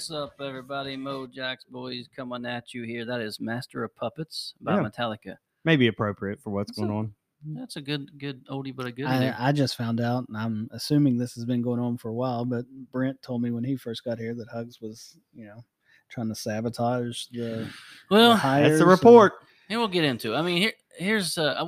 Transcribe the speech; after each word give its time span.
What's 0.00 0.10
up, 0.10 0.32
everybody? 0.40 0.96
Mo 0.96 1.26
Jacks 1.26 1.64
Boys 1.64 2.08
coming 2.16 2.46
at 2.46 2.72
you 2.72 2.84
here. 2.84 3.04
That 3.04 3.20
is 3.20 3.38
Master 3.38 3.84
of 3.84 3.94
Puppets 3.94 4.54
by 4.58 4.76
Yeah. 4.76 4.80
Metallica. 4.88 5.36
Maybe 5.62 5.88
appropriate 5.88 6.40
for 6.40 6.48
what's 6.48 6.70
What's 6.70 6.78
going 6.78 6.90
up? 6.90 6.96
on. 6.96 7.14
That's 7.44 7.76
a 7.76 7.82
good, 7.82 8.18
good 8.18 8.46
oldie, 8.48 8.74
but 8.74 8.86
a 8.86 8.92
good. 8.92 9.04
I, 9.04 9.34
I 9.38 9.52
just 9.52 9.76
found 9.76 10.00
out, 10.00 10.26
and 10.26 10.38
I'm 10.38 10.70
assuming 10.72 11.18
this 11.18 11.34
has 11.34 11.44
been 11.44 11.60
going 11.60 11.80
on 11.80 11.98
for 11.98 12.08
a 12.08 12.14
while. 12.14 12.46
But 12.46 12.64
Brent 12.90 13.20
told 13.20 13.42
me 13.42 13.50
when 13.50 13.62
he 13.62 13.76
first 13.76 14.02
got 14.02 14.18
here 14.18 14.34
that 14.36 14.48
Hugs 14.48 14.80
was, 14.80 15.18
you 15.34 15.44
know, 15.44 15.62
trying 16.08 16.28
to 16.28 16.34
sabotage 16.34 17.26
the, 17.30 17.38
the 17.38 17.68
well, 18.10 18.36
hires. 18.36 18.68
That's 18.70 18.80
the 18.80 18.86
report. 18.86 19.34
and 19.68 19.78
we'll 19.78 19.88
get 19.88 20.04
into. 20.04 20.32
it. 20.32 20.38
I 20.38 20.40
mean, 20.40 20.56
here, 20.56 20.72
here's. 20.96 21.36
Uh, 21.36 21.62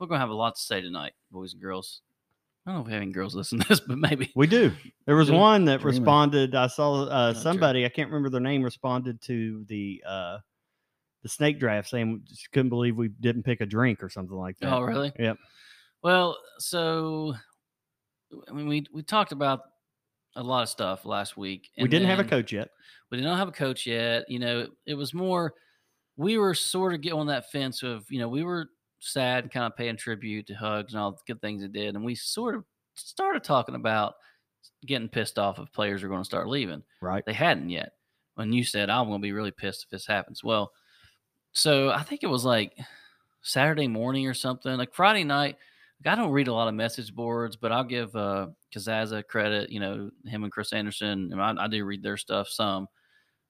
we're 0.00 0.08
gonna 0.08 0.18
have 0.18 0.30
a 0.30 0.34
lot 0.34 0.56
to 0.56 0.60
say 0.60 0.80
tonight, 0.80 1.12
boys 1.30 1.52
and 1.52 1.62
girls. 1.62 2.02
I 2.66 2.70
don't 2.70 2.78
know 2.78 2.80
if 2.80 2.86
we 2.88 2.92
have 2.94 3.02
any 3.02 3.12
girls 3.12 3.34
listen 3.36 3.60
to 3.60 3.68
this, 3.68 3.80
but 3.80 3.96
maybe. 3.96 4.32
We 4.34 4.48
do. 4.48 4.72
There 5.06 5.14
was 5.14 5.30
one 5.30 5.66
that 5.66 5.80
Dreaming. 5.80 6.00
responded. 6.00 6.54
I 6.56 6.66
saw 6.66 7.04
uh, 7.04 7.32
true. 7.32 7.42
somebody. 7.42 7.84
I 7.84 7.88
can't 7.88 8.08
remember 8.08 8.28
their 8.28 8.40
name. 8.40 8.62
Responded 8.62 9.20
to 9.22 9.64
the 9.68 10.02
uh, 10.06 10.38
the 11.22 11.28
snake 11.28 11.60
draft, 11.60 11.88
saying 11.88 12.22
she 12.32 12.48
couldn't 12.52 12.70
believe 12.70 12.96
we 12.96 13.08
didn't 13.08 13.44
pick 13.44 13.60
a 13.60 13.66
drink 13.66 14.02
or 14.02 14.08
something 14.08 14.36
like 14.36 14.58
that. 14.58 14.72
Oh, 14.72 14.80
really? 14.80 15.12
Yep. 15.16 15.38
Well, 16.02 16.36
so 16.58 17.34
I 18.48 18.52
mean, 18.52 18.66
we 18.66 18.86
we 18.92 19.02
talked 19.02 19.30
about 19.30 19.60
a 20.34 20.42
lot 20.42 20.62
of 20.62 20.68
stuff 20.68 21.04
last 21.04 21.36
week. 21.36 21.70
we 21.78 21.88
didn't 21.88 22.08
have 22.08 22.18
a 22.18 22.24
coach 22.24 22.52
yet. 22.52 22.68
we 23.10 23.18
did 23.18 23.24
not 23.24 23.38
have 23.38 23.48
a 23.48 23.52
coach 23.52 23.86
yet. 23.86 24.24
You 24.28 24.40
know, 24.40 24.66
it 24.86 24.94
was 24.94 25.14
more 25.14 25.54
we 26.16 26.38
were 26.38 26.54
sort 26.54 26.94
of 26.94 27.00
getting 27.00 27.18
on 27.18 27.26
that 27.26 27.50
fence 27.50 27.82
of, 27.82 28.04
you 28.10 28.18
know, 28.18 28.28
we 28.28 28.42
were 28.42 28.70
sad 29.00 29.50
kind 29.50 29.66
of 29.66 29.76
paying 29.76 29.96
tribute 29.96 30.46
to 30.46 30.54
Hugs 30.54 30.92
and 30.92 31.00
all 31.00 31.12
the 31.12 31.18
good 31.26 31.40
things 31.40 31.62
it 31.62 31.72
did. 31.72 31.94
And 31.94 32.04
we 32.04 32.14
sort 32.14 32.54
of 32.54 32.64
started 32.94 33.44
talking 33.44 33.74
about 33.74 34.14
getting 34.84 35.08
pissed 35.08 35.38
off 35.38 35.58
if 35.58 35.72
players 35.72 36.02
are 36.02 36.08
going 36.08 36.20
to 36.20 36.24
start 36.24 36.48
leaving. 36.48 36.82
Right. 37.00 37.24
They 37.24 37.32
hadn't 37.32 37.70
yet. 37.70 37.92
When 38.34 38.52
you 38.52 38.64
said, 38.64 38.90
I'm 38.90 39.06
going 39.06 39.20
to 39.20 39.22
be 39.22 39.32
really 39.32 39.50
pissed 39.50 39.84
if 39.84 39.90
this 39.90 40.06
happens. 40.06 40.44
Well, 40.44 40.72
so 41.52 41.90
I 41.90 42.02
think 42.02 42.22
it 42.22 42.28
was 42.28 42.44
like 42.44 42.76
Saturday 43.42 43.88
morning 43.88 44.26
or 44.26 44.34
something, 44.34 44.76
like 44.76 44.94
Friday 44.94 45.24
night. 45.24 45.56
I 46.04 46.14
don't 46.14 46.30
read 46.30 46.48
a 46.48 46.52
lot 46.52 46.68
of 46.68 46.74
message 46.74 47.14
boards, 47.14 47.56
but 47.56 47.72
I'll 47.72 47.82
give 47.82 48.14
uh, 48.14 48.48
Casazza 48.74 49.26
credit. 49.26 49.70
You 49.70 49.80
know, 49.80 50.10
him 50.26 50.44
and 50.44 50.52
Chris 50.52 50.74
Anderson, 50.74 51.32
I, 51.38 51.54
I 51.58 51.68
do 51.68 51.84
read 51.84 52.02
their 52.02 52.18
stuff 52.18 52.48
some. 52.48 52.86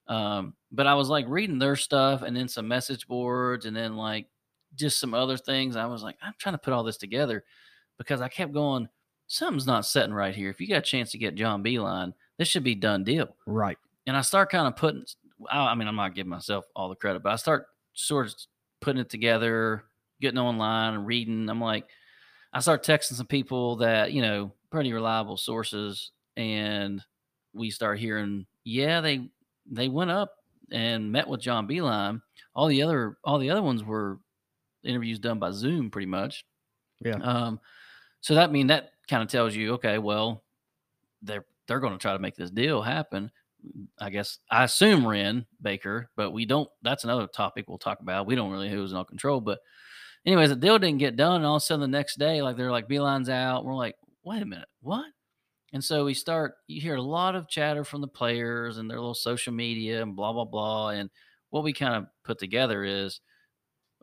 Um, 0.07 0.53
but 0.71 0.87
I 0.87 0.93
was 0.93 1.09
like 1.09 1.25
reading 1.27 1.59
their 1.59 1.75
stuff 1.75 2.21
and 2.21 2.35
then 2.35 2.47
some 2.47 2.67
message 2.67 3.07
boards 3.07 3.65
and 3.65 3.75
then 3.75 3.97
like 3.97 4.27
just 4.75 4.99
some 4.99 5.13
other 5.13 5.37
things. 5.37 5.75
I 5.75 5.85
was 5.85 6.03
like, 6.03 6.17
I'm 6.21 6.33
trying 6.37 6.53
to 6.53 6.59
put 6.59 6.73
all 6.73 6.83
this 6.83 6.97
together 6.97 7.43
because 7.97 8.21
I 8.21 8.27
kept 8.27 8.53
going, 8.53 8.87
something's 9.27 9.67
not 9.67 9.85
setting 9.85 10.13
right 10.13 10.35
here. 10.35 10.49
If 10.49 10.61
you 10.61 10.67
got 10.67 10.77
a 10.77 10.81
chance 10.81 11.11
to 11.11 11.17
get 11.17 11.35
John 11.35 11.63
Beilein, 11.63 12.13
this 12.37 12.47
should 12.47 12.63
be 12.63 12.75
done 12.75 13.03
deal. 13.03 13.35
Right. 13.45 13.77
And 14.05 14.15
I 14.15 14.21
start 14.21 14.49
kind 14.49 14.67
of 14.67 14.75
putting, 14.75 15.05
I 15.49 15.75
mean, 15.75 15.87
I'm 15.87 15.95
not 15.95 16.15
giving 16.15 16.29
myself 16.29 16.65
all 16.75 16.89
the 16.89 16.95
credit, 16.95 17.23
but 17.23 17.33
I 17.33 17.35
start 17.35 17.67
sort 17.93 18.27
of 18.27 18.35
putting 18.79 19.01
it 19.01 19.09
together, 19.09 19.83
getting 20.21 20.39
online 20.39 20.93
and 20.93 21.05
reading. 21.05 21.49
I'm 21.49 21.61
like, 21.61 21.85
I 22.53 22.59
start 22.59 22.85
texting 22.85 23.13
some 23.13 23.27
people 23.27 23.77
that, 23.77 24.13
you 24.13 24.21
know, 24.21 24.53
pretty 24.71 24.93
reliable 24.93 25.37
sources. 25.37 26.11
And 26.37 27.03
we 27.53 27.69
start 27.69 27.99
hearing, 27.99 28.45
yeah, 28.63 29.01
they, 29.01 29.29
they 29.69 29.89
went 29.89 30.11
up 30.11 30.35
and 30.71 31.11
met 31.11 31.27
with 31.27 31.41
John 31.41 31.67
Beilein. 31.67 32.21
All 32.55 32.67
the 32.67 32.83
other, 32.83 33.17
all 33.23 33.39
the 33.39 33.49
other 33.49 33.61
ones 33.61 33.83
were 33.83 34.19
interviews 34.87 35.19
done 35.19 35.39
by 35.39 35.51
Zoom 35.51 35.91
pretty 35.91 36.07
much. 36.07 36.45
Yeah. 37.03 37.17
Um, 37.21 37.59
so 38.21 38.35
that 38.35 38.51
mean 38.51 38.67
that 38.67 38.91
kind 39.09 39.23
of 39.23 39.29
tells 39.29 39.55
you, 39.55 39.73
okay, 39.73 39.97
well, 39.97 40.43
they're 41.21 41.45
they're 41.67 41.79
going 41.79 41.93
to 41.93 41.99
try 41.99 42.13
to 42.13 42.19
make 42.19 42.35
this 42.35 42.51
deal 42.51 42.81
happen. 42.81 43.31
I 43.99 44.09
guess 44.09 44.39
I 44.49 44.63
assume 44.63 45.05
Wren 45.05 45.45
Baker, 45.61 46.09
but 46.15 46.31
we 46.31 46.45
don't. 46.45 46.69
That's 46.81 47.03
another 47.03 47.27
topic 47.27 47.65
we'll 47.67 47.77
talk 47.77 47.99
about. 47.99 48.27
We 48.27 48.35
don't 48.35 48.51
really 48.51 48.69
who's 48.69 48.91
in 48.91 48.97
all 48.97 49.03
control, 49.03 49.41
but 49.41 49.59
anyways, 50.25 50.49
the 50.49 50.55
deal 50.55 50.79
didn't 50.79 50.99
get 50.99 51.15
done, 51.15 51.37
and 51.37 51.45
all 51.45 51.55
of 51.55 51.61
a 51.61 51.65
sudden 51.65 51.81
the 51.81 51.87
next 51.87 52.17
day, 52.17 52.41
like 52.41 52.57
they're 52.57 52.71
like 52.71 52.87
Beilein's 52.87 53.29
out. 53.29 53.65
We're 53.65 53.75
like, 53.75 53.95
wait 54.23 54.41
a 54.41 54.45
minute, 54.45 54.67
what? 54.81 55.05
And 55.73 55.83
so 55.83 56.05
we 56.05 56.13
start. 56.13 56.53
You 56.67 56.79
hear 56.79 56.95
a 56.95 57.01
lot 57.01 57.35
of 57.35 57.49
chatter 57.49 57.83
from 57.83 58.01
the 58.01 58.07
players 58.07 58.77
and 58.77 58.89
their 58.89 58.99
little 58.99 59.13
social 59.13 59.53
media 59.53 60.01
and 60.01 60.15
blah 60.15 60.33
blah 60.33 60.45
blah. 60.45 60.89
And 60.89 61.09
what 61.49 61.63
we 61.63 61.73
kind 61.73 61.95
of 61.95 62.05
put 62.23 62.39
together 62.39 62.83
is 62.83 63.19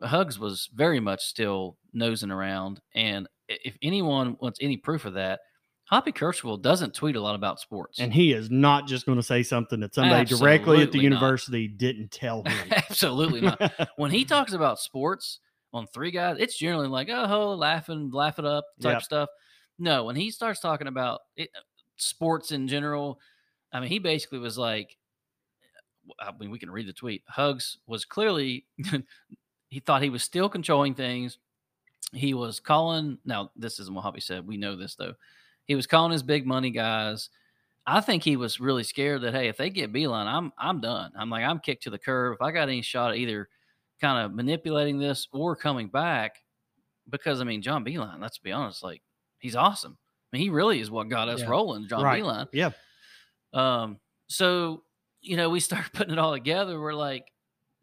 Hugs 0.01 0.37
was 0.39 0.69
very 0.73 0.99
much 0.99 1.23
still 1.23 1.77
nosing 1.93 2.31
around, 2.31 2.81
and 2.93 3.27
if 3.47 3.77
anyone 3.81 4.37
wants 4.39 4.59
any 4.61 4.77
proof 4.77 5.05
of 5.05 5.13
that, 5.13 5.39
Hoppy 5.85 6.11
Kercheval 6.11 6.61
doesn't 6.61 6.95
tweet 6.95 7.15
a 7.15 7.21
lot 7.21 7.35
about 7.35 7.59
sports. 7.59 7.99
And 7.99 8.11
he 8.11 8.33
is 8.33 8.49
not 8.49 8.87
just 8.87 9.05
going 9.05 9.17
to 9.19 9.23
say 9.23 9.43
something 9.43 9.79
that 9.81 9.93
somebody 9.93 10.25
directly 10.25 10.81
at 10.81 10.91
the 10.91 10.97
Absolutely 10.97 11.09
not. 11.09 11.15
university 11.21 11.67
didn't 11.67 12.11
tell 12.11 12.43
him. 12.45 12.71
Absolutely 12.71 13.41
not. 13.41 13.71
when 13.95 14.09
he 14.09 14.25
talks 14.25 14.53
about 14.53 14.79
sports 14.79 15.39
on 15.73 15.85
three 15.87 16.09
guys, 16.09 16.37
it's 16.39 16.57
generally 16.57 16.87
like, 16.87 17.09
oh, 17.11 17.27
ho, 17.27 17.53
laughing, 17.53 18.09
laugh 18.11 18.39
it 18.39 18.45
up 18.45 18.65
type 18.81 18.93
Yep. 18.93 19.03
stuff. 19.03 19.29
No, 19.77 20.05
when 20.05 20.15
he 20.15 20.31
starts 20.31 20.59
talking 20.59 20.87
about 20.87 21.19
it, 21.35 21.49
sports 21.97 22.51
in 22.51 22.67
general, 22.67 23.19
I 23.71 23.79
mean, 23.79 23.89
he 23.89 23.99
basically 23.99 24.39
was 24.39 24.57
like, 24.57 24.97
I 26.19 26.31
mean, 26.39 26.49
we 26.49 26.57
can 26.59 26.71
read 26.71 26.87
the 26.87 26.93
tweet. 26.93 27.21
Hugs 27.27 27.77
was 27.85 28.05
clearly, 28.05 28.65
he 29.75 29.81
thought 29.81 30.01
he 30.01 30.09
was 30.09 30.23
still 30.23 30.47
controlling 30.47 30.95
things. 30.95 31.37
He 32.13 32.33
was 32.33 32.61
calling, 32.61 33.17
now, 33.25 33.51
this 33.57 33.77
isn't 33.81 33.93
what 33.93 34.03
Hoppy 34.03 34.21
said. 34.21 34.47
We 34.47 34.55
know 34.55 34.77
this, 34.77 34.95
though. 34.95 35.15
He 35.65 35.75
was 35.75 35.85
calling 35.85 36.13
his 36.13 36.23
big 36.23 36.45
money 36.47 36.71
guys. 36.71 37.29
I 37.85 37.99
think 37.99 38.23
he 38.23 38.37
was 38.37 38.61
really 38.61 38.83
scared 38.83 39.21
that 39.23 39.33
hey, 39.33 39.49
if 39.49 39.57
they 39.57 39.69
get 39.69 39.91
Beilein, 39.91 40.27
I'm 40.27 40.53
I'm 40.57 40.79
done. 40.79 41.11
I'm 41.19 41.29
like 41.29 41.43
I'm 41.43 41.59
kicked 41.59 41.83
to 41.83 41.89
the 41.89 41.99
curb. 41.99 42.35
If 42.35 42.41
I 42.41 42.51
got 42.51 42.69
any 42.69 42.81
shot 42.81 43.11
at 43.11 43.17
either 43.17 43.49
kind 43.99 44.25
of 44.25 44.33
manipulating 44.33 44.97
this 44.97 45.27
or 45.33 45.55
coming 45.57 45.89
back, 45.89 46.37
because 47.09 47.41
I 47.41 47.43
mean 47.43 47.61
John 47.61 47.83
Beilein, 47.83 48.21
let's 48.21 48.37
be 48.39 48.51
honest, 48.53 48.81
like 48.81 49.01
he's 49.39 49.55
awesome. 49.57 49.97
I 50.31 50.37
mean 50.37 50.43
he 50.45 50.49
really 50.49 50.79
is 50.79 50.89
what 50.89 51.09
got 51.09 51.27
us 51.27 51.41
Yeah. 51.41 51.47
rolling, 51.49 51.87
John 51.89 52.01
Right. 52.03 52.23
Beilein. 52.23 52.47
yeah. 52.53 52.71
Um, 53.53 53.99
so 54.27 54.83
you 55.21 55.37
know 55.37 55.49
we 55.49 55.59
start 55.59 55.85
putting 55.93 56.13
it 56.13 56.19
all 56.19 56.33
together. 56.33 56.79
We're 56.79 56.93
like, 56.93 57.27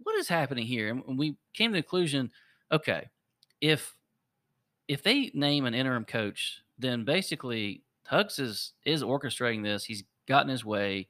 what 0.02 0.18
is 0.18 0.28
happening 0.28 0.66
here? 0.66 0.88
And 0.90 1.18
we 1.18 1.36
came 1.54 1.72
to 1.72 1.78
the 1.78 1.82
conclusion, 1.82 2.30
okay, 2.70 3.08
if 3.60 3.94
if 4.88 5.02
they 5.02 5.30
name 5.34 5.64
an 5.64 5.74
interim 5.74 6.04
coach, 6.04 6.62
then 6.78 7.04
basically 7.04 7.82
Hugs 8.06 8.38
is 8.38 8.72
is 8.84 9.02
orchestrating 9.02 9.62
this. 9.62 9.84
He's 9.84 10.04
gotten 10.26 10.50
his 10.50 10.64
way. 10.64 11.08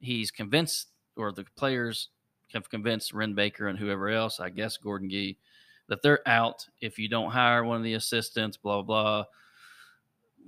He's 0.00 0.30
convinced, 0.30 0.88
or 1.16 1.32
the 1.32 1.44
players 1.56 2.08
have 2.52 2.70
convinced 2.70 3.12
Wren 3.12 3.34
Baker 3.34 3.68
and 3.68 3.78
whoever 3.78 4.08
else, 4.08 4.40
I 4.40 4.50
guess 4.50 4.76
Gordon 4.76 5.10
Gee, 5.10 5.38
that 5.88 6.02
they're 6.02 6.26
out 6.26 6.66
if 6.80 6.98
you 6.98 7.08
don't 7.08 7.30
hire 7.30 7.64
one 7.64 7.76
of 7.76 7.84
the 7.84 7.94
assistants. 7.94 8.56
Blah 8.56 8.82
blah. 8.82 9.24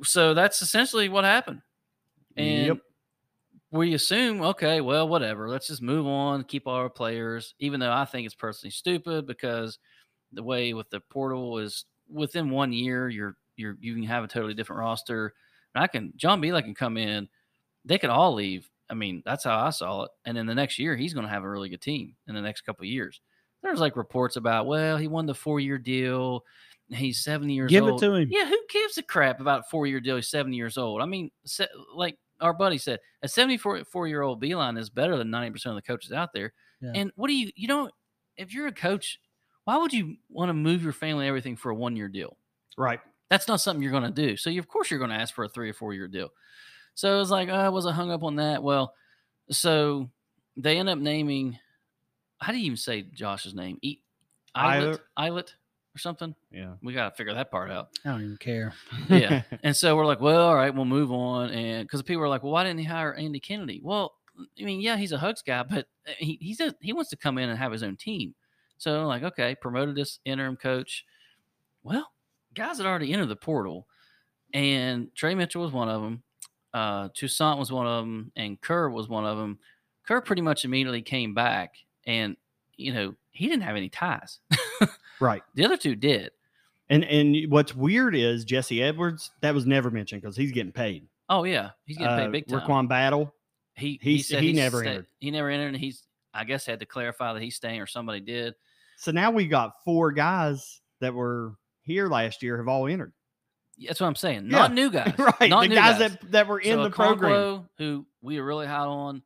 So 0.03 0.35
that's 0.35 0.61
essentially 0.63 1.09
what 1.09 1.25
happened. 1.25 1.63
And 2.37 2.67
Yep. 2.67 2.79
We 3.73 3.95
assume, 3.95 4.43
okay, 4.43 4.81
well, 4.81 5.09
whatever. 5.09 5.49
Let's 5.49 5.67
just 5.67 5.83
move 5.83 6.07
on, 6.07 6.45
keep 6.45 6.67
all 6.67 6.77
our 6.77 6.89
players. 6.89 7.55
Even 7.59 7.81
though 7.81 7.93
I 7.93 8.05
think 8.05 8.27
it's 8.27 8.35
personally 8.35 8.71
stupid 8.71 9.27
because 9.27 9.79
the 10.33 10.43
way 10.43 10.73
with 10.73 10.89
the 10.91 11.01
portal 11.11 11.59
is 11.59 11.85
within 12.09 12.51
one 12.51 12.73
year, 12.73 13.09
you're 13.09 13.37
you're 13.57 13.77
you 13.81 13.95
can 13.95 14.05
have 14.05 14.25
a 14.25 14.29
totally 14.29 14.55
different 14.55 14.81
roster. 14.81 15.35
And 15.75 15.83
I 15.83 15.89
can 15.89 16.13
John 16.17 16.41
Beilein 16.41 16.63
can 16.63 16.75
come 16.75 16.97
in, 16.97 17.29
they 17.85 17.99
could 17.99 18.11
all 18.11 18.35
leave. 18.35 18.69
I 18.89 18.95
mean, 18.95 19.23
that's 19.25 19.45
how 19.45 19.59
I 19.59 19.71
saw 19.71 20.05
it. 20.05 20.11
And 20.25 20.37
then 20.37 20.47
the 20.47 20.55
next 20.55 20.79
year, 20.79 20.97
he's 20.97 21.15
going 21.15 21.27
to 21.27 21.33
have 21.33 21.43
a 21.43 21.51
really 21.51 21.69
good 21.69 21.81
team 21.81 22.15
in 22.29 22.35
the 22.35 22.41
next 22.41 22.61
couple 22.63 22.85
of 22.85 22.89
years. 22.89 23.21
There's 23.63 23.81
like 23.81 23.97
reports 23.97 24.37
about, 24.37 24.67
well, 24.67 24.97
he 24.97 25.09
won 25.09 25.27
the 25.27 25.35
four 25.35 25.59
year 25.59 25.79
deal. 25.79 26.45
He's 26.89 27.25
70 27.25 27.53
years 27.53 27.71
Give 27.71 27.87
it 27.87 27.99
to 27.99 28.15
him. 28.15 28.29
Yeah, 28.31 28.47
who 28.49 28.59
gives 28.71 28.97
a 28.97 29.03
crap 29.03 29.41
about 29.41 29.69
four 29.69 29.89
year 29.89 29.99
deal? 29.99 30.15
He's 30.15 30.31
70 30.31 30.57
years 30.57 30.79
old. 30.79 31.03
I 31.03 31.07
mean, 31.07 31.31
like 31.95 32.17
our 32.41 32.53
buddy 32.53 32.79
said, 32.79 33.01
a 33.23 33.29
74 33.29 34.09
year 34.09 34.23
old 34.23 34.43
Beilein 34.43 34.79
is 34.79 34.91
better 34.91 35.17
than 35.17 35.29
90% 35.29 35.67
of 35.67 35.75
the 35.75 35.83
coaches 35.83 36.13
out 36.13 36.31
there. 36.33 36.53
Yeah. 36.81 36.93
And 36.95 37.13
what 37.17 37.29
do 37.29 37.35
you, 37.35 37.51
you 37.57 37.69
don't, 37.69 37.93
if 38.37 38.53
you're 38.53 38.67
a 38.67 38.73
coach, 38.73 39.19
why 39.65 39.77
would 39.77 39.93
you 39.93 40.17
want 40.29 40.49
to 40.51 40.55
move 40.55 40.83
your 40.83 40.93
family 40.93 41.25
and 41.25 41.29
everything 41.29 41.57
for 41.57 41.71
a 41.71 41.75
one 41.75 41.97
year 41.97 42.09
deal? 42.09 42.37
Right. 42.79 43.01
That's 43.31 43.49
not 43.49 43.61
something 43.61 43.83
you're 43.83 43.93
going 43.93 44.05
to 44.05 44.11
do. 44.11 44.37
So, 44.37 44.51
you, 44.51 44.61
of 44.61 44.69
course, 44.69 44.91
you're 44.91 45.01
going 45.01 45.11
to 45.11 45.17
ask 45.17 45.35
for 45.35 45.45
a 45.45 45.49
three 45.49 45.71
or 45.71 45.73
four 45.73 45.93
year 45.93 46.07
deal. 46.07 46.29
So, 46.95 47.15
it 47.15 47.19
was 47.19 47.31
like, 47.31 47.49
oh, 47.49 47.55
I 47.55 47.71
wasn't 47.71 47.97
hung 47.97 48.13
up 48.13 48.23
on 48.23 48.37
that. 48.37 48.63
Well, 48.63 48.95
so 49.51 50.11
they 50.57 50.79
end 50.79 50.89
up 50.89 50.99
naming, 50.99 51.59
how 52.39 52.53
do 52.53 52.59
you 52.59 52.67
even 52.67 52.77
say 52.77 53.03
Josh's 53.03 53.55
name? 53.55 53.79
E- 53.83 53.99
Islet, 54.55 55.01
Islet 55.17 55.55
or 55.97 55.99
something? 55.99 56.35
Yeah. 56.53 56.75
We 56.83 56.93
got 56.93 57.11
to 57.11 57.17
figure 57.17 57.35
that 57.35 57.51
part 57.51 57.71
out. 57.71 57.89
I 58.05 58.11
don't 58.11 58.23
even 58.23 58.37
care. 58.37 58.75
Yeah. 59.09 59.43
And 59.63 59.75
so 59.75 59.97
we're 59.97 60.07
like, 60.07 60.21
well, 60.21 60.47
all 60.49 60.55
right, 60.55 60.73
we'll 60.75 60.85
move 60.85 61.11
on. 61.11 61.51
And 61.51 61.85
because 61.89 62.03
people 62.03 62.23
are 62.23 62.29
like, 62.29 62.43
well, 62.43 62.53
why 62.53 62.65
didn't 62.65 62.79
he 62.79 62.85
hire 62.85 63.15
Andy 63.15 63.41
Kennedy? 63.41 63.81
Well, 63.83 64.15
I 64.61 64.65
mean, 64.65 64.81
yeah, 64.81 64.97
he's 64.97 65.13
a 65.13 65.19
Hugs 65.19 65.43
guy, 65.43 65.63
but 65.63 65.87
uh, 66.07 66.13
he 66.19 66.39
he's 66.41 66.61
a, 66.61 66.75
he 66.81 66.93
wants 66.93 67.11
to 67.11 67.17
come 67.17 67.39
in 67.39 67.49
and 67.49 67.59
have 67.59 67.73
his 67.73 67.83
own 67.83 67.97
team. 67.97 68.35
So 68.79 69.01
I'm 69.01 69.07
like, 69.07 69.23
okay, 69.23 69.55
promoted 69.55 69.95
this 69.95 70.21
interim 70.25 70.57
coach. 70.57 71.05
Well, 71.83 72.13
guys 72.55 72.77
had 72.79 72.87
already 72.87 73.13
entered 73.13 73.29
the 73.29 73.37
portal, 73.37 73.87
and 74.53 75.15
Trey 75.15 75.35
Mitchell 75.35 75.63
was 75.63 75.73
one 75.73 75.89
of 75.89 76.03
them. 76.03 76.23
Uh, 76.75 77.09
Toussaint 77.15 77.59
was 77.59 77.73
one 77.73 77.87
of 77.87 78.05
them, 78.05 78.33
and 78.37 78.61
Kerr 78.61 78.91
was 78.91 79.09
one 79.09 79.25
of 79.25 79.39
them. 79.39 79.59
Kerr 80.07 80.21
pretty 80.21 80.43
much 80.43 80.65
immediately 80.65 81.01
came 81.01 81.33
back, 81.33 81.77
and 82.07 82.37
you 82.77 82.93
know 82.93 83.15
he 83.31 83.49
didn't 83.49 83.63
have 83.63 83.77
any 83.77 83.89
ties. 83.89 84.41
Right. 85.21 85.43
the 85.55 85.65
other 85.65 85.77
two 85.77 85.95
did. 85.95 86.31
And 86.89 87.05
and 87.05 87.51
what's 87.51 87.75
weird 87.75 88.15
is 88.15 88.45
Jesse 88.45 88.83
Edwards 88.83 89.31
that 89.41 89.55
was 89.55 89.67
never 89.67 89.91
mentioned 89.91 90.23
because 90.23 90.37
he's 90.37 90.53
getting 90.53 90.73
paid. 90.73 91.07
Oh 91.29 91.45
yeah, 91.45 91.71
he's 91.85 91.97
getting 91.97 92.17
paid 92.17 92.27
Uh, 92.27 92.31
big 92.31 92.47
time. 92.47 92.61
RaeQuan 92.61 92.89
Battle. 92.89 93.35
he 93.75 93.99
he 94.03 94.17
he 94.17 94.23
said 94.23 94.43
he 94.43 94.53
never 94.53 94.81
sta- 94.83 94.91
entered. 94.91 95.07
He 95.19 95.31
never 95.31 95.49
entered, 95.51 95.69
and 95.69 95.77
he's 95.77 96.03
I 96.33 96.45
guess 96.45 96.65
had 96.67 96.81
to 96.81 96.87
clarify 96.87 97.33
that 97.33 97.43
he's 97.43 97.57
staying 97.57 97.81
or 97.81 97.87
somebody 97.87 98.21
did. 98.21 98.55
So 98.99 99.11
now 99.11 99.31
we 99.31 99.47
got 99.49 99.73
four 99.85 100.13
guys 100.13 100.81
that 101.01 101.13
were 101.13 101.55
here 101.83 102.09
last 102.09 102.43
year 102.43 102.59
have 102.59 102.69
all 102.69 102.87
entered. 102.87 103.13
That's 103.85 104.01
what 104.01 104.07
I'm 104.07 104.15
saying. 104.15 104.49
Not 104.49 104.71
Yeah. 104.71 104.75
new 104.75 104.91
guys, 104.91 105.15
right. 105.19 105.51
Not 105.51 105.63
the 105.63 105.69
new 105.69 105.75
guys, 105.75 105.99
guys. 105.99 106.13
that 106.13 106.31
that 106.33 106.47
were 106.47 106.61
in 106.61 106.77
So 106.77 106.85
the 106.85 106.91
program. 106.91 107.69
Who 107.79 108.07
we 108.23 108.39
were 108.41 108.47
really 108.47 108.67
high 108.67 108.79
on, 108.85 109.23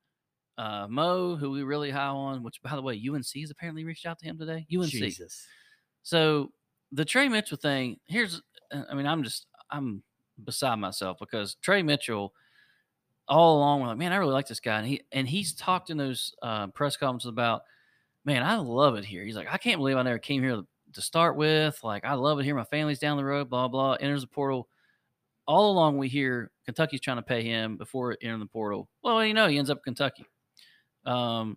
uh, 0.61 0.87
Mo, 0.89 1.37
who 1.37 1.51
we 1.51 1.62
really 1.62 1.91
high 1.91 2.09
on. 2.09 2.43
Which, 2.43 2.61
by 2.62 2.77
the 2.77 2.83
way, 2.83 2.95
UNC 2.95 3.25
has 3.41 3.51
apparently 3.51 3.85
reached 3.85 4.05
out 4.05 4.19
to 4.19 4.27
him 4.27 4.39
today. 4.39 4.67
UNC. 4.73 4.91
Jesus. 4.91 5.47
So 6.03 6.53
the 6.93 7.05
Trey 7.05 7.29
Mitchell 7.29 7.57
thing. 7.57 7.99
Here's, 8.07 8.43
uh, 8.73 8.83
I 8.91 8.95
mean, 8.95 9.07
I'm 9.07 9.23
just, 9.23 9.47
I'm 9.71 10.03
beside 10.45 10.77
myself 10.77 11.17
because 11.19 11.57
Trey 11.62 11.83
Mitchell, 11.83 12.35
all 13.29 13.59
along, 13.59 13.81
we're 13.81 13.87
like, 13.89 13.99
man, 13.99 14.12
I 14.12 14.17
really 14.17 14.33
like 14.33 14.49
this 14.49 14.61
guy, 14.61 14.79
and 14.79 14.87
he 14.87 15.03
and 15.12 15.29
he's 15.29 15.55
talked 15.55 15.89
in 15.91 15.97
those 15.97 16.35
uh, 16.43 16.67
press 16.69 16.97
conferences 16.97 17.29
about, 17.29 17.62
man, 18.25 18.43
I 18.43 18.57
love 18.57 18.97
it 18.97 19.05
here. 19.05 19.25
He's 19.25 19.37
like, 19.37 19.49
I 19.51 19.57
can't 19.57 19.79
believe 19.79 19.97
I 19.97 20.03
never 20.03 20.19
came 20.19 20.43
here 20.43 20.62
to, 20.95 21.03
start 21.03 21.37
with. 21.37 21.79
Like, 21.85 22.05
I 22.05 22.15
love 22.15 22.41
it 22.41 22.45
here. 22.45 22.55
My 22.55 22.65
family's 22.65 22.99
down 22.99 23.17
the 23.17 23.25
road. 23.25 23.49
Blah 23.49 23.69
blah. 23.69 23.95
Enters 23.95 24.23
the 24.23 24.27
portal. 24.27 24.69
All 25.47 25.73
along, 25.73 25.97
we 25.99 26.09
hear 26.09 26.51
Kentucky's 26.65 27.01
trying 27.01 27.17
to 27.17 27.23
pay 27.23 27.43
him 27.43 27.77
before 27.77 28.17
entering 28.21 28.41
the 28.41 28.47
portal. 28.47 28.89
Well, 29.03 29.25
you 29.25 29.35
know, 29.35 29.49
he 29.49 29.59
ends 29.59 29.71
up 29.71 29.79
in 29.79 29.83
Kentucky. 29.95 30.27
Um, 31.05 31.56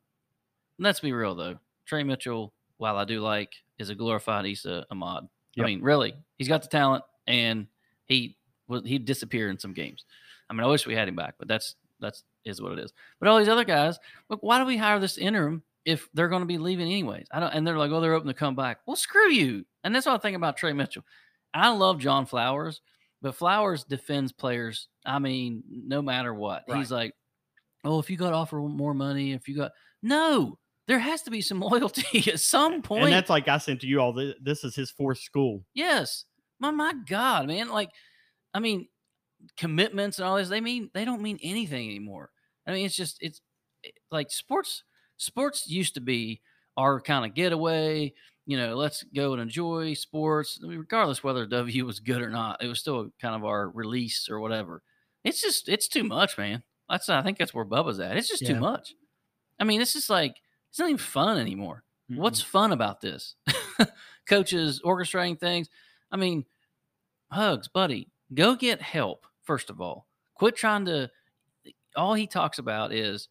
let's 0.79 0.99
be 0.99 1.13
real 1.13 1.35
though. 1.35 1.57
Trey 1.85 2.03
Mitchell, 2.03 2.53
while 2.77 2.97
I 2.97 3.05
do 3.05 3.19
like, 3.19 3.53
is 3.77 3.89
a 3.89 3.95
glorified 3.95 4.45
Esa 4.45 4.85
Ahmad. 4.89 5.27
Yep. 5.55 5.63
I 5.63 5.67
mean, 5.67 5.81
really, 5.81 6.13
he's 6.37 6.47
got 6.47 6.61
the 6.61 6.67
talent, 6.67 7.03
and 7.27 7.67
he 8.05 8.37
was 8.67 8.83
he 8.83 8.97
disappeared 8.97 9.51
in 9.51 9.59
some 9.59 9.73
games. 9.73 10.05
I 10.49 10.53
mean, 10.53 10.63
I 10.63 10.67
wish 10.67 10.87
we 10.87 10.95
had 10.95 11.07
him 11.07 11.15
back, 11.15 11.35
but 11.37 11.47
that's 11.47 11.75
that's 11.99 12.23
is 12.45 12.61
what 12.61 12.73
it 12.73 12.79
is. 12.79 12.93
But 13.19 13.29
all 13.29 13.39
these 13.39 13.49
other 13.49 13.63
guys, 13.63 13.99
look, 14.29 14.41
why 14.41 14.59
do 14.59 14.65
we 14.65 14.77
hire 14.77 14.99
this 14.99 15.17
interim 15.17 15.63
if 15.85 16.09
they're 16.13 16.29
going 16.29 16.41
to 16.41 16.47
be 16.47 16.57
leaving 16.57 16.87
anyways? 16.87 17.27
I 17.31 17.39
don't, 17.39 17.53
and 17.53 17.65
they're 17.65 17.77
like, 17.77 17.91
oh, 17.91 18.01
they're 18.01 18.13
open 18.13 18.27
to 18.27 18.33
come 18.33 18.55
back. 18.55 18.79
Well, 18.85 18.95
screw 18.95 19.31
you. 19.31 19.65
And 19.83 19.95
that's 19.95 20.05
what 20.05 20.15
I 20.15 20.17
think 20.17 20.35
about 20.35 20.57
Trey 20.57 20.73
Mitchell. 20.73 21.03
I 21.53 21.69
love 21.69 21.99
John 21.99 22.25
Flowers, 22.25 22.81
but 23.21 23.35
Flowers 23.35 23.83
defends 23.83 24.31
players. 24.31 24.87
I 25.05 25.19
mean, 25.19 25.63
no 25.69 26.01
matter 26.01 26.33
what, 26.33 26.63
he's 26.67 26.91
like, 26.91 27.13
oh, 27.83 28.00
if 28.00 28.09
you 28.09 28.18
got 28.18 28.33
offer 28.33 28.57
more 28.57 28.94
money, 28.94 29.33
if 29.33 29.47
you 29.47 29.56
got 29.56 29.71
no, 30.01 30.57
there 30.88 31.00
has 31.00 31.21
to 31.24 31.31
be 31.31 31.41
some 31.41 31.59
loyalty 31.62 32.31
at 32.31 32.39
some 32.39 32.81
point. 32.81 33.06
And 33.06 33.13
that's 33.13 33.30
like 33.30 33.47
I 33.47 33.57
sent 33.57 33.81
to 33.81 33.88
you 33.88 34.00
all. 34.00 34.13
This, 34.13 34.35
this 34.41 34.63
is 34.63 34.75
his 34.75 34.91
fourth 34.91 35.19
school. 35.19 35.63
Yes. 35.74 36.25
My 36.59 36.71
my 36.71 36.94
God, 37.07 37.47
man. 37.47 37.69
Like, 37.69 37.89
I 38.53 38.59
mean, 38.59 38.88
commitments 39.57 40.19
and 40.19 40.27
all 40.27 40.38
this, 40.38 40.50
they 40.50 40.62
mean 40.62 40.89
they 40.94 41.06
don't 41.06 41.21
mean 41.21 41.39
anything 41.41 41.88
anymore. 41.89 42.30
I 42.68 42.71
mean, 42.71 42.85
it's 42.85 42.95
just 42.95 43.18
it's 43.21 43.41
it- 43.83 43.95
like 44.12 44.31
sports 44.31 44.83
sports 45.18 45.68
used 45.69 45.95
to 45.95 46.01
be 46.01 46.41
our 46.77 47.00
kind 47.01 47.25
of 47.25 47.36
getaway, 47.36 48.13
you 48.45 48.57
know, 48.57 48.75
let's 48.75 49.03
go 49.15 49.33
and 49.33 49.41
enjoy 49.41 49.94
sports, 49.94 50.59
I 50.63 50.68
mean, 50.68 50.79
regardless 50.79 51.24
whether 51.24 51.45
W 51.45 51.86
was 51.86 52.00
good 52.00 52.21
or 52.21 52.29
not. 52.29 52.63
It 52.63 52.68
was 52.68 52.79
still 52.79 53.09
kind 53.21 53.36
of 53.36 53.45
our 53.45 53.69
release 53.69 54.27
or 54.29 54.39
whatever. 54.39 54.81
It's 55.24 55.41
just 55.41 55.69
it's 55.69 55.88
too 55.88 56.03
much, 56.03 56.38
man. 56.38 56.63
That's 56.89 57.09
I 57.09 57.21
think 57.21 57.38
that's 57.38 57.53
where 57.53 57.65
Bubba's 57.65 58.00
at. 58.00 58.18
It's 58.18 58.30
just 58.30 58.45
too 58.45 58.59
much. 58.59 58.94
I 59.59 59.63
mean, 59.63 59.81
it's 59.81 59.94
just 59.94 60.09
like 60.09 60.35
it's 60.69 60.80
not 60.80 60.89
even 60.89 60.97
fun 60.97 61.38
anymore. 61.38 61.83
What's 62.07 62.41
fun 62.41 62.71
about 62.71 63.01
this? 63.01 63.35
Coaches 64.27 64.81
orchestrating 64.83 65.39
things. 65.39 65.69
I 66.12 66.18
mean, 66.18 66.45
hugs, 67.31 67.68
buddy. 67.68 68.09
Go 68.33 68.56
get 68.56 68.81
help, 68.81 69.25
first 69.44 69.69
of 69.69 69.81
all. 69.81 70.07
Quit 70.35 70.56
trying 70.56 70.85
to. 70.85 71.09
All 71.95 72.13
he 72.15 72.25
talks 72.25 72.57
about 72.57 72.91
is, 72.91 73.29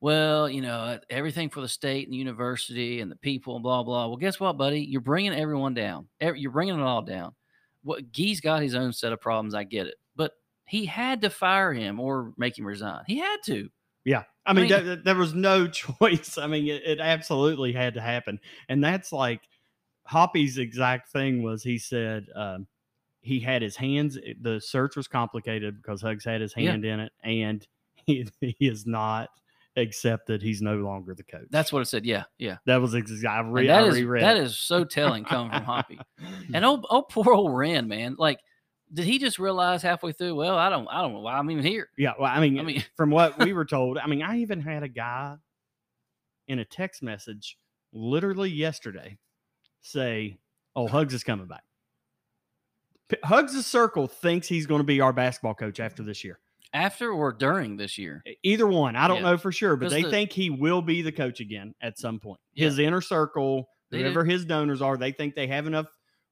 well, 0.00 0.48
you 0.48 0.62
know, 0.62 0.98
everything 1.10 1.50
for 1.50 1.60
the 1.60 1.68
state 1.68 2.06
and 2.06 2.12
the 2.12 2.18
university 2.18 3.00
and 3.00 3.10
the 3.10 3.16
people 3.16 3.56
and 3.56 3.62
blah, 3.62 3.82
blah. 3.82 4.06
Well, 4.06 4.16
guess 4.16 4.38
what, 4.38 4.56
buddy? 4.56 4.80
You're 4.80 5.00
bringing 5.00 5.34
everyone 5.34 5.74
down. 5.74 6.08
You're 6.20 6.52
bringing 6.52 6.78
it 6.78 6.82
all 6.82 7.02
down. 7.02 7.34
What 7.82 8.12
Gee's 8.12 8.40
got 8.40 8.62
his 8.62 8.74
own 8.74 8.92
set 8.92 9.12
of 9.12 9.20
problems. 9.20 9.54
I 9.54 9.64
get 9.64 9.86
it. 9.88 9.96
He 10.66 10.86
had 10.86 11.22
to 11.22 11.30
fire 11.30 11.72
him 11.72 12.00
or 12.00 12.32
make 12.38 12.58
him 12.58 12.66
resign. 12.66 13.02
He 13.06 13.18
had 13.18 13.38
to. 13.46 13.68
Yeah. 14.04 14.24
I 14.46 14.52
mean, 14.52 14.68
mean- 14.68 14.84
there, 14.86 14.96
there 14.96 15.14
was 15.14 15.34
no 15.34 15.66
choice. 15.68 16.38
I 16.38 16.46
mean, 16.46 16.66
it, 16.68 16.82
it 16.84 17.00
absolutely 17.00 17.72
had 17.72 17.94
to 17.94 18.00
happen. 18.00 18.38
And 18.68 18.82
that's 18.82 19.12
like 19.12 19.42
Hoppy's 20.06 20.58
exact 20.58 21.10
thing 21.10 21.42
was 21.42 21.62
he 21.62 21.78
said 21.78 22.26
um, 22.34 22.66
he 23.20 23.40
had 23.40 23.62
his 23.62 23.76
hands, 23.76 24.18
the 24.40 24.60
search 24.60 24.96
was 24.96 25.08
complicated 25.08 25.80
because 25.80 26.02
Hugs 26.02 26.24
had 26.24 26.40
his 26.40 26.52
Yeah. 26.56 26.70
hand 26.72 26.84
in 26.84 27.00
it, 27.00 27.12
and 27.22 27.66
he, 27.94 28.26
he 28.40 28.56
is 28.60 28.86
not 28.86 29.30
accepted. 29.76 30.42
He's 30.42 30.60
no 30.62 30.76
longer 30.76 31.14
the 31.14 31.24
coach. 31.24 31.46
That's 31.50 31.72
what 31.72 31.80
it 31.80 31.86
said. 31.86 32.04
Yeah. 32.04 32.24
Yeah. 32.38 32.58
that 32.66 32.76
was 32.82 32.94
exactly. 32.94 33.66
That 33.66 33.84
I 33.84 33.86
is 33.88 33.94
reread 33.94 34.22
that 34.22 34.36
is 34.36 34.56
so 34.56 34.84
telling 34.84 35.24
coming 35.24 35.50
from 35.50 35.62
Hoppy. 35.62 35.98
And 36.54 36.64
oh, 36.64 36.82
oh, 36.90 37.02
poor 37.02 37.32
old 37.32 37.56
Wren, 37.56 37.88
man. 37.88 38.16
Like, 38.18 38.38
did 38.92 39.04
he 39.06 39.18
just 39.18 39.38
realize 39.38 39.82
halfway 39.82 40.12
through? 40.12 40.34
Well, 40.34 40.56
I 40.56 40.68
don't, 40.68 40.86
I 40.88 41.00
don't 41.02 41.12
know 41.14 41.20
why 41.20 41.34
I'm 41.38 41.50
even 41.50 41.64
here. 41.64 41.88
Yeah, 41.96 42.12
well, 42.18 42.30
I 42.30 42.40
mean, 42.40 42.58
I 42.58 42.62
mean- 42.62 42.84
from 42.96 43.10
what 43.10 43.38
we 43.38 43.52
were 43.54 43.64
told, 43.64 43.98
I 43.98 44.06
mean, 44.06 44.22
I 44.22 44.38
even 44.38 44.60
had 44.60 44.82
a 44.82 44.88
guy 44.88 45.36
in 46.48 46.58
a 46.58 46.64
text 46.64 47.02
message 47.02 47.56
literally 47.92 48.50
yesterday 48.50 49.16
say, 49.80 50.36
"Oh, 50.76 50.86
Hugs 50.86 51.14
is 51.14 51.24
coming 51.24 51.46
back." 51.46 51.62
P- 53.08 53.16
Hugs' 53.24 53.66
circle 53.66 54.06
thinks 54.06 54.48
he's 54.48 54.66
going 54.66 54.80
to 54.80 54.84
be 54.86 55.00
our 55.00 55.12
basketball 55.12 55.54
coach 55.54 55.80
after 55.80 56.02
this 56.02 56.24
year. 56.24 56.38
After 56.72 57.12
or 57.12 57.32
during 57.32 57.76
this 57.76 57.98
year? 57.98 58.22
Either 58.42 58.66
one, 58.66 58.96
I 58.96 59.06
don't 59.08 59.18
Yeah. 59.18 59.30
know 59.30 59.36
for 59.38 59.52
sure, 59.52 59.76
but 59.76 59.90
they 59.90 60.02
the- 60.02 60.10
think 60.10 60.32
he 60.32 60.50
will 60.50 60.82
be 60.82 61.02
the 61.02 61.12
coach 61.12 61.40
again 61.40 61.74
at 61.80 61.98
some 61.98 62.18
point. 62.18 62.40
Yeah. 62.54 62.66
His 62.66 62.78
inner 62.78 63.00
circle, 63.00 63.68
whoever 63.90 64.24
his 64.24 64.44
donors 64.44 64.82
are, 64.82 64.96
they 64.96 65.12
think 65.12 65.34
they 65.34 65.46
have 65.46 65.66
enough 65.66 65.86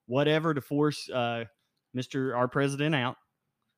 whatever 0.06 0.52
to 0.52 0.60
force 0.60 1.08
uh, 1.10 1.44
Mr. 1.96 2.36
our 2.36 2.48
president 2.48 2.94
out. 2.94 3.16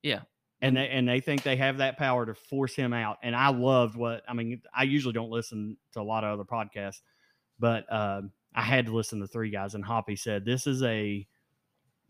Yeah. 0.03 0.21
And 0.61 0.77
they 0.77 0.89
and 0.89 1.07
they 1.09 1.21
think 1.21 1.43
they 1.43 1.57
have 1.57 1.79
that 1.79 1.99
power 1.99 2.25
to 2.25 2.35
force 2.35 2.75
him 2.75 2.93
out. 2.93 3.19
And 3.23 3.35
I 3.37 3.49
loved 3.49 3.97
what 3.97 4.23
I 4.29 4.33
mean. 4.33 4.63
I 4.75 4.85
usually 4.85 5.13
don't 5.13 5.31
listen 5.31 5.77
to 5.93 6.01
a 6.01 6.03
lot 6.03 6.25
of 6.25 6.33
other 6.33 6.45
podcasts, 6.45 7.01
but 7.59 7.85
um, 7.93 8.31
I 8.55 8.63
had 8.63 8.87
to 8.87 8.97
listen 8.97 9.21
to 9.21 9.27
three 9.27 9.51
guys. 9.51 9.75
And 9.75 9.85
Hoppy 9.85 10.17
said 10.17 10.45
this 10.45 10.67
is 10.67 10.83
a 10.83 11.27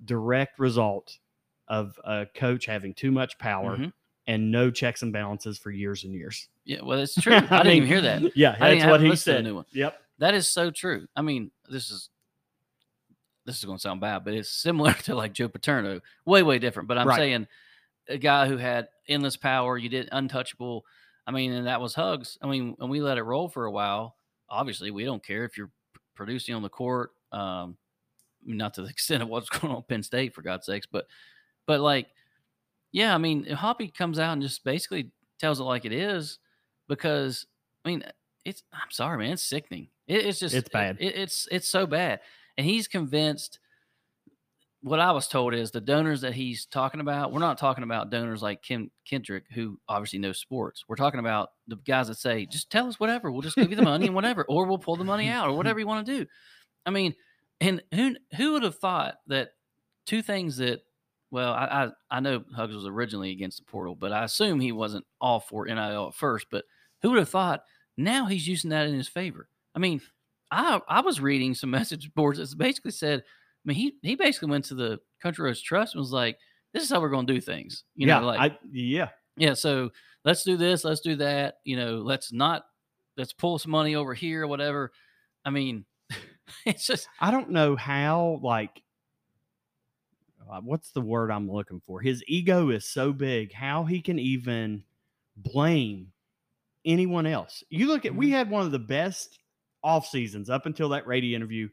direct 0.04 0.58
result 0.58 1.18
of 1.68 1.98
a 2.04 2.26
coach 2.34 2.66
having 2.66 2.94
too 2.94 3.10
much 3.10 3.38
power 3.38 3.76
Mhm. 3.76 3.92
and 4.26 4.50
no 4.52 4.70
checks 4.70 5.02
and 5.02 5.12
balances 5.12 5.58
for 5.58 5.70
years 5.70 6.04
and 6.04 6.14
years. 6.14 6.48
Yeah, 6.64 6.82
well, 6.82 6.98
it's 7.00 7.14
true. 7.20 7.34
I, 7.34 7.40
didn't 7.40 7.66
mean, 7.66 7.76
even 7.78 7.88
hear 7.88 8.00
that. 8.02 8.36
Yeah, 8.36 8.56
I 8.60 8.74
that's 8.74 8.86
what 8.86 9.00
he 9.00 9.08
listen 9.08 9.32
to 9.32 9.32
the 9.32 9.38
said. 9.38 9.44
new 9.44 9.54
one. 9.56 9.64
Yep. 9.72 10.00
That 10.18 10.34
is 10.34 10.46
so 10.46 10.70
true. 10.70 11.06
I 11.16 11.22
mean, 11.22 11.50
this 11.68 11.90
is 11.90 12.10
this 13.46 13.58
is 13.58 13.64
going 13.64 13.78
to 13.78 13.82
sound 13.82 14.00
bad, 14.00 14.24
but 14.24 14.34
it's 14.34 14.50
similar 14.50 14.92
to 15.04 15.14
like 15.14 15.32
Joe 15.32 15.48
Paterno. 15.48 16.00
Way, 16.24 16.42
way 16.42 16.58
different. 16.58 16.88
But 16.88 16.98
I'm 16.98 17.08
Right. 17.08 17.16
saying 17.18 17.46
a 18.08 18.18
guy 18.18 18.46
who 18.48 18.56
had 18.56 18.88
endless 19.08 19.36
power. 19.36 19.76
You 19.78 19.88
did 19.88 20.08
untouchable. 20.12 20.84
I 21.26 21.30
mean, 21.30 21.52
and 21.52 21.66
that 21.66 21.80
was 21.80 21.94
Hugs. 21.94 22.36
I 22.42 22.46
mean, 22.48 22.76
and 22.80 22.90
we 22.90 23.00
let 23.00 23.16
it 23.18 23.22
roll 23.22 23.48
for 23.48 23.64
a 23.64 23.70
while. 23.70 24.16
Obviously, 24.50 24.90
we 24.90 25.04
don't 25.04 25.24
care 25.24 25.44
if 25.44 25.56
you're 25.56 25.70
producing 26.14 26.54
on 26.54 26.62
the 26.62 26.68
court. 26.68 27.12
Um, 27.32 27.76
not 28.44 28.74
to 28.74 28.82
the 28.82 28.88
extent 28.90 29.22
of 29.22 29.28
what's 29.28 29.48
going 29.48 29.72
on 29.72 29.78
at 29.80 29.88
Penn 29.88 30.02
State, 30.02 30.34
for 30.34 30.42
God's 30.42 30.66
sakes, 30.66 30.86
but 30.90 31.06
but 31.66 31.80
like, 31.80 32.08
yeah, 32.92 33.14
I 33.14 33.18
mean, 33.18 33.46
Hoppy 33.46 33.88
comes 33.88 34.18
out 34.18 34.34
and 34.34 34.42
just 34.42 34.64
basically 34.64 35.10
tells 35.40 35.60
it 35.60 35.64
like 35.64 35.84
it 35.86 35.92
is 35.92 36.38
because 36.88 37.46
I 37.84 37.88
mean, 37.88 38.04
it's 38.44 38.62
I'm 38.72 38.90
sorry, 38.90 39.16
man, 39.18 39.32
it's 39.32 39.42
sickening. 39.42 39.88
It, 40.06 40.26
it's 40.26 40.38
just 40.38 40.54
It's 40.54 40.68
bad. 40.68 40.98
It, 41.00 41.16
it's 41.16 41.48
it's 41.50 41.68
so 41.68 41.86
bad, 41.86 42.20
and 42.56 42.66
he's 42.66 42.88
convinced. 42.88 43.58
What 44.82 45.00
I 45.00 45.12
was 45.12 45.28
told 45.28 45.54
is 45.54 45.70
the 45.70 45.80
donors 45.80 46.20
that 46.20 46.34
he's 46.34 46.66
talking 46.66 47.00
about. 47.00 47.32
We're 47.32 47.38
not 47.38 47.56
talking 47.56 47.84
about 47.84 48.10
donors 48.10 48.42
like 48.42 48.62
Kim 48.62 48.90
Kendrick, 49.08 49.44
who 49.54 49.80
obviously 49.88 50.18
knows 50.18 50.38
sports. 50.38 50.84
We're 50.86 50.96
talking 50.96 51.20
about 51.20 51.52
the 51.66 51.76
guys 51.76 52.08
that 52.08 52.18
say, 52.18 52.44
"Just 52.44 52.68
tell 52.70 52.86
us 52.86 53.00
whatever. 53.00 53.30
We'll 53.32 53.40
just 53.40 53.56
give 53.56 53.70
you 53.70 53.76
the 53.76 53.82
money 53.82 54.06
and 54.06 54.14
whatever, 54.14 54.44
or 54.46 54.66
we'll 54.66 54.76
pull 54.76 54.96
the 54.96 55.04
money 55.04 55.28
out, 55.28 55.48
or 55.48 55.56
whatever 55.56 55.78
you 55.78 55.86
want 55.86 56.06
to 56.06 56.18
do." 56.18 56.26
I 56.84 56.90
mean, 56.90 57.14
and 57.60 57.82
who 57.94 58.14
who 58.36 58.52
would 58.52 58.62
have 58.62 58.78
thought 58.78 59.16
that 59.28 59.52
two 60.04 60.20
things 60.20 60.58
that 60.58 60.82
well, 61.30 61.52
I, 61.52 61.64
I 61.64 61.90
I 62.10 62.20
know 62.20 62.44
Hugs 62.54 62.74
was 62.74 62.86
originally 62.86 63.32
against 63.32 63.58
the 63.58 63.64
portal, 63.64 63.96
but 63.96 64.12
I 64.12 64.24
assume 64.24 64.60
he 64.60 64.72
wasn't 64.72 65.06
all 65.20 65.40
for 65.40 65.66
NIL 65.66 66.08
at 66.08 66.14
first. 66.14 66.46
But 66.50 66.64
who 67.02 67.10
would 67.10 67.18
have 67.18 67.28
thought 67.28 67.64
now 67.96 68.26
he's 68.26 68.46
using 68.46 68.70
that 68.70 68.86
in 68.86 68.94
his 68.94 69.08
favor? 69.08 69.48
I 69.74 69.78
mean, 69.78 70.00
I 70.54 70.80
I 70.88 71.00
was 71.00 71.20
reading 71.20 71.54
some 71.54 71.70
message 71.78 72.12
boards 72.14 72.38
that 72.38 72.56
basically 72.58 72.92
said, 72.92 73.20
I 73.20 73.24
mean, 73.64 73.76
he 73.76 73.94
he 74.02 74.14
basically 74.16 74.50
went 74.50 74.64
to 74.66 74.74
the 74.74 75.00
Country 75.22 75.44
Roads 75.44 75.62
Trust 75.62 75.94
and 75.94 76.00
was 76.00 76.12
like, 76.12 76.38
"This 76.72 76.82
is 76.84 76.90
how 76.90 77.00
we're 77.00 77.10
going 77.10 77.26
to 77.26 77.32
do 77.34 77.40
things." 77.40 77.84
You 77.96 78.06
yeah, 78.06 78.18
know, 78.20 78.26
like 78.26 78.44
I, 78.52 78.58
yeah, 78.70 79.08
yeah, 79.36 79.54
so 79.54 79.90
let's 80.24 80.44
do 80.44 80.56
this, 80.56 80.84
let's 80.84 81.00
do 81.00 81.16
that. 81.16 81.56
You 81.64 81.76
know, 81.76 81.96
let's 81.98 82.32
not 82.32 82.64
let's 83.16 83.32
pull 83.32 83.58
some 83.58 83.72
money 83.72 83.94
over 83.96 84.14
here, 84.14 84.46
whatever. 84.46 84.92
I 85.44 85.50
mean, 85.50 85.84
it's 86.66 86.86
just 86.86 87.10
I 87.18 87.30
don't 87.30 87.50
know 87.50 87.76
how 87.76 88.40
like 88.42 88.82
uh, 90.50 90.60
what's 90.60 90.90
the 90.90 91.00
word 91.00 91.30
I'm 91.30 91.50
looking 91.50 91.80
for? 91.80 92.00
His 92.00 92.22
ego 92.26 92.70
is 92.70 92.84
so 92.84 93.12
big 93.12 93.52
how 93.52 93.84
he 93.84 94.00
can 94.00 94.18
even 94.18 94.84
blame 95.36 96.12
anyone 96.84 97.26
else. 97.26 97.64
You 97.70 97.86
look 97.86 98.04
at 98.04 98.14
we 98.14 98.30
Mm-hmm. 98.30 98.30
had 98.30 98.50
one 98.50 98.66
of 98.66 98.72
the 98.72 98.78
best 98.78 99.38
off 99.84 100.06
seasons 100.08 100.50
up 100.50 100.66
until 100.66 100.88
that 100.88 101.06
radio 101.06 101.36
interview 101.36 101.68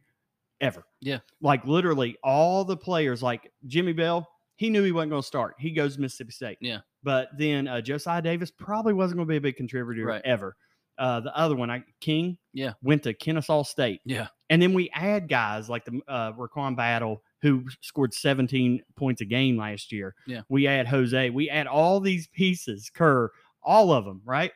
ever. 0.59 0.83
Yeah. 0.99 1.19
Like 1.41 1.65
literally 1.65 2.17
all 2.23 2.63
the 2.63 2.77
players 2.77 3.23
like 3.23 3.51
Jimmy 3.65 3.93
Bell, 3.93 4.27
he 4.57 4.69
knew 4.69 4.83
he 4.83 4.91
wasn't 4.91 5.09
going 5.11 5.21
to 5.23 5.27
start. 5.27 5.55
He 5.57 5.71
goes 5.71 5.95
to 5.95 6.01
Mississippi 6.01 6.31
State. 6.31 6.57
Yeah. 6.61 6.79
But 7.01 7.29
then 7.37 7.67
uh, 7.67 7.81
Josiah 7.81 8.21
Davis 8.21 8.51
probably 8.51 8.93
wasn't 8.93 9.17
going 9.17 9.27
to 9.27 9.31
be 9.31 9.37
a 9.37 9.41
big 9.41 9.55
contributor 9.55 10.05
Right. 10.05 10.21
ever. 10.23 10.55
Uh, 10.99 11.19
the 11.21 11.35
other 11.35 11.55
one, 11.55 11.71
I 11.71 11.83
King, 11.99 12.37
Yeah. 12.53 12.73
went 12.83 13.01
to 13.03 13.13
Kennesaw 13.15 13.63
State. 13.63 14.01
yeah, 14.05 14.27
And 14.51 14.61
then 14.61 14.73
we 14.73 14.91
add 14.93 15.27
guys 15.27 15.67
like 15.67 15.83
the 15.85 15.99
uh, 16.07 16.33
RaeQuan 16.33 16.75
Battle, 16.75 17.23
who 17.41 17.65
scored 17.79 18.13
17 18.13 18.83
points 18.95 19.21
a 19.21 19.25
game 19.25 19.57
last 19.57 19.91
year. 19.91 20.13
Yeah. 20.27 20.41
We 20.47 20.67
add 20.67 20.85
Jose. 20.87 21.31
We 21.31 21.49
add 21.49 21.65
all 21.65 21.99
these 22.01 22.27
pieces, 22.27 22.91
Kerr, 22.93 23.31
all 23.63 23.91
of 23.91 24.05
them, 24.05 24.21
right? 24.25 24.51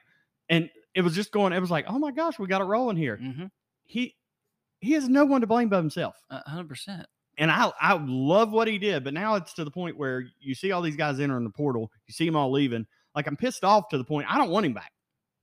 And 0.49 0.69
it 0.95 1.01
was 1.01 1.13
just 1.13 1.31
going, 1.31 1.53
it 1.53 1.59
was 1.59 1.69
like, 1.71 1.85
oh 1.87 1.99
my 1.99 2.11
gosh, 2.11 2.39
we 2.39 2.47
got 2.47 2.61
it 2.61 2.65
rolling 2.65 2.97
here. 2.97 3.19
mm-hmm. 3.21 3.45
He 3.83 4.15
he 4.79 4.93
has 4.93 5.07
no 5.07 5.25
one 5.25 5.41
to 5.41 5.47
blame 5.47 5.69
but 5.69 5.77
himself. 5.77 6.15
hundred 6.31 6.69
percent. 6.69 7.05
And 7.37 7.51
I 7.51 7.71
I 7.79 7.93
love 8.01 8.51
what 8.51 8.67
he 8.67 8.79
did, 8.79 9.03
but 9.03 9.13
now 9.13 9.35
it's 9.35 9.53
to 9.53 9.63
the 9.63 9.71
point 9.71 9.97
where 9.97 10.23
you 10.39 10.55
see 10.55 10.71
all 10.71 10.81
these 10.81 10.95
guys 10.95 11.19
entering 11.19 11.43
the 11.43 11.49
portal, 11.51 11.91
you 12.07 12.13
see 12.13 12.25
them 12.25 12.35
all 12.35 12.51
leaving. 12.51 12.87
Like 13.13 13.27
I'm 13.27 13.37
pissed 13.37 13.63
off 13.63 13.89
to 13.89 13.97
the 13.97 14.03
point 14.03 14.31
I 14.33 14.37
don't 14.37 14.49
want 14.49 14.65
him 14.65 14.73
back. 14.73 14.91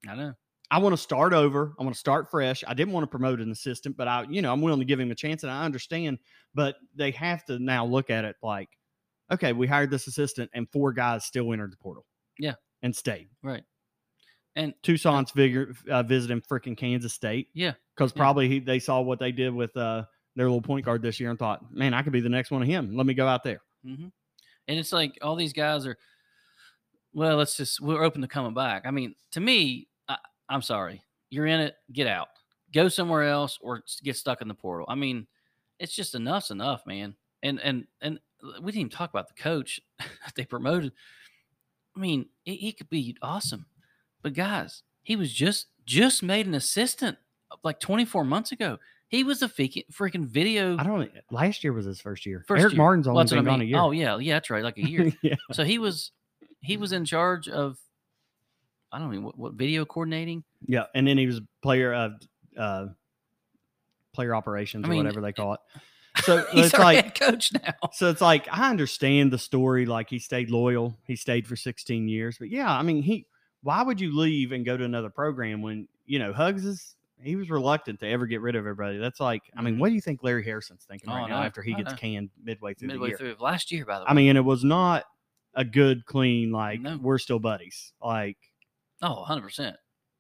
I 0.09 0.17
know. 0.17 0.33
I 0.73 0.79
want 0.79 0.95
to 0.95 0.97
start 0.97 1.35
over. 1.35 1.75
I 1.79 1.83
want 1.83 1.95
to 1.95 2.01
start 2.01 2.31
fresh. 2.31 2.65
I 2.67 2.73
didn't 2.73 2.95
want 2.95 3.05
to 3.05 3.09
promote 3.09 3.41
an 3.41 3.53
assistant, 3.53 3.95
but 3.95 4.09
I, 4.09 4.25
you 4.31 4.41
know, 4.41 4.51
I'm 4.51 4.63
willing 4.63 4.81
to 4.81 4.87
give 4.87 4.99
him 4.99 5.11
a 5.11 5.15
chance 5.15 5.43
and 5.43 5.53
I 5.53 5.65
understand. 5.67 6.19
But 6.55 6.77
they 6.97 7.11
have 7.11 7.45
to 7.45 7.59
now 7.59 7.85
look 7.85 8.09
at 8.09 8.25
it 8.25 8.37
like, 8.43 8.71
okay, 9.31 9.53
we 9.53 9.67
hired 9.67 9.91
this 9.91 10.07
assistant 10.07 10.51
and 10.55 10.67
four 10.71 10.93
guys 10.93 11.27
still 11.27 11.53
entered 11.53 11.73
the 11.73 11.77
portal. 11.77 12.07
Yeah. 12.39 12.55
And 12.83 12.97
stayed. 12.97 13.29
Right. 13.43 13.63
And 14.55 14.75
Tucson's 14.83 15.31
vigor, 15.31 15.75
uh, 15.91 16.03
visiting 16.03 16.43
freaking 16.43 16.77
Kansas 16.77 17.13
State 17.15 17.49
yeah, 17.55 17.73
because 17.97 18.13
Yeah. 18.13 18.19
probably 18.19 18.49
he, 18.49 18.59
they 18.61 18.79
saw 18.79 19.01
what 19.01 19.19
they 19.19 19.33
did 19.33 19.55
with 19.55 19.75
uh, 19.77 20.05
their 20.37 20.45
little 20.47 20.61
point 20.61 20.85
guard 20.85 21.01
this 21.03 21.19
year 21.19 21.31
and 21.31 21.39
thought, 21.39 21.73
man, 21.73 21.95
I 21.95 22.03
could 22.03 22.13
be 22.13 22.21
the 22.21 22.29
next 22.29 22.51
one 22.51 22.61
of 22.63 22.69
him. 22.69 22.95
Let 22.97 23.07
me 23.07 23.15
go 23.15 23.27
out 23.27 23.43
there. 23.45 23.63
hmm 23.85 24.09
and 24.69 24.79
it's 24.79 24.93
like 24.93 25.19
all 25.23 25.35
these 25.35 25.53
guys 25.53 25.87
are. 25.87 25.97
Well, 27.15 27.37
let's 27.37 27.57
just 27.57 27.81
we're 27.81 28.03
open 28.03 28.23
to 28.23 28.29
coming 28.29 28.55
back. 28.55 28.85
I 28.87 28.91
mean, 28.91 29.15
to 29.33 29.41
me, 29.41 29.89
I, 30.09 30.17
I'm 30.49 30.63
sorry, 30.63 31.03
you're 31.31 31.47
in 31.47 31.61
it, 31.61 31.75
get 31.93 32.07
out, 32.07 32.29
go 32.73 32.89
somewhere 32.89 33.25
else, 33.25 33.59
or 33.61 33.83
get 34.03 34.17
stuck 34.17 34.41
in 34.41 34.49
the 34.49 34.55
portal. 34.55 34.87
I 34.89 34.95
mean, 34.95 35.27
it's 35.79 35.95
just 35.95 36.15
enough's 36.15 36.51
enough, 36.51 36.87
man. 36.87 37.17
And 37.43 37.61
and 37.61 37.87
and 38.01 38.19
we 38.63 38.73
didn't 38.73 38.81
even 38.81 38.91
talk 38.91 39.11
about 39.11 39.29
the 39.29 39.35
coach 39.43 39.81
that 39.99 40.35
they 40.37 40.45
promoted. 40.45 40.93
I 41.97 42.01
mean, 42.01 42.27
he, 42.45 42.55
he 42.57 42.73
could 42.73 42.89
be 42.89 43.17
awesome, 43.21 43.67
but 44.23 44.35
guys, 44.35 44.83
he 45.03 45.17
was 45.17 45.33
just 45.33 45.67
just 45.85 46.23
made 46.23 46.47
an 46.47 46.55
assistant 46.55 47.19
uh, 47.51 47.57
like 47.65 47.81
24 47.81 48.25
months 48.25 48.53
ago. 48.53 48.79
He 49.09 49.25
was 49.25 49.43
a 49.43 49.49
freaking 49.49 49.85
freaking 49.93 50.25
video. 50.25 50.77
I 50.79 50.85
don't. 50.85 51.11
Last 51.31 51.63
year 51.65 51.73
was 51.73 51.85
his 51.85 52.01
first 52.01 52.25
year. 52.25 52.45
First 52.49 52.61
Eric 52.61 52.73
year. 52.73 52.79
Martin's 52.79 53.07
only 53.07 53.19
what 53.19 53.29
been 53.29 53.39
I 53.41 53.43
gone 53.43 53.61
a 53.61 53.65
year. 53.65 53.79
Oh 53.79 53.91
yeah, 53.91 54.17
yeah, 54.19 54.35
that's 54.35 54.49
right, 54.49 54.65
like 54.65 54.79
a 54.79 54.89
year. 54.89 55.13
yeah. 55.23 55.35
So 55.53 55.65
he 55.65 55.79
was 55.79 56.13
he 56.61 56.77
was 56.77 56.93
in 56.93 57.05
charge 57.05 57.49
of 57.49 57.79
I 58.91 58.99
don't 58.99 59.13
know 59.13 59.21
what, 59.21 59.39
what 59.39 59.53
video 59.55 59.85
coordinating. 59.85 60.45
Yeah, 60.67 60.85
and 60.95 61.07
then 61.07 61.19
he 61.19 61.27
was 61.27 61.41
player 61.63 61.93
of 61.93 62.13
uh, 62.57 62.87
player 64.15 64.35
operations 64.35 64.87
I 64.87 64.93
or 64.93 64.97
whatever 64.97 65.21
they 65.21 65.33
call 65.33 65.55
it. 65.55 65.61
So 66.25 66.45
He's 66.53 66.67
it's 66.67 66.75
our 66.75 66.81
like 66.81 67.05
head 67.05 67.19
coach 67.19 67.53
now. 67.55 67.73
so 67.93 68.11
it's 68.11 68.21
like 68.21 68.47
I 68.53 68.69
understand 68.69 69.33
the 69.33 69.39
story. 69.39 69.87
Like 69.87 70.11
he 70.11 70.19
stayed 70.19 70.51
loyal, 70.51 70.95
he 71.07 71.17
stayed 71.17 71.47
for 71.47 71.57
16 71.57 72.07
years. 72.07 72.37
But 72.39 72.51
yeah, 72.51 72.71
I 72.71 72.83
mean 72.83 73.03
he. 73.03 73.27
Why 73.63 73.83
would 73.83 74.01
you 74.01 74.17
leave 74.17 74.53
and 74.53 74.65
go 74.65 74.77
to 74.77 74.85
another 74.85 75.11
program 75.11 75.63
when 75.63 75.89
you 76.07 76.19
know 76.19 76.33
Hugs 76.33 76.65
is? 76.65 76.97
He 77.23 77.37
was 77.37 77.49
reluctant 77.51 78.01
to 78.01 78.09
ever 78.09 78.27
get 78.27 78.41
rid 78.41 78.57
of 78.57 78.61
everybody. 78.67 78.99
That's 78.99 79.21
like, 79.21 79.43
I 79.57 79.63
mean, 79.63 79.77
Mhm. 79.77 79.79
what 79.79 79.89
do 79.91 79.95
you 79.95 80.01
think 80.01 80.25
Larry 80.25 80.45
Harrison's 80.45 80.85
thinking 80.85 81.09
Oh, 81.09 81.15
right 81.15 81.25
I 81.27 81.29
now 81.29 81.43
after 81.45 81.63
he 81.63 81.73
gets 81.75 81.93
canned 81.95 82.31
midway 82.43 82.75
through 82.75 82.89
the 82.99 82.99
year? 83.07 83.17
through 83.17 83.37
last 83.39 83.71
year, 83.71 83.85
by 83.87 83.99
the 83.99 84.05
way. 84.05 84.11
I 84.11 84.15
mean, 84.15 84.29
and 84.31 84.39
it 84.39 84.43
was 84.43 84.65
not 84.65 85.05
a 85.55 85.65
good, 85.65 86.05
clean 86.07 86.51
like 86.51 86.81
No. 86.81 86.97
we're 87.01 87.19
still 87.19 87.39
buddies. 87.39 87.93
Like 88.03 88.39
oh, 89.03 89.21
100 89.21 89.43
percent. 89.43 89.77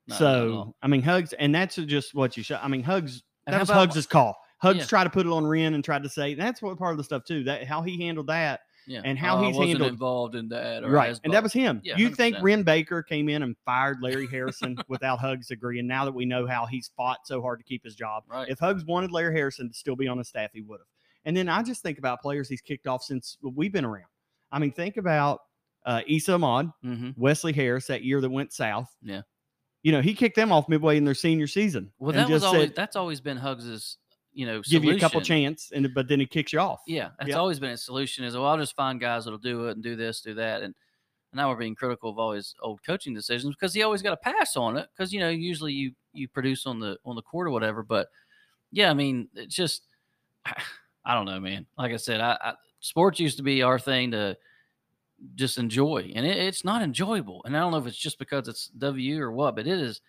so, 0.08 0.74
I 0.82 0.86
mean, 0.88 1.02
Hugs, 1.02 1.32
and 1.32 1.52
that's 1.54 1.74
just 1.76 2.14
what 2.14 2.36
you 2.36 2.42
show. 2.44 2.58
I 2.62 2.68
mean, 2.68 2.82
Hugs 2.84 3.22
that 3.46 3.58
was 3.58 3.68
about- 3.70 3.88
Hugs' 3.92 4.06
call. 4.06 4.36
Hugs 4.58 4.78
Yeah. 4.80 4.84
tried 4.84 5.04
to 5.04 5.10
put 5.10 5.26
it 5.26 5.30
on 5.30 5.44
Wren 5.44 5.74
and 5.74 5.82
tried 5.84 6.04
to 6.04 6.08
say 6.08 6.34
that's 6.34 6.62
what 6.62 6.78
part 6.78 6.92
of 6.92 6.98
the 6.98 7.04
stuff 7.04 7.24
too. 7.24 7.42
That 7.44 7.64
how 7.66 7.82
he 7.82 8.00
handled 8.00 8.28
that, 8.28 8.60
yeah, 8.86 9.02
and 9.04 9.18
how 9.18 9.38
I 9.38 9.46
he's 9.46 9.56
handled- 9.56 9.90
involved 9.92 10.34
in 10.34 10.48
that, 10.48 10.88
right? 10.88 11.18
And 11.24 11.32
that 11.32 11.42
was 11.42 11.52
him. 11.52 11.80
Yeah, 11.84 11.96
you 11.96 12.10
think 12.10 12.36
100%. 12.36 12.42
Wren 12.42 12.62
Baker 12.62 13.02
came 13.02 13.28
in 13.28 13.42
and 13.42 13.56
fired 13.64 13.98
Larry 14.02 14.26
Harrison 14.26 14.76
without 14.88 15.18
Hugs 15.18 15.50
agreeing? 15.50 15.86
Now 15.86 16.04
that 16.04 16.14
we 16.14 16.24
know 16.24 16.46
how 16.46 16.66
he's 16.66 16.90
fought 16.96 17.20
so 17.24 17.40
hard 17.40 17.58
to 17.60 17.64
keep 17.64 17.84
his 17.84 17.94
job, 17.94 18.24
right. 18.28 18.48
if 18.48 18.58
Hugs 18.58 18.84
wanted 18.84 19.10
Larry 19.12 19.34
Harrison 19.34 19.68
to 19.68 19.74
still 19.74 19.96
be 19.96 20.08
on 20.08 20.18
his 20.18 20.28
staff, 20.28 20.50
he 20.52 20.60
would 20.62 20.80
have. 20.80 20.86
And 21.24 21.36
then 21.36 21.48
I 21.48 21.62
just 21.62 21.82
think 21.82 21.98
about 21.98 22.20
players 22.20 22.48
he's 22.48 22.60
kicked 22.60 22.86
off 22.86 23.02
since 23.02 23.38
we've 23.42 23.72
been 23.72 23.84
around. 23.84 24.06
I 24.50 24.58
mean, 24.58 24.72
think 24.72 24.96
about 24.96 25.40
uh, 25.86 26.02
Esa 26.08 26.34
Ahmad, 26.34 26.70
hmm 26.82 27.10
Wesley 27.16 27.52
Harris 27.52 27.86
that 27.86 28.02
year 28.02 28.20
that 28.20 28.30
went 28.30 28.52
south. 28.52 28.94
Yeah. 29.02 29.22
You 29.82 29.92
know, 29.92 30.00
he 30.00 30.14
kicked 30.14 30.36
them 30.36 30.52
off 30.52 30.68
midway 30.68 30.96
in 30.96 31.04
their 31.04 31.14
senior 31.14 31.46
season. 31.46 31.92
Well, 31.98 32.12
that 32.12 32.28
was 32.28 32.44
always 32.44 32.68
said, 32.68 32.76
that's 32.76 32.94
always 32.94 33.20
been 33.20 33.36
Hugs's, 33.36 33.98
you 34.32 34.46
know, 34.46 34.62
give 34.62 34.84
you 34.84 34.92
a 34.92 34.98
couple 34.98 35.20
solution. 35.20 35.44
chance, 35.44 35.72
and 35.74 35.92
but 35.94 36.08
then 36.08 36.20
he 36.20 36.26
kicks 36.26 36.52
you 36.52 36.60
off. 36.60 36.82
Yeah, 36.86 37.10
that's 37.18 37.30
Yep. 37.30 37.38
always 37.38 37.58
been 37.58 37.70
his 37.70 37.82
solution. 37.84 38.24
Is 38.24 38.34
well, 38.34 38.46
I'll 38.46 38.58
just 38.58 38.74
find 38.76 39.00
guys 39.00 39.24
that'll 39.24 39.38
do 39.38 39.68
it 39.68 39.72
and 39.72 39.82
do 39.82 39.96
this, 39.96 40.20
do 40.20 40.34
that, 40.34 40.62
and 40.62 40.74
now 41.32 41.48
we're 41.50 41.56
being 41.56 41.74
critical 41.74 42.10
of 42.10 42.18
all 42.18 42.32
his 42.32 42.54
old 42.60 42.82
coaching 42.84 43.14
decisions 43.14 43.54
because 43.54 43.72
he 43.74 43.82
always 43.82 44.02
got 44.02 44.12
a 44.12 44.16
pass 44.16 44.56
on 44.56 44.76
it 44.76 44.88
because 44.94 45.12
you 45.12 45.20
know 45.20 45.28
usually 45.28 45.72
you 45.72 45.92
you 46.12 46.28
produce 46.28 46.66
on 46.66 46.78
the 46.80 46.98
on 47.04 47.16
the 47.16 47.22
court 47.22 47.46
or 47.46 47.50
whatever. 47.50 47.82
But 47.82 48.08
yeah, 48.70 48.90
I 48.90 48.94
mean, 48.94 49.28
it's 49.34 49.54
just 49.54 49.82
I 51.04 51.14
don't 51.14 51.26
know, 51.26 51.40
man. 51.40 51.66
Like 51.76 51.92
I 51.92 51.96
said, 51.96 52.20
I, 52.20 52.38
I 52.40 52.54
sports 52.80 53.18
used 53.20 53.36
to 53.38 53.42
be 53.42 53.62
our 53.62 53.78
thing 53.78 54.10
to 54.12 54.36
just 55.34 55.58
enjoy, 55.58 56.12
and 56.14 56.26
it, 56.26 56.36
it's 56.36 56.64
not 56.64 56.82
enjoyable. 56.82 57.42
And 57.44 57.56
I 57.56 57.60
don't 57.60 57.72
know 57.72 57.78
if 57.78 57.86
it's 57.86 57.96
just 57.96 58.18
because 58.18 58.48
it's 58.48 58.68
W 58.78 59.20
or 59.20 59.30
what, 59.32 59.56
but 59.56 59.66
it 59.66 59.78
is 59.78 60.00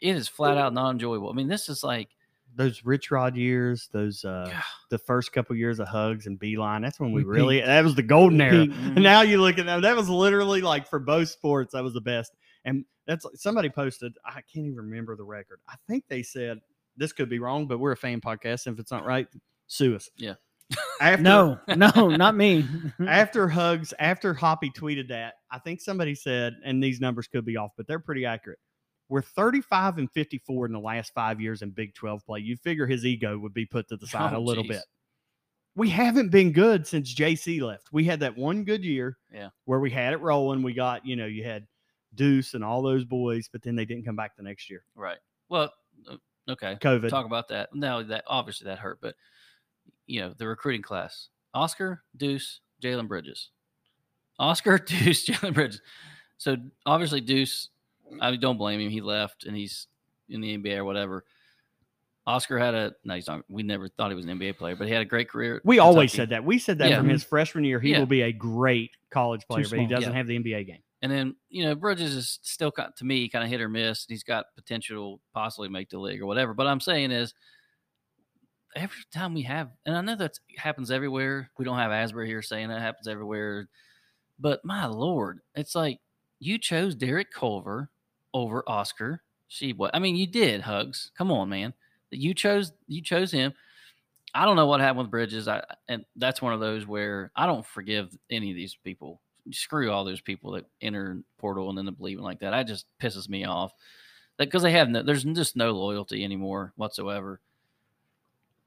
it 0.00 0.16
is 0.16 0.26
flat 0.28 0.58
out 0.58 0.72
not 0.74 0.90
enjoyable. 0.90 1.30
I 1.30 1.32
mean, 1.34 1.48
this 1.48 1.68
is 1.68 1.84
like 1.84 2.08
Those 2.54 2.84
Rich 2.84 3.10
Rod 3.10 3.36
years, 3.36 3.88
those 3.92 4.24
uh 4.24 4.48
God. 4.50 4.62
the 4.90 4.98
first 4.98 5.32
couple 5.32 5.56
years 5.56 5.80
of 5.80 5.88
hugs 5.88 6.26
and 6.26 6.38
Beilein. 6.38 6.82
That's 6.82 7.00
when 7.00 7.12
we, 7.12 7.24
We 7.24 7.30
really 7.30 7.60
that 7.60 7.82
was 7.84 7.94
the 7.94 8.02
golden 8.02 8.40
era. 8.40 8.62
And 8.62 8.94
now 9.02 9.22
you 9.22 9.40
look 9.40 9.58
at 9.58 9.66
that. 9.66 9.82
that 9.82 9.96
was 9.96 10.08
literally 10.08 10.60
like 10.60 10.88
for 10.88 10.98
both 10.98 11.28
sports, 11.28 11.72
that 11.72 11.82
was 11.82 11.94
the 11.94 12.00
best. 12.00 12.32
And 12.64 12.84
that's 13.06 13.26
somebody 13.34 13.68
posted, 13.68 14.12
I 14.24 14.40
can't 14.52 14.66
even 14.66 14.76
remember 14.76 15.16
the 15.16 15.24
record. 15.24 15.60
I 15.68 15.74
think 15.88 16.04
they 16.08 16.22
said 16.22 16.58
this 16.96 17.12
could 17.12 17.28
be 17.28 17.38
wrong, 17.38 17.66
but 17.66 17.78
we're 17.78 17.92
a 17.92 17.96
fan 17.96 18.20
podcast. 18.20 18.66
And 18.66 18.74
if 18.74 18.80
it's 18.80 18.92
not 18.92 19.04
right, 19.04 19.26
sue 19.66 19.96
us. 19.96 20.10
Yeah. 20.16 20.34
After, 21.00 21.22
No, 21.22 21.58
no, 21.76 22.08
not 22.08 22.36
me. 22.36 22.66
after 23.06 23.48
hugs, 23.48 23.92
after 23.98 24.34
Hoppy 24.34 24.70
tweeted 24.70 25.08
that, 25.08 25.34
I 25.50 25.58
think 25.58 25.80
somebody 25.80 26.14
said, 26.14 26.56
and 26.64 26.82
these 26.82 27.00
numbers 27.00 27.26
could 27.26 27.44
be 27.44 27.56
off, 27.56 27.72
but 27.76 27.86
they're 27.86 27.98
pretty 27.98 28.24
accurate. 28.24 28.58
We're 29.12 29.20
35 29.20 29.98
and 29.98 30.10
54 30.10 30.64
in 30.66 30.72
the 30.72 30.80
last 30.80 31.12
five 31.12 31.38
years 31.38 31.60
in 31.60 31.68
Big 31.68 31.94
12 31.94 32.24
play. 32.24 32.40
You 32.40 32.56
figure 32.56 32.86
his 32.86 33.04
ego 33.04 33.38
would 33.38 33.52
be 33.52 33.66
put 33.66 33.86
to 33.90 33.96
the 33.98 34.06
side 34.06 34.32
Oh, 34.34 34.38
a 34.38 34.40
little 34.40 34.64
geez. 34.64 34.76
bit. 34.78 34.84
We 35.74 35.90
haven't 35.90 36.30
been 36.30 36.50
good 36.50 36.86
since 36.86 37.14
JC 37.14 37.60
left. 37.60 37.88
We 37.92 38.04
had 38.04 38.20
that 38.20 38.34
one 38.38 38.64
good 38.64 38.82
year 38.82 39.18
Yeah. 39.30 39.50
where 39.66 39.80
we 39.80 39.90
had 39.90 40.14
it 40.14 40.20
rolling. 40.20 40.62
We 40.62 40.72
got, 40.72 41.04
you 41.04 41.16
know, 41.16 41.26
you 41.26 41.44
had 41.44 41.66
Deuce 42.14 42.54
and 42.54 42.64
all 42.64 42.80
those 42.80 43.04
boys, 43.04 43.50
but 43.52 43.60
then 43.62 43.76
they 43.76 43.84
didn't 43.84 44.06
come 44.06 44.16
back 44.16 44.34
the 44.34 44.42
next 44.42 44.70
year. 44.70 44.82
right. 44.94 45.18
Well, 45.50 45.70
uh, 46.10 46.16
okay. 46.48 46.78
COVID. 46.80 47.10
talk 47.10 47.26
about 47.26 47.48
that. 47.48 47.68
No, 47.74 48.02
that 48.04 48.24
obviously 48.26 48.64
that 48.64 48.78
hurt, 48.78 48.98
but 49.02 49.14
you 50.06 50.20
know 50.20 50.32
the 50.38 50.46
recruiting 50.46 50.80
class: 50.80 51.28
Oscar, 51.52 52.02
Deuce, 52.16 52.60
Jalen 52.82 53.08
Bridges. 53.08 53.50
Oscar, 54.38 54.78
Deuce, 54.86 55.26
Jalen 55.26 55.52
Bridges. 55.52 55.82
So 56.38 56.56
obviously 56.86 57.20
Deuce, 57.20 57.68
I 58.20 58.34
don't 58.36 58.58
blame 58.58 58.80
him. 58.80 58.90
He 58.90 59.00
left 59.00 59.44
and 59.44 59.56
he's 59.56 59.86
in 60.28 60.40
the 60.40 60.56
NBA 60.56 60.78
or 60.78 60.84
whatever. 60.84 61.24
Oscar 62.26 62.58
had 62.58 62.74
a 62.74 62.92
no, 63.04 63.14
he's 63.14 63.26
not. 63.26 63.42
We 63.48 63.62
never 63.62 63.88
thought 63.88 64.10
he 64.10 64.14
was 64.14 64.24
an 64.24 64.38
NBA 64.38 64.56
player, 64.56 64.76
but 64.76 64.86
he 64.86 64.92
had 64.92 65.02
a 65.02 65.06
great 65.06 65.28
career. 65.28 65.60
we 65.64 65.78
always 65.80 66.12
said 66.12 66.30
that. 66.30 66.44
We 66.44 66.58
said 66.58 66.78
that 66.78 66.90
Yeah. 66.90 66.98
from 66.98 67.08
his 67.08 67.22
mm-hmm. 67.22 67.28
freshman 67.30 67.64
year. 67.64 67.80
He 67.80 67.90
Yeah. 67.90 67.98
will 67.98 68.06
be 68.06 68.22
a 68.22 68.32
great 68.32 68.92
college 69.10 69.42
player, 69.48 69.64
but 69.68 69.80
he 69.80 69.86
doesn't 69.86 70.10
Yeah. 70.10 70.16
have 70.16 70.26
the 70.26 70.36
NBA 70.36 70.64
game. 70.64 70.82
And 71.02 71.10
then 71.10 71.34
you 71.48 71.64
know 71.64 71.74
Bridges 71.74 72.14
is 72.14 72.38
still 72.42 72.70
to 72.70 73.04
me 73.04 73.28
kind 73.28 73.44
of 73.44 73.50
hit 73.50 73.60
or 73.60 73.68
miss. 73.68 74.06
He's 74.08 74.22
got 74.22 74.46
potential 74.54 75.20
possibly 75.34 75.68
make 75.68 75.90
the 75.90 75.98
league 75.98 76.20
or 76.22 76.26
whatever. 76.26 76.54
But 76.54 76.68
I'm 76.68 76.80
saying 76.80 77.10
is 77.10 77.34
every 78.76 78.96
time 79.12 79.34
we 79.34 79.42
have, 79.42 79.70
and 79.84 79.96
I 79.96 80.00
know 80.00 80.16
that 80.16 80.38
happens 80.56 80.90
everywhere. 80.90 81.50
We 81.58 81.64
don't 81.64 81.78
have 81.78 81.90
Asbury 81.90 82.28
here 82.28 82.42
saying 82.42 82.68
that 82.68 82.80
happens 82.80 83.08
everywhere. 83.08 83.68
But 84.38 84.64
my 84.64 84.86
lord, 84.86 85.40
it's 85.54 85.74
like 85.74 85.98
you 86.38 86.58
chose 86.58 86.94
Derek 86.94 87.30
Culver 87.32 87.90
over 88.34 88.62
Oscar 88.68 89.22
She 89.48 89.72
what? 89.72 89.94
I 89.94 89.98
mean, 89.98 90.16
you 90.16 90.26
did 90.26 90.62
hugs. 90.62 91.10
Come 91.16 91.30
on, 91.30 91.48
man. 91.48 91.74
You 92.10 92.34
chose 92.34 92.72
you 92.88 93.02
chose 93.02 93.30
him. 93.30 93.52
I 94.34 94.46
don't 94.46 94.56
know 94.56 94.66
what 94.66 94.80
happened 94.80 95.00
with 95.00 95.10
Bridges. 95.10 95.46
I 95.46 95.62
and 95.88 96.04
that's 96.16 96.40
one 96.40 96.54
of 96.54 96.60
those 96.60 96.86
where 96.86 97.30
I 97.36 97.46
don't 97.46 97.66
forgive 97.66 98.16
any 98.30 98.50
of 98.50 98.56
these 98.56 98.76
people. 98.82 99.20
Screw 99.50 99.90
all 99.90 100.04
those 100.04 100.20
people 100.20 100.52
that 100.52 100.64
enter 100.80 101.22
portal 101.36 101.68
and 101.68 101.78
end 101.78 101.88
up 101.88 101.96
leaving 101.98 102.24
like 102.24 102.40
that. 102.40 102.50
That 102.52 102.66
just 102.66 102.86
pisses 103.00 103.28
me 103.28 103.44
off. 103.44 103.72
Because 104.38 104.62
they 104.62 104.72
have 104.72 104.88
no, 104.88 105.02
there's 105.02 105.24
just 105.24 105.56
no 105.56 105.72
loyalty 105.72 106.24
anymore 106.24 106.72
whatsoever. 106.76 107.40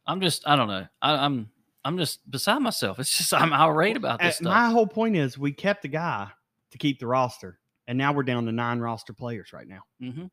I'm 0.06 0.22
just, 0.22 0.48
I 0.48 0.56
don't 0.56 0.68
know. 0.68 0.86
I, 1.02 1.16
I'm, 1.16 1.50
I'm 1.84 1.98
just 1.98 2.30
beside 2.30 2.60
myself. 2.60 3.00
It's 3.00 3.18
just 3.18 3.34
I'm 3.34 3.54
irate 3.54 3.98
about 3.98 4.20
this 4.20 4.36
stuff. 4.36 4.46
My 4.46 4.70
whole 4.70 4.88
point 4.88 5.16
is 5.16 5.38
we 5.38 5.52
kept 5.52 5.82
the 5.82 5.88
guy 5.88 6.30
to 6.72 6.78
keep 6.78 7.00
the 7.00 7.08
roster, 7.08 7.60
and 7.88 7.98
now 7.98 8.14
we're 8.14 8.24
down 8.24 8.46
to 8.46 8.52
nine 8.52 8.80
roster 8.80 9.14
players 9.14 9.54
right 9.54 9.68
now. 9.68 9.82
hmm 10.00 10.26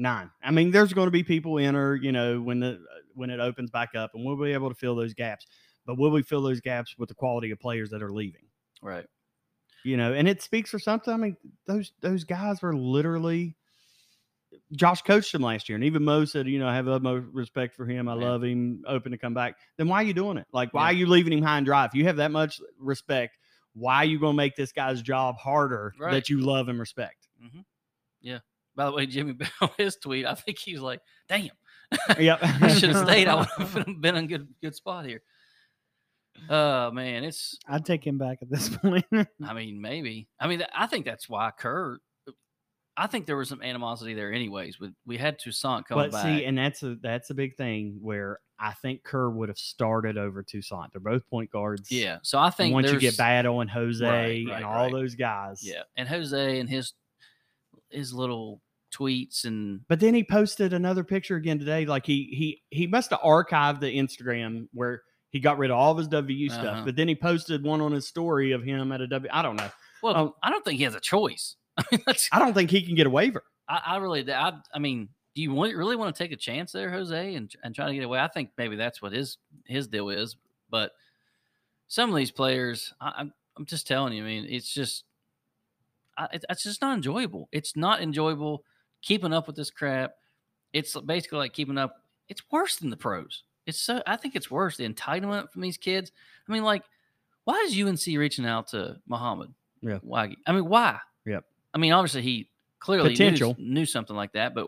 Nine. 0.00 0.30
I 0.44 0.52
mean, 0.52 0.70
there's 0.70 0.92
going 0.92 1.08
to 1.08 1.10
be 1.12 1.24
people 1.24 1.58
enter, 1.58 1.96
you 1.96 2.12
know, 2.12 2.40
when 2.40 2.60
the 2.60 2.78
when 3.14 3.30
it 3.30 3.40
opens 3.40 3.70
back 3.70 3.96
up, 3.96 4.12
and 4.14 4.24
we'll 4.24 4.36
be 4.36 4.52
able 4.52 4.68
to 4.68 4.74
fill 4.76 4.94
those 4.94 5.12
gaps. 5.12 5.44
But 5.86 5.98
will 5.98 6.10
we 6.10 6.22
fill 6.22 6.42
those 6.42 6.60
gaps 6.60 6.94
with 6.98 7.08
the 7.08 7.16
quality 7.16 7.50
of 7.50 7.58
players 7.58 7.90
that 7.90 8.00
are 8.02 8.12
leaving? 8.12 8.44
Right. 8.80 9.06
You 9.84 9.96
know, 9.96 10.12
and 10.12 10.28
it 10.28 10.40
speaks 10.40 10.70
for 10.70 10.78
something. 10.78 11.12
I 11.12 11.16
mean, 11.16 11.36
those 11.66 11.92
those 12.00 12.22
guys 12.24 12.62
were 12.62 12.76
literally. 12.76 13.56
Josh 14.72 15.02
coached 15.02 15.34
him 15.34 15.42
last 15.42 15.68
year, 15.68 15.76
and 15.76 15.84
even 15.84 16.04
Mo 16.04 16.24
said, 16.24 16.46
"You 16.46 16.58
know, 16.58 16.68
I 16.68 16.74
have 16.74 16.88
utmost 16.88 17.26
respect 17.32 17.74
for 17.74 17.84
him. 17.84 18.08
I 18.08 18.14
Yeah. 18.14 18.20
love 18.28 18.44
him. 18.44 18.82
Open 18.86 19.12
to 19.12 19.18
come 19.18 19.34
back." 19.34 19.56
Then 19.76 19.88
why 19.88 19.96
are 19.96 20.06
you 20.06 20.14
doing 20.14 20.36
it? 20.36 20.46
Like, 20.52 20.72
why 20.72 20.90
Yeah. 20.90 20.96
are 20.96 21.00
you 21.00 21.06
leaving 21.06 21.32
him 21.32 21.42
high 21.42 21.56
and 21.58 21.66
dry? 21.66 21.84
If 21.86 21.94
you 21.94 22.04
have 22.04 22.16
that 22.16 22.30
much 22.30 22.60
respect, 22.78 23.36
why 23.78 23.96
are 23.96 24.04
you 24.04 24.18
going 24.18 24.32
to 24.32 24.36
make 24.36 24.56
this 24.56 24.72
guy's 24.72 25.00
job 25.02 25.36
harder 25.36 25.94
Right. 25.98 26.12
that 26.12 26.28
you 26.28 26.40
love 26.40 26.68
and 26.68 26.78
respect? 26.78 27.28
Mm-hmm. 27.44 27.60
Yeah. 28.20 28.38
By 28.76 28.86
the 28.86 28.92
way, 28.92 29.06
Jimmy 29.06 29.32
Bell, 29.60 29.72
his 29.78 29.96
tweet, 29.96 30.26
I 30.26 30.34
think 30.34 30.58
he's 30.58 30.80
like, 30.80 31.00
"Damn, 31.28 31.50
Yep, 32.18 32.38
I 32.42 32.68
should 32.74 32.90
have 32.90 33.06
stayed. 33.08 33.26
I 33.28 33.34
would 33.36 33.48
have 33.58 33.86
been 34.00 34.16
in 34.16 34.24
a 34.24 34.26
good 34.28 34.48
good 34.62 34.74
spot 34.74 35.04
here." 35.06 35.22
Oh 36.48 36.90
man, 36.92 37.24
it's. 37.24 37.58
I'd 37.66 37.84
take 37.84 38.06
him 38.06 38.16
back 38.18 38.38
at 38.42 38.50
this 38.50 38.68
point. 38.68 39.04
I 39.44 39.52
mean, 39.54 39.80
maybe. 39.80 40.28
I 40.38 40.46
mean, 40.46 40.62
I 40.72 40.86
think 40.86 41.04
that's 41.04 41.28
why 41.28 41.50
Kurt. 41.58 42.00
I 42.96 43.06
think 43.08 43.26
there 43.26 43.36
was 43.36 43.48
some 43.48 43.62
animosity 43.62 44.14
there, 44.14 44.32
anyways. 44.32 44.78
With 44.80 44.92
we 45.06 45.16
had 45.18 45.38
Toussaint 45.38 45.86
coming 45.86 46.04
but 46.06 46.12
back. 46.12 46.24
see, 46.24 46.44
and 46.44 46.56
that's 46.56 46.82
a 46.84 46.96
that's 47.02 47.30
a 47.30 47.34
big 47.34 47.56
thing 47.56 47.98
where 48.00 48.38
I 48.60 48.72
think 48.74 49.04
Kerr 49.04 49.30
would 49.30 49.48
have 49.48 49.58
started 49.58 50.18
over 50.18 50.42
Toussaint. 50.42 50.92
They're 50.92 51.00
both 51.00 51.26
point 51.28 51.50
guards. 51.50 51.90
yeah, 51.92 52.18
so 52.22 52.38
I 52.38 52.46
And 52.46 52.54
think 52.54 52.74
once 52.74 52.90
you 52.90 52.98
get 52.98 53.16
Battle 53.16 53.60
and 53.60 53.70
Jose 53.70 54.04
right, 54.04 54.46
and 54.56 54.64
all 54.64 54.84
right. 54.84 54.92
those 54.92 55.14
guys, 55.14 55.60
Yeah, 55.62 55.82
and 55.96 56.08
Jose 56.08 56.58
and 56.60 56.68
his 56.68 56.92
his 57.90 58.12
little 58.12 58.60
tweets 58.92 59.44
and 59.44 59.80
But 59.88 60.00
then 60.00 60.14
he 60.14 60.24
posted 60.24 60.72
another 60.72 61.04
picture 61.04 61.36
again 61.36 61.58
today. 61.58 61.86
Like 61.86 62.06
he 62.06 62.24
he 62.32 62.62
he 62.76 62.86
must 62.86 63.10
have 63.10 63.20
archived 63.20 63.80
the 63.80 63.96
Instagram 63.96 64.68
where 64.72 65.02
he 65.30 65.40
got 65.40 65.58
rid 65.58 65.70
of 65.70 65.76
all 65.76 65.92
of 65.92 65.98
his 65.98 66.08
WU 66.08 66.48
stuff. 66.48 66.64
Uh-huh. 66.64 66.82
But 66.86 66.96
then 66.96 67.06
he 67.08 67.14
posted 67.14 67.62
one 67.62 67.80
on 67.80 67.92
his 67.92 68.08
story 68.08 68.52
of 68.52 68.62
him 68.64 68.92
at 68.92 69.00
a 69.00 69.06
W. 69.06 69.30
I 69.32 69.42
don't 69.42 69.56
know. 69.56 69.70
well, 70.02 70.16
Um, 70.16 70.32
I 70.42 70.50
don't 70.50 70.64
think 70.64 70.78
he 70.78 70.84
has 70.84 70.94
a 70.94 71.00
choice. 71.00 71.56
I 71.78 71.84
I 72.32 72.38
don't 72.38 72.54
think 72.54 72.70
he 72.70 72.82
can 72.82 72.94
get 72.94 73.06
a 73.06 73.10
waiver. 73.10 73.44
I, 73.68 73.80
I 73.86 73.96
really, 73.98 74.30
I, 74.32 74.52
I 74.72 74.78
mean, 74.78 75.10
do 75.38 75.42
you 75.42 75.54
want, 75.54 75.76
really 75.76 75.94
want 75.94 76.12
to 76.12 76.20
take 76.20 76.32
a 76.32 76.36
chance 76.36 76.72
there, 76.72 76.90
Jose, 76.90 77.34
and 77.36 77.54
and 77.62 77.72
try 77.72 77.86
to 77.86 77.94
get 77.94 78.02
away? 78.02 78.18
I 78.18 78.26
think 78.26 78.50
maybe 78.58 78.74
that's 78.74 79.00
what 79.00 79.12
his 79.12 79.38
his 79.66 79.86
deal 79.86 80.10
is. 80.10 80.34
But 80.68 80.90
some 81.86 82.10
of 82.10 82.16
these 82.16 82.32
players, 82.32 82.92
I, 83.00 83.12
I'm 83.18 83.32
I'm 83.56 83.64
just 83.64 83.86
telling 83.86 84.14
you, 84.14 84.24
I 84.24 84.26
mean, 84.26 84.46
it's 84.48 84.74
just, 84.74 85.04
I, 86.16 86.26
it, 86.32 86.44
it's 86.50 86.64
just 86.64 86.82
not 86.82 86.96
enjoyable. 86.96 87.48
It's 87.52 87.76
not 87.76 88.02
enjoyable 88.02 88.64
keeping 89.00 89.32
up 89.32 89.46
with 89.46 89.54
this 89.54 89.70
crap. 89.70 90.14
It's 90.72 90.98
basically 91.02 91.38
like 91.38 91.52
keeping 91.52 91.78
up. 91.78 92.02
It's 92.28 92.42
worse 92.50 92.74
than 92.74 92.90
the 92.90 92.96
pros. 92.96 93.44
It's 93.64 93.78
so. 93.78 94.02
I 94.08 94.16
think 94.16 94.34
it's 94.34 94.50
worse. 94.50 94.76
The 94.76 94.88
entitlement 94.88 95.52
from 95.52 95.62
these 95.62 95.76
kids. 95.76 96.10
I 96.48 96.52
mean, 96.52 96.64
like, 96.64 96.82
why 97.44 97.64
is 97.64 97.80
UNC 97.80 98.18
reaching 98.18 98.44
out 98.44 98.66
to 98.70 98.96
Muhammad? 99.06 99.54
Yeah. 99.82 99.98
Why? 100.02 100.34
I 100.48 100.52
mean, 100.52 100.68
why? 100.68 100.98
Yep. 101.26 101.44
I 101.74 101.78
mean, 101.78 101.92
obviously 101.92 102.22
he 102.22 102.50
clearly 102.80 103.10
knew- 103.10 103.14
Potential. 103.14 103.54
Knew, 103.56 103.86
something 103.86 104.16
like 104.16 104.32
that, 104.32 104.52
but 104.52 104.66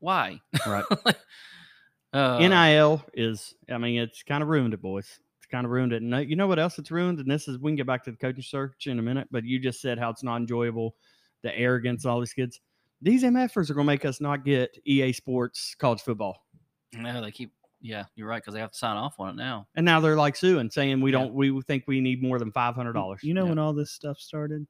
why? 0.00 0.40
Right. 0.66 0.84
uh, 2.12 2.38
NIL 2.38 3.04
is. 3.14 3.54
I 3.70 3.78
mean, 3.78 4.00
it's 4.00 4.22
kind 4.22 4.42
of 4.42 4.48
ruined 4.48 4.74
it, 4.74 4.82
boys. 4.82 5.06
It's 5.38 5.46
kind 5.46 5.64
of 5.64 5.70
ruined 5.70 5.92
it. 5.92 6.02
And 6.02 6.28
you 6.28 6.36
know 6.36 6.46
what 6.46 6.58
else 6.58 6.78
it's 6.78 6.90
ruined? 6.90 7.18
And 7.20 7.30
this 7.30 7.46
is 7.48 7.58
we 7.58 7.70
can 7.70 7.76
get 7.76 7.86
back 7.86 8.02
to 8.04 8.10
the 8.10 8.16
coaching 8.16 8.42
search 8.42 8.86
in 8.86 8.98
a 8.98 9.02
minute. 9.02 9.28
But 9.30 9.44
you 9.44 9.58
just 9.58 9.80
said 9.80 9.98
how 9.98 10.10
it's 10.10 10.22
not 10.22 10.36
enjoyable, 10.36 10.94
the 11.42 11.56
arrogance, 11.56 12.04
all 12.04 12.18
these 12.20 12.32
kids. 12.32 12.60
These 13.02 13.22
MFers 13.22 13.70
are 13.70 13.74
going 13.74 13.86
to 13.86 13.92
make 13.92 14.04
us 14.04 14.20
not 14.20 14.44
get 14.44 14.76
EA 14.84 15.12
Sports 15.12 15.74
college 15.78 16.02
football. 16.02 16.44
No, 16.92 17.22
they 17.22 17.30
keep. 17.30 17.52
Yeah, 17.82 18.04
you're 18.14 18.28
right 18.28 18.42
because 18.42 18.52
they 18.52 18.60
have 18.60 18.72
to 18.72 18.76
sign 18.78 18.98
off 18.98 19.14
on 19.18 19.30
it 19.30 19.36
now. 19.36 19.66
And 19.74 19.86
now 19.86 20.00
they're 20.00 20.16
like 20.16 20.36
suing, 20.36 20.70
saying 20.70 21.00
we 21.00 21.12
Yeah. 21.12 21.20
don't. 21.20 21.32
We 21.32 21.58
think 21.62 21.84
we 21.86 22.00
need 22.02 22.22
more 22.22 22.38
than 22.38 22.52
five 22.52 22.74
hundred 22.74 22.92
dollars. 22.92 23.20
You 23.22 23.32
know 23.32 23.44
Yeah. 23.44 23.48
when 23.50 23.58
all 23.58 23.72
this 23.72 23.90
stuff 23.90 24.18
started? 24.18 24.66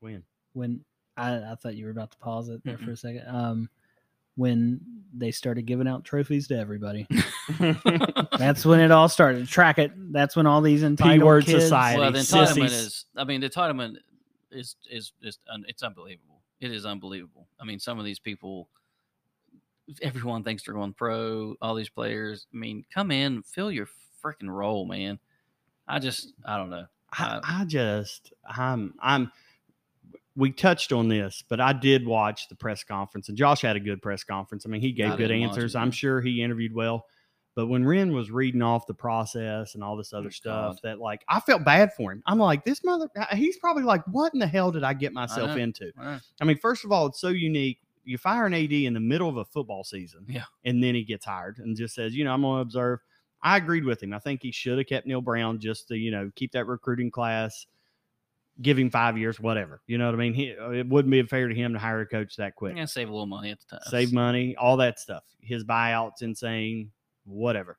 when? 0.00 0.22
When 0.54 0.84
I, 1.16 1.36
I 1.36 1.54
thought 1.60 1.74
you 1.74 1.84
were 1.84 1.90
about 1.90 2.10
to 2.12 2.18
pause 2.18 2.48
it 2.48 2.62
there 2.64 2.78
for 2.78 2.84
Mm-mm. 2.84 2.92
a 2.92 2.96
second. 2.96 3.24
Um, 3.28 3.68
when 4.36 4.80
they 5.14 5.30
started 5.30 5.66
giving 5.66 5.86
out 5.86 6.04
trophies 6.04 6.48
to 6.48 6.58
everybody. 6.58 7.06
That's 8.38 8.64
when 8.64 8.80
it 8.80 8.90
all 8.90 9.08
started. 9.08 9.46
Track 9.48 9.78
it. 9.78 9.92
That's 10.12 10.36
when 10.36 10.46
all 10.46 10.62
these 10.62 10.82
entitled 10.82 11.22
word 11.22 11.44
kids, 11.44 11.64
society. 11.64 12.00
well, 12.00 12.12
the 12.12 12.24
sissies. 12.24 12.56
entitlement 12.56 12.66
is. 12.66 13.04
I 13.16 13.24
mean, 13.24 13.40
the 13.40 13.50
entitlement 13.50 13.96
is 14.50 14.76
is 14.90 15.12
just. 15.22 15.40
It's 15.66 15.82
unbelievable. 15.82 16.40
It 16.60 16.72
is 16.72 16.86
unbelievable. 16.86 17.48
I 17.60 17.64
mean, 17.64 17.78
some 17.78 17.98
of 17.98 18.04
these 18.04 18.18
people. 18.18 18.68
Everyone 20.00 20.44
thinks 20.44 20.62
they're 20.62 20.74
going 20.74 20.94
pro. 20.94 21.56
All 21.60 21.74
these 21.74 21.90
players. 21.90 22.46
I 22.54 22.56
mean, 22.56 22.84
come 22.94 23.10
in, 23.10 23.42
fill 23.42 23.70
your 23.70 23.88
freaking 24.24 24.48
role, 24.48 24.86
man. 24.86 25.18
I 25.88 25.98
just, 25.98 26.32
I 26.44 26.56
don't 26.56 26.70
know. 26.70 26.86
I, 27.12 27.40
I 27.42 27.64
just, 27.66 28.32
I'm, 28.48 28.94
I'm. 29.00 29.32
We 30.34 30.50
touched 30.50 30.92
on 30.92 31.08
this, 31.08 31.42
but 31.48 31.60
I 31.60 31.72
did 31.74 32.06
watch 32.06 32.48
the 32.48 32.54
press 32.54 32.84
conference, 32.84 33.28
and 33.28 33.36
Josh 33.36 33.60
had 33.60 33.76
a 33.76 33.80
good 33.80 34.00
press 34.00 34.24
conference. 34.24 34.64
I 34.64 34.70
mean, 34.70 34.80
he 34.80 34.92
gave 34.92 35.12
I 35.12 35.16
good 35.16 35.30
answers. 35.30 35.74
I'm 35.76 35.90
sure 35.90 36.20
he 36.22 36.42
interviewed 36.42 36.74
well. 36.74 37.04
But 37.54 37.66
when 37.66 37.84
Wren 37.84 38.12
was 38.14 38.30
reading 38.30 38.62
off 38.62 38.86
the 38.86 38.94
process 38.94 39.74
and 39.74 39.84
all 39.84 39.94
this 39.94 40.14
other 40.14 40.28
Oh, 40.28 40.30
stuff, 40.30 40.76
God. 40.76 40.80
that 40.84 40.98
like 41.00 41.22
I 41.28 41.38
felt 41.40 41.66
bad 41.66 41.92
for 41.92 42.10
him. 42.12 42.22
I'm 42.26 42.38
like, 42.38 42.64
this 42.64 42.82
mother. 42.82 43.10
He's 43.34 43.58
probably 43.58 43.82
like, 43.82 44.02
what 44.06 44.32
in 44.32 44.40
the 44.40 44.46
hell 44.46 44.72
did 44.72 44.84
I 44.84 44.94
get 44.94 45.12
myself 45.12 45.50
know. 45.50 45.56
into? 45.56 45.92
Uh, 46.00 46.18
I 46.40 46.44
mean, 46.46 46.56
first 46.56 46.82
of 46.86 46.92
all, 46.92 47.04
it's 47.06 47.20
so 47.20 47.28
unique. 47.28 47.78
You 48.04 48.16
fire 48.16 48.46
an 48.46 48.54
AD 48.54 48.72
in 48.72 48.94
the 48.94 49.00
middle 49.00 49.28
of 49.28 49.36
a 49.36 49.44
football 49.44 49.84
season, 49.84 50.24
Yeah. 50.28 50.44
and 50.64 50.82
then 50.82 50.94
he 50.94 51.04
gets 51.04 51.26
hired 51.26 51.58
and 51.58 51.76
just 51.76 51.94
says, 51.94 52.14
you 52.16 52.24
know, 52.24 52.32
I'm 52.32 52.40
going 52.40 52.56
to 52.56 52.62
observe. 52.62 53.00
I 53.42 53.58
agreed 53.58 53.84
with 53.84 54.02
him. 54.02 54.14
I 54.14 54.18
think 54.18 54.42
he 54.42 54.50
should 54.50 54.78
have 54.78 54.86
kept 54.86 55.06
Neal 55.06 55.20
Brown 55.20 55.58
just 55.60 55.88
to, 55.88 55.96
you 55.96 56.10
know, 56.10 56.30
keep 56.34 56.52
that 56.52 56.66
recruiting 56.66 57.10
class, 57.10 57.66
give 58.60 58.78
him 58.78 58.90
five 58.90 59.16
years, 59.16 59.40
whatever. 59.40 59.80
You 59.86 59.98
know 59.98 60.06
what 60.06 60.14
I 60.14 60.18
mean? 60.18 60.34
He, 60.34 60.48
it 60.48 60.88
wouldn't 60.88 61.10
be 61.10 61.22
fair 61.22 61.48
to 61.48 61.54
him 61.54 61.72
to 61.72 61.78
hire 61.78 62.00
a 62.00 62.06
coach 62.06 62.36
that 62.36 62.54
quick. 62.54 62.76
I'm 62.76 62.86
save 62.86 63.08
a 63.08 63.12
little 63.12 63.26
money 63.26 63.50
at 63.50 63.58
the 63.60 63.76
time. 63.76 63.80
Save 63.88 64.12
money, 64.12 64.54
all 64.56 64.76
that 64.78 64.98
stuff. 65.00 65.24
His 65.40 65.64
buyout's 65.64 66.22
insane, 66.22 66.90
whatever. 67.24 67.78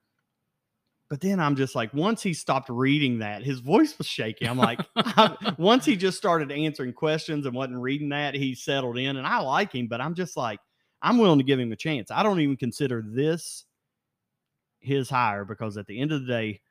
But 1.09 1.21
then 1.21 1.39
I'm 1.39 1.55
just 1.55 1.75
like, 1.75 1.93
once 1.93 2.23
he 2.23 2.33
stopped 2.33 2.69
reading 2.69 3.19
that, 3.19 3.43
his 3.43 3.59
voice 3.59 3.95
was 3.99 4.07
shaky. 4.07 4.47
I'm 4.47 4.57
like, 4.57 4.79
once 5.59 5.85
he 5.85 5.95
just 5.95 6.17
started 6.17 6.51
answering 6.51 6.93
questions 6.93 7.45
and 7.45 7.53
wasn't 7.55 7.77
reading 7.77 8.09
that, 8.09 8.33
he 8.33 8.55
settled 8.55 8.97
in. 8.97 9.17
And 9.17 9.27
I 9.27 9.39
like 9.41 9.73
him, 9.75 9.87
but 9.87 10.01
I'm 10.01 10.15
just 10.15 10.35
like, 10.35 10.59
I'm 11.03 11.19
willing 11.19 11.37
to 11.37 11.43
give 11.43 11.59
him 11.59 11.71
a 11.71 11.75
chance. 11.75 12.09
I 12.09 12.23
don't 12.23 12.39
even 12.39 12.57
consider 12.57 13.03
this 13.05 13.65
his 14.79 15.09
hire 15.09 15.45
because 15.45 15.77
at 15.77 15.85
the 15.85 15.99
end 15.99 16.11
of 16.11 16.21
the 16.21 16.27
day, 16.27 16.61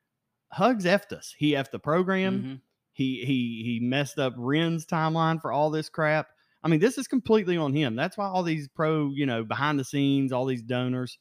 Hugs 0.51 0.85
effed 0.87 1.13
us. 1.13 1.35
He 1.39 1.53
effed 1.53 1.71
the 1.71 1.79
program. 1.79 2.43
Mhm. 2.43 2.61
He 2.93 3.25
he 3.25 3.63
he 3.65 3.81
messed 3.83 4.19
up 4.19 4.35
Wren's 4.37 4.85
timeline 4.87 5.41
for 5.41 5.53
all 5.53 5.71
this 5.71 5.89
crap. 5.89 6.27
I 6.63 6.69
mean, 6.69 6.79
this 6.81 6.99
is 6.99 7.09
completely 7.09 7.57
on 7.57 7.73
him. 7.75 7.97
That's 7.97 8.17
why 8.17 8.27
all 8.27 8.43
these 8.43 8.69
pro, 8.69 9.11
you 9.15 9.27
know, 9.27 9.43
behind 9.45 9.79
the 9.81 9.85
scenes, 9.85 10.33
all 10.33 10.45
these 10.45 10.63
donors. 10.63 11.19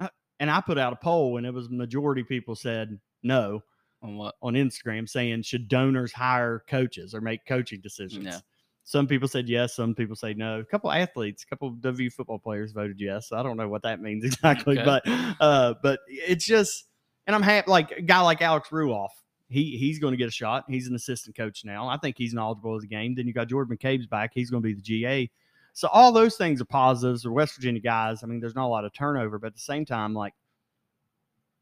uh, 0.00 0.08
And 0.40 0.50
I 0.50 0.60
put 0.60 0.78
out 0.78 0.92
a 0.92 0.96
poll, 0.96 1.38
and 1.38 1.46
it 1.46 1.54
was 1.54 1.70
majority 1.70 2.22
people 2.24 2.54
said 2.56 2.98
no 3.22 3.62
On 4.02 4.16
what? 4.16 4.34
on 4.42 4.54
Instagram, 4.54 5.08
saying 5.08 5.42
should 5.42 5.68
donors 5.68 6.12
hire 6.12 6.62
coaches 6.68 7.14
or 7.14 7.20
make 7.20 7.46
coaching 7.46 7.80
decisions. 7.80 8.24
Yeah. 8.26 8.38
Some 8.84 9.06
people 9.06 9.28
said 9.28 9.48
yes, 9.48 9.76
some 9.76 9.94
people 9.94 10.16
say 10.16 10.34
no. 10.34 10.58
A 10.58 10.64
couple 10.64 10.90
athletes, 10.90 11.44
a 11.44 11.46
couple 11.46 11.68
of 11.68 11.80
W 11.80 12.10
football 12.10 12.40
players 12.40 12.72
voted 12.72 12.98
yes. 13.00 13.30
I 13.30 13.42
don't 13.44 13.56
know 13.56 13.68
what 13.68 13.82
that 13.82 14.00
means 14.02 14.24
exactly, 14.26 14.76
Okay. 14.78 14.84
but 14.84 15.02
uh, 15.40 15.74
but 15.84 16.00
it's 16.08 16.44
just, 16.44 16.84
and 17.28 17.36
I'm 17.36 17.42
happy. 17.42 17.70
Like 17.70 17.92
a 17.92 18.02
guy 18.02 18.20
like 18.22 18.42
Alex 18.42 18.70
Ruoff, 18.70 19.10
he 19.52 19.76
he's 19.76 19.98
going 19.98 20.12
to 20.12 20.16
get 20.16 20.28
a 20.28 20.32
shot. 20.32 20.64
He's 20.68 20.88
an 20.88 20.94
assistant 20.94 21.36
coach 21.36 21.64
now. 21.64 21.86
I 21.88 21.96
think 21.98 22.16
he's 22.18 22.32
knowledgeable 22.34 22.74
of 22.74 22.80
the 22.82 22.88
game. 22.88 23.14
Then 23.14 23.26
you 23.26 23.32
got 23.32 23.48
Jordan 23.48 23.76
McCabe's 23.76 24.06
back. 24.06 24.32
He's 24.34 24.50
going 24.50 24.62
to 24.62 24.66
be 24.66 24.74
the 24.74 24.82
GA. 24.82 25.30
So 25.74 25.88
all 25.88 26.12
those 26.12 26.36
things 26.36 26.60
are 26.60 26.64
positives. 26.66 27.24
Or 27.24 27.32
West 27.32 27.54
Virginia 27.54 27.80
guys. 27.80 28.22
I 28.22 28.26
mean, 28.26 28.40
there's 28.40 28.54
not 28.54 28.66
a 28.66 28.68
lot 28.68 28.84
of 28.84 28.92
turnover, 28.92 29.38
but 29.38 29.48
at 29.48 29.54
the 29.54 29.60
same 29.60 29.84
time, 29.84 30.14
like 30.14 30.34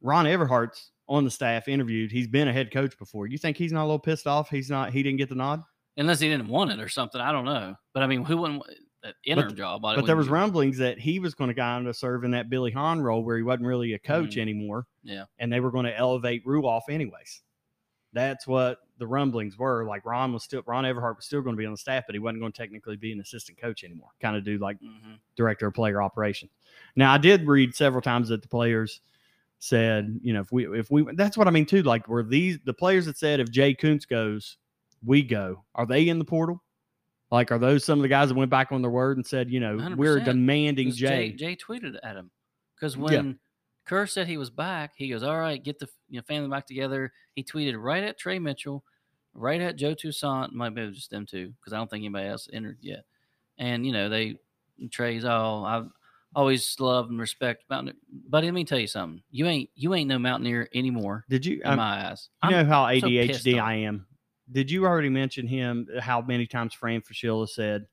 Ron 0.03 0.24
Everhart's 0.26 0.92
on 1.09 1.24
the 1.24 1.31
staff 1.31 1.68
interviewed. 1.68 2.11
He's 2.12 2.29
been 2.29 2.48
a 2.48 2.53
head 2.53 2.72
coach 2.72 2.96
before. 2.98 3.26
You 3.26 3.38
think 3.38 3.57
he's 3.57 3.72
not 3.72 3.83
a 3.83 3.87
little 3.87 3.98
pissed 3.98 4.26
off? 4.26 4.48
He's 4.48 4.70
not. 4.70 4.92
He 4.92 5.03
didn't 5.03 5.18
get 5.18 5.29
the 5.29 5.35
nod. 5.35 5.62
Unless 5.96 6.20
he 6.20 6.29
didn't 6.29 6.48
want 6.48 6.70
it 6.70 6.81
or 6.81 6.88
something. 6.88 7.20
I 7.20 7.33
don't 7.33 7.44
know. 7.44 7.74
But 7.92 8.03
I 8.03 8.07
mean, 8.07 8.24
who 8.24 8.38
wouldn't? 8.38 8.62
that 9.03 9.14
interim 9.24 9.57
job. 9.57 9.81
But 9.81 10.05
there 10.05 10.14
was 10.16 10.29
rumblings 10.29 10.76
that 10.76 10.98
he 10.98 11.20
was 11.20 11.35
going 11.35 11.48
to 11.48 11.55
kind 11.55 11.87
of 11.88 11.96
serve 11.96 12.22
in 12.24 12.33
that 12.33 12.50
Billy 12.50 12.70
Hahn 12.70 13.00
role 13.00 13.24
where 13.24 13.38
he 13.38 13.42
wasn't 13.42 13.66
really 13.66 13.94
a 13.94 13.98
coach 13.98 14.37
Mhm. 14.37 14.42
anymore. 14.42 14.87
Yeah. 15.03 15.24
And 15.38 15.50
they 15.50 15.61
were 15.61 15.70
going 15.70 15.87
to 15.87 15.96
elevate 15.96 16.44
Ruoff 16.44 16.83
anyways. 16.90 17.40
That's 18.12 18.46
what 18.46 18.79
the 18.99 19.07
rumblings 19.07 19.59
were. 19.59 19.85
Like 19.85 20.05
Ron 20.05 20.33
was 20.33 20.42
still 20.42 20.62
Ron 20.66 20.85
Everhart 20.85 21.16
was 21.16 21.25
still 21.25 21.42
going 21.42 21.55
to 21.55 21.61
be 21.61 21.66
on 21.66 21.73
the 21.73 21.79
staff, 21.79 22.05
but 22.07 22.14
he 22.14 22.18
wasn't 22.18 22.40
going 22.40 22.53
to 22.53 22.59
technically 22.59 22.96
be 22.96 23.12
an 23.12 23.20
assistant 23.20 23.59
coach 23.59 23.85
anymore. 23.85 24.11
Kind 24.20 24.37
of 24.37 24.44
do 24.44 24.59
like 24.59 24.79
hmm 24.81 25.14
director 25.37 25.68
of 25.68 25.75
player 25.75 26.03
operations. 26.03 26.51
Now 26.96 27.14
I 27.14 27.18
did 27.18 27.46
read 27.46 27.75
several 27.75 28.03
times 28.03 28.29
that 28.29 28.42
the 28.42 28.49
players 28.49 29.01
said, 29.59 30.18
you 30.23 30.33
know, 30.33 30.40
if 30.40 30.53
we 30.53 30.79
if 30.79 30.90
we 30.90 31.07
that's 31.14 31.38
what 31.38 31.46
I 31.46 31.51
mean 31.51 31.66
too. 31.66 31.83
Like 31.83 32.09
were 32.09 32.23
these 32.23 32.59
the 32.64 32.75
players 32.75 33.07
that 33.07 33.16
said 33.16 33.40
if 33.40 33.51
Jay 33.51 33.75
Kuntz 33.75 34.05
goes, 34.05 34.59
we 35.05 35.23
go. 35.23 35.64
Are 35.75 35.87
they 35.87 36.09
in 36.09 36.18
the 36.18 36.25
portal? 36.25 36.62
Like 37.31 37.53
are 37.53 37.59
those 37.59 37.85
some 37.85 37.99
of 37.99 38.03
the 38.03 38.09
guys 38.09 38.29
that 38.29 38.35
went 38.35 38.51
back 38.51 38.73
on 38.73 38.83
their 38.83 38.90
word 38.90 39.16
and 39.16 39.27
said, 39.27 39.51
you 39.51 39.61
know, 39.61 39.77
we're 39.96 40.20
100%, 40.20 40.25
demanding 40.25 40.90
Jay. 40.90 41.31
Jay. 41.31 41.33
Jay 41.33 41.57
tweeted 41.57 41.96
at 42.03 42.16
him 42.16 42.31
because 42.75 42.96
Yeah. 42.96 43.33
Kerr 43.90 44.07
said 44.07 44.29
he 44.29 44.37
was 44.37 44.50
back, 44.50 44.92
he 44.94 45.09
goes, 45.09 45.24
"All 45.24 45.37
right, 45.37 45.61
get 45.62 45.81
the 45.81 45.88
you 46.09 46.18
know, 46.20 46.22
family 46.22 46.48
back 46.48 46.64
together." 46.64 47.12
He 47.35 47.42
tweeted 47.42 47.74
right 47.76 48.05
at 48.05 48.16
Trey 48.18 48.38
Mitchell, 48.38 48.85
right 49.35 49.61
at 49.61 49.74
Joe 49.74 49.94
Toussaint. 49.94 50.53
Might 50.53 50.76
be 50.76 50.88
just 50.92 51.11
them 51.11 51.26
two 51.26 51.48
because 51.59 51.72
I 51.72 51.76
don't 51.79 51.90
think 51.90 52.03
anybody 52.05 52.29
else 52.29 52.48
entered 52.53 52.79
yet. 52.81 53.05
And 53.59 53.85
you 53.85 53.90
know 53.92 54.09
they 54.09 54.37
Trey's 54.92 55.24
all 55.24 55.64
I've 55.66 55.88
always 56.37 56.79
loved 56.79 57.11
and 57.11 57.18
respect 57.18 57.64
Mountaineer. 57.68 57.98
Buddy, 58.29 58.46
let 58.46 58.55
me 58.55 58.64
tell 58.64 58.79
you 58.79 58.87
something. 58.87 59.24
You 59.33 59.46
ain't 59.46 59.70
you 59.74 59.92
ain't 59.94 60.09
no 60.09 60.20
Mountaineer 60.20 60.68
anymore 60.72 61.24
Did 61.29 61.44
you? 61.44 61.57
in 61.64 61.66
Um, 61.66 61.79
my 61.79 62.07
eyes. 62.11 62.29
you 62.44 62.50
know 62.50 62.59
I'm- 62.59 62.66
how 62.68 62.85
ADHD 62.87 63.59
off. 63.59 63.66
I 63.66 63.74
am. 63.74 64.07
Did 64.53 64.70
you 64.70 64.87
already 64.87 65.09
mention 65.09 65.48
him? 65.48 65.88
How 65.98 66.20
many 66.20 66.46
times 66.46 66.74
Fran 66.74 67.00
Fraschilla 67.03 67.48
said 67.48 67.87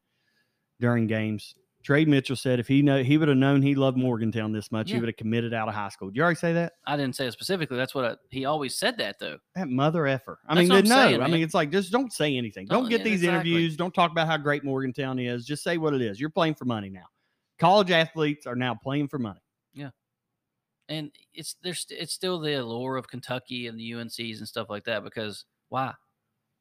during 0.79 1.07
games? 1.07 1.55
Trey 1.87 2.03
Mitchell 2.03 2.35
said 2.35 2.59
if 2.59 2.67
he 2.67 2.81
know 2.81 3.01
he 3.01 3.17
would 3.17 3.29
have 3.29 3.37
known 3.37 3.61
he 3.61 3.73
loved 3.73 3.97
Morgantown 3.97 4.51
this 4.51 4.73
much, 4.73 4.91
he 4.91 4.99
would 4.99 5.07
have 5.07 5.15
committed 5.15 5.53
out 5.53 5.69
of 5.69 5.73
high 5.73 5.87
school. 5.87 6.09
Did 6.09 6.17
you 6.17 6.21
already 6.21 6.35
say 6.35 6.51
that? 6.51 6.73
I 6.85 6.97
didn't 6.97 7.15
say 7.15 7.27
it 7.27 7.31
specifically. 7.31 7.77
That's 7.77 7.95
what 7.95 8.03
I, 8.03 8.15
he 8.29 8.43
always 8.43 8.75
said 8.75 8.97
that 8.97 9.19
though. 9.19 9.37
That 9.55 9.69
mother 9.69 10.05
effer. 10.05 10.37
I 10.49 10.55
That's 10.55 10.67
mean, 10.67 10.83
no. 10.83 10.95
saying, 10.95 11.21
I 11.21 11.29
mean, 11.29 11.41
it's 11.41 11.53
like 11.53 11.71
just 11.71 11.93
don't 11.93 12.11
say 12.11 12.35
anything. 12.35 12.65
Don't 12.65 12.81
Don't- 12.81 12.89
get 12.89 12.99
yeah, 12.99 13.03
these 13.05 13.23
exactly. 13.23 13.51
interviews. 13.51 13.77
Don't 13.77 13.93
talk 13.93 14.11
about 14.11 14.27
how 14.27 14.35
great 14.35 14.65
Morgantown 14.65 15.17
is. 15.17 15.45
Just 15.45 15.63
say 15.63 15.77
what 15.77 15.93
it 15.93 16.01
is. 16.01 16.19
You're 16.19 16.29
playing 16.29 16.55
for 16.55 16.65
money 16.65 16.89
now. 16.89 17.05
College 17.57 17.91
athletes 17.91 18.45
are 18.45 18.57
now 18.57 18.75
playing 18.75 19.07
for 19.07 19.17
money. 19.17 19.39
Yeah, 19.73 19.91
and 20.89 21.09
it's 21.33 21.55
there's 21.63 21.85
it's 21.89 22.11
still 22.11 22.37
the 22.41 22.55
allure 22.55 22.97
of 22.97 23.07
Kentucky 23.07 23.67
and 23.67 23.79
the 23.79 23.91
UNCs 23.91 24.39
and 24.39 24.47
stuff 24.47 24.69
like 24.69 24.83
that 24.83 25.05
because 25.05 25.45
why, 25.69 25.93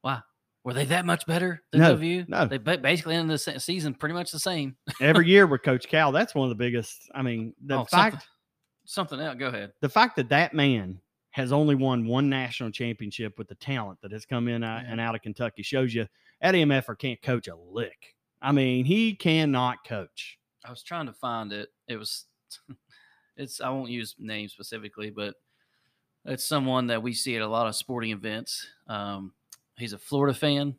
why 0.03 0.21
were 0.67 0.75
they 0.75 0.85
that 0.87 1.07
much 1.07 1.25
better 1.27 1.63
than 1.71 1.81
No, 1.81 1.95
WU? 1.95 2.25
no. 2.27 2.45
they 2.45 2.59
basically 2.59 3.15
ended 3.15 3.39
the 3.39 3.61
season 3.61 3.95
pretty 3.95 4.15
much 4.15 4.33
the 4.33 4.39
same. 4.41 4.77
Every 5.01 5.29
year 5.29 5.47
with 5.47 5.63
Coach 5.63 5.87
Cal, 5.87 6.11
that's 6.11 6.35
one 6.35 6.45
of 6.45 6.49
the 6.51 6.57
biggest. 6.63 7.09
I 7.15 7.23
mean, 7.23 7.55
the 7.65 7.79
Oh, 7.79 7.85
fact 7.85 8.27
something, 8.85 9.19
something 9.19 9.21
else. 9.21 9.37
Go 9.39 9.47
ahead. 9.47 9.73
the 9.81 9.89
fact 9.89 10.17
that 10.17 10.29
that 10.31 10.55
man 10.55 11.01
has 11.31 11.53
only 11.53 11.77
won 11.77 12.05
one 12.05 12.29
national 12.29 12.73
championship 12.73 13.39
with 13.39 13.47
the 13.47 13.55
talent 13.55 14.01
that 14.03 14.11
has 14.11 14.27
come 14.27 14.49
in 14.49 14.65
uh, 14.65 14.81
Yeah. 14.85 14.91
and 14.91 15.01
out 15.01 15.15
of 15.15 15.23
Kentucky 15.23 15.63
shows 15.63 15.95
you 15.95 16.09
Eddie 16.43 16.65
Meffer 16.65 16.99
can't 16.99 17.23
coach 17.23 17.47
a 17.47 17.55
lick. 17.55 18.17
I 18.43 18.51
mean, 18.51 18.85
he 18.85 19.15
cannot 19.15 19.85
coach. 19.87 20.37
I 20.65 20.71
was 20.71 20.83
trying 20.83 21.07
to 21.07 21.13
find 21.13 21.53
it. 21.53 21.69
It 21.87 21.97
was, 21.97 22.25
it's 23.37 23.61
I 23.61 23.69
won't 23.71 23.91
use 23.91 24.17
names 24.19 24.53
specifically, 24.53 25.11
but 25.11 25.35
it's 26.25 26.43
someone 26.45 26.89
that 26.89 27.03
we 27.05 27.13
see 27.13 27.37
at 27.37 27.43
a 27.43 27.47
lot 27.47 27.69
of 27.69 27.77
sporting 27.77 28.11
events. 28.11 28.67
Um, 28.89 29.33
he's 29.79 29.93
a 29.93 29.99
Florida 29.99 30.35
fan. 30.37 30.75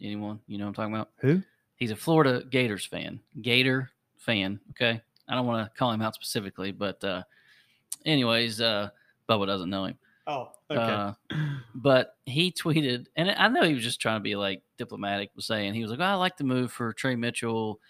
Anyone 0.00 0.40
you 0.46 0.58
know 0.58 0.64
what 0.64 0.68
I'm 0.70 0.74
talking 0.74 0.94
about? 0.94 1.10
Who? 1.18 1.42
He's 1.76 1.90
a 1.90 1.96
Florida 1.96 2.44
Gators 2.50 2.84
fan. 2.84 3.20
Gator 3.42 3.90
fan. 4.18 4.60
Okay. 4.70 5.00
I 5.28 5.34
don't 5.34 5.46
want 5.46 5.66
to 5.66 5.78
call 5.78 5.90
him 5.92 6.02
out 6.02 6.14
specifically, 6.14 6.70
but 6.72 7.02
uh, 7.02 7.22
anyways, 8.04 8.60
uh, 8.60 8.90
Bubba 9.28 9.46
doesn't 9.46 9.70
know 9.70 9.86
him. 9.86 9.98
Oh, 10.26 10.52
Uh, 10.70 11.12
but 11.74 12.16
he 12.26 12.50
tweeted, 12.50 13.06
and 13.16 13.30
I 13.30 13.48
know 13.48 13.62
he 13.62 13.74
was 13.74 13.82
just 13.82 14.00
trying 14.00 14.16
to 14.18 14.22
be 14.22 14.36
like 14.36 14.62
diplomatic, 14.78 15.30
was 15.36 15.46
saying 15.46 15.74
he 15.74 15.82
was 15.82 15.90
like, 15.90 16.00
oh, 16.00 16.04
"I 16.04 16.14
like 16.14 16.36
the 16.36 16.44
move 16.44 16.72
for 16.72 16.92
Trey 16.92 17.14
Mitchell. 17.16 17.80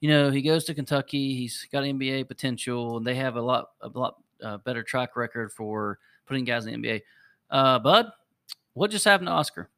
You 0.00 0.08
know, 0.08 0.30
he 0.30 0.42
goes 0.42 0.64
to 0.64 0.74
Kentucky. 0.74 1.34
He's 1.34 1.66
got 1.70 1.84
NBA 1.84 2.26
potential, 2.28 2.96
and 2.96 3.06
they 3.06 3.14
have 3.14 3.36
a 3.36 3.42
lot, 3.42 3.70
a 3.80 3.88
lot 3.88 4.16
uh, 4.42 4.58
better 4.58 4.82
track 4.82 5.16
record 5.16 5.52
for 5.52 5.98
putting 6.26 6.44
guys 6.44 6.66
in 6.66 6.80
the 6.80 6.88
NBA." 6.88 7.02
Uh, 7.50 7.78
Bud, 7.78 8.10
what 8.74 8.90
just 8.90 9.04
happened 9.04 9.28
to 9.28 9.32
Oscar? 9.32 9.70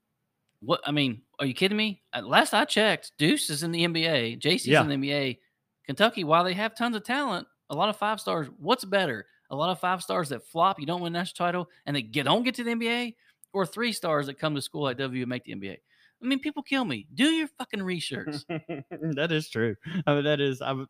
What 0.60 0.80
I 0.86 0.90
mean, 0.90 1.22
are 1.38 1.46
you 1.46 1.54
kidding 1.54 1.76
me? 1.76 2.02
At 2.12 2.26
last 2.26 2.54
I 2.54 2.64
checked, 2.64 3.12
Deuce 3.18 3.50
is 3.50 3.62
in 3.62 3.70
the 3.72 3.84
NBA, 3.84 4.40
JC's 4.40 4.66
Yeah. 4.66 4.82
in 4.82 4.88
the 4.88 4.94
NBA. 4.96 5.38
Kentucky, 5.86 6.24
while 6.24 6.42
they 6.44 6.54
have 6.54 6.74
tons 6.74 6.96
of 6.96 7.04
talent, 7.04 7.46
a 7.70 7.74
lot 7.76 7.88
of 7.88 7.96
five 7.96 8.20
stars. 8.20 8.48
What's 8.58 8.84
better? 8.84 9.26
A 9.50 9.56
lot 9.56 9.70
of 9.70 9.78
five 9.78 10.02
stars 10.02 10.30
that 10.30 10.44
flop, 10.46 10.80
you 10.80 10.86
don't 10.86 11.00
win 11.00 11.12
national 11.12 11.46
title, 11.46 11.68
and 11.86 11.94
they 11.94 12.02
get 12.02 12.24
don't 12.24 12.42
get 12.42 12.54
to 12.56 12.64
the 12.64 12.72
NBA, 12.72 13.14
or 13.52 13.64
three 13.64 13.92
stars 13.92 14.26
that 14.26 14.38
come 14.38 14.54
to 14.54 14.62
school 14.62 14.88
at 14.88 14.96
W 14.98 15.22
and 15.22 15.28
make 15.28 15.44
the 15.44 15.54
NBA. 15.54 15.76
I 16.22 16.26
mean, 16.26 16.40
people 16.40 16.62
kill 16.62 16.84
me. 16.84 17.06
Do 17.14 17.24
your 17.26 17.46
fucking 17.58 17.82
research. 17.82 18.36
that 18.48 19.28
is 19.30 19.48
true. 19.50 19.76
I 20.06 20.14
mean, 20.14 20.24
that 20.24 20.40
is. 20.40 20.60
I'm, 20.62 20.88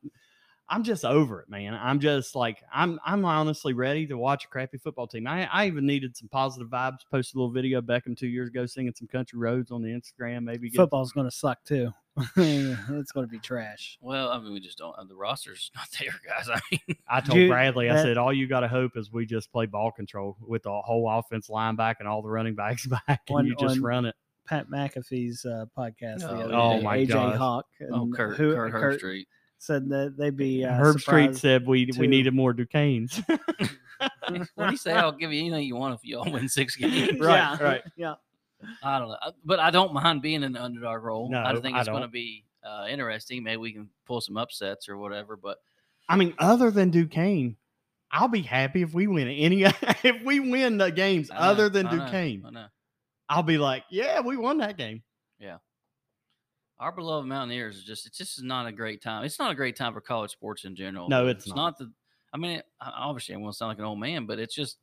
I'm 0.69 0.83
just 0.83 1.05
over 1.05 1.41
it, 1.43 1.49
man. 1.49 1.75
I'm 1.75 2.01
just 2.01 2.35
like 2.35 2.63
I'm. 2.75 2.99
I'm 3.07 3.25
honestly 3.25 3.73
ready 3.73 4.07
to 4.09 4.19
watch 4.19 4.45
a 4.47 4.49
crappy 4.49 4.79
football 4.79 5.07
team. 5.07 5.27
I, 5.29 5.47
I 5.53 5.67
even 5.67 5.87
needed 5.87 6.17
some 6.17 6.29
positive 6.29 6.69
vibes. 6.69 6.99
Posted 7.11 7.37
a 7.37 7.39
little 7.39 7.53
video 7.53 7.79
of 7.79 7.85
Beckham 7.85 8.17
two 8.17 8.27
years 8.27 8.49
ago 8.49 8.67
singing 8.67 8.93
some 8.97 9.07
country 9.07 9.39
roads 9.39 9.71
on 9.71 9.83
the 9.83 9.91
Instagram. 9.91 10.43
Maybe 10.43 10.69
get 10.69 10.77
Football's 10.79 11.13
going 11.13 11.29
to 11.29 11.35
suck 11.35 11.63
too. 11.65 11.93
it's 12.37 13.13
going 13.13 13.27
to 13.27 13.31
be 13.31 13.39
trash. 13.39 13.99
well, 14.01 14.31
I 14.31 14.39
mean, 14.41 14.53
we 14.55 14.61
just 14.61 14.79
don't. 14.79 14.97
The 15.09 15.15
roster's 15.15 15.71
not 15.77 15.87
there, 16.01 16.15
guys. 16.27 16.49
I 16.49 16.61
mean, 16.73 16.97
I 17.09 17.21
told 17.21 17.37
Dude, 17.37 17.51
Bradley, 17.51 17.91
I 17.91 18.03
said, 18.03 18.17
all 18.17 18.33
you 18.33 18.47
got 18.49 18.61
to 18.61 18.69
hope 18.69 18.97
is 18.97 19.13
we 19.13 19.27
just 19.27 19.53
play 19.53 19.67
ball 19.67 19.93
control 19.93 20.37
with 20.41 20.63
the 20.65 20.71
whole 20.73 21.09
offense 21.11 21.49
line 21.51 21.77
back 21.77 21.99
and 22.01 22.09
all 22.09 22.23
the 22.23 22.29
running 22.31 22.55
backs 22.55 22.87
back, 23.07 23.21
and 23.29 23.37
On- 23.39 23.47
you 23.47 23.55
just 23.57 23.77
on- 23.77 23.83
run 23.83 24.05
it. 24.07 24.15
Pat 24.49 24.69
McAfee's 24.71 25.45
uh, 25.45 25.67
podcast 25.77 26.21
the 26.21 26.31
Oh, 26.31 26.41
other 26.41 26.55
oh 26.55 26.77
day, 26.79 26.83
my 26.83 26.99
AJ 26.99 27.09
gosh. 27.09 27.37
Hawk. 27.37 27.67
oh, 27.93 28.03
and 28.03 28.15
Kurt, 28.17 28.37
who- 28.37 28.55
Kurt, 28.55 28.73
Herbstreit. 28.73 29.27
Said 29.59 29.89
that 29.89 30.17
they'd 30.17 30.37
be 30.37 30.65
uh, 30.65 30.73
Herbstreit 30.73 31.37
said 31.37 31.67
we 31.67 31.91
we 31.99 32.07
needed 32.07 32.35
more 32.35 32.53
Duquesnes. 32.53 33.23
What 33.99 34.67
do 34.67 34.71
you 34.71 34.77
say? 34.77 34.93
I'll 34.93 35.13
give 35.13 35.33
you 35.33 35.41
anything 35.41 35.67
you 35.67 35.77
want 35.77 35.95
if 35.95 36.05
y'all 36.05 36.31
win 36.31 36.49
six 36.49 36.77
games. 36.77 37.19
Right, 37.19 37.37
yeah, 37.37 37.63
right. 37.63 37.83
Yeah. 37.97 38.15
I 38.83 38.99
don't 38.99 39.09
know, 39.09 39.17
but 39.45 39.61
I 39.61 39.71
don't 39.71 39.93
mind 39.93 40.23
being 40.23 40.43
in 40.43 40.53
the 40.53 40.63
underdog 40.63 41.03
role. 41.03 41.35
I 41.35 41.53
No, 41.53 41.61
think 41.61 41.77
it's 41.77 41.89
going 41.89 42.03
to 42.03 42.09
be 42.09 42.45
uh, 42.65 42.87
interesting. 42.89 43.43
Maybe 43.43 43.59
we 43.59 43.73
can 43.73 43.89
pull 44.07 44.21
some 44.21 44.37
upsets 44.37 44.89
or 44.89 44.97
whatever. 44.97 45.37
But 45.37 45.59
I 46.09 46.17
mean, 46.17 46.35
other 46.39 46.71
than 46.71 46.91
Duquesne, 46.91 47.57
I'll 48.11 48.29
be 48.29 48.43
happy 48.43 48.83
if 48.83 48.95
we 48.95 49.07
win 49.07 49.29
any. 49.29 49.65
if 50.03 50.23
we 50.25 50.41
win 50.41 50.79
the 50.79 50.91
games 50.91 51.29
know, 51.29 51.37
other 51.37 51.69
than 51.69 51.87
I 51.87 51.97
know, 51.97 52.05
Duquesne, 52.05 52.43
I 52.47 52.51
know. 52.51 52.67
I'll 53.29 53.43
be 53.43 53.59
like, 53.59 53.85
yeah, 53.91 54.21
we 54.21 54.37
won 54.37 54.59
that 54.59 54.77
game. 54.77 55.03
Our 56.79 56.93
beloved 56.93 57.27
Mountaineers 57.27 57.77
is 57.77 57.85
just 57.85 58.07
it's 58.07 58.19
just 58.19 58.43
not 58.43 58.67
a 58.67 58.73
great 58.73 59.03
time. 59.03 59.25
It's 59.25 59.39
not 59.39 59.51
a 59.51 59.55
great 59.55 59.77
time 59.77 59.93
for 59.93 60.01
college 60.01 60.31
sports 60.31 60.65
in 60.65 60.77
general. 60.77 61.09
No, 61.09 61.27
it's 61.29 61.47
not. 61.49 61.79
the. 61.79 61.91
I 62.33 62.39
mean, 62.39 62.61
obviously, 62.81 63.35
I 63.35 63.39
won't 63.39 63.57
sound 63.57 63.71
like 63.71 63.79
an 63.79 63.85
old 63.85 63.99
man, 64.01 64.27
but 64.27 64.39
it's 64.39 64.55
just 64.55 64.77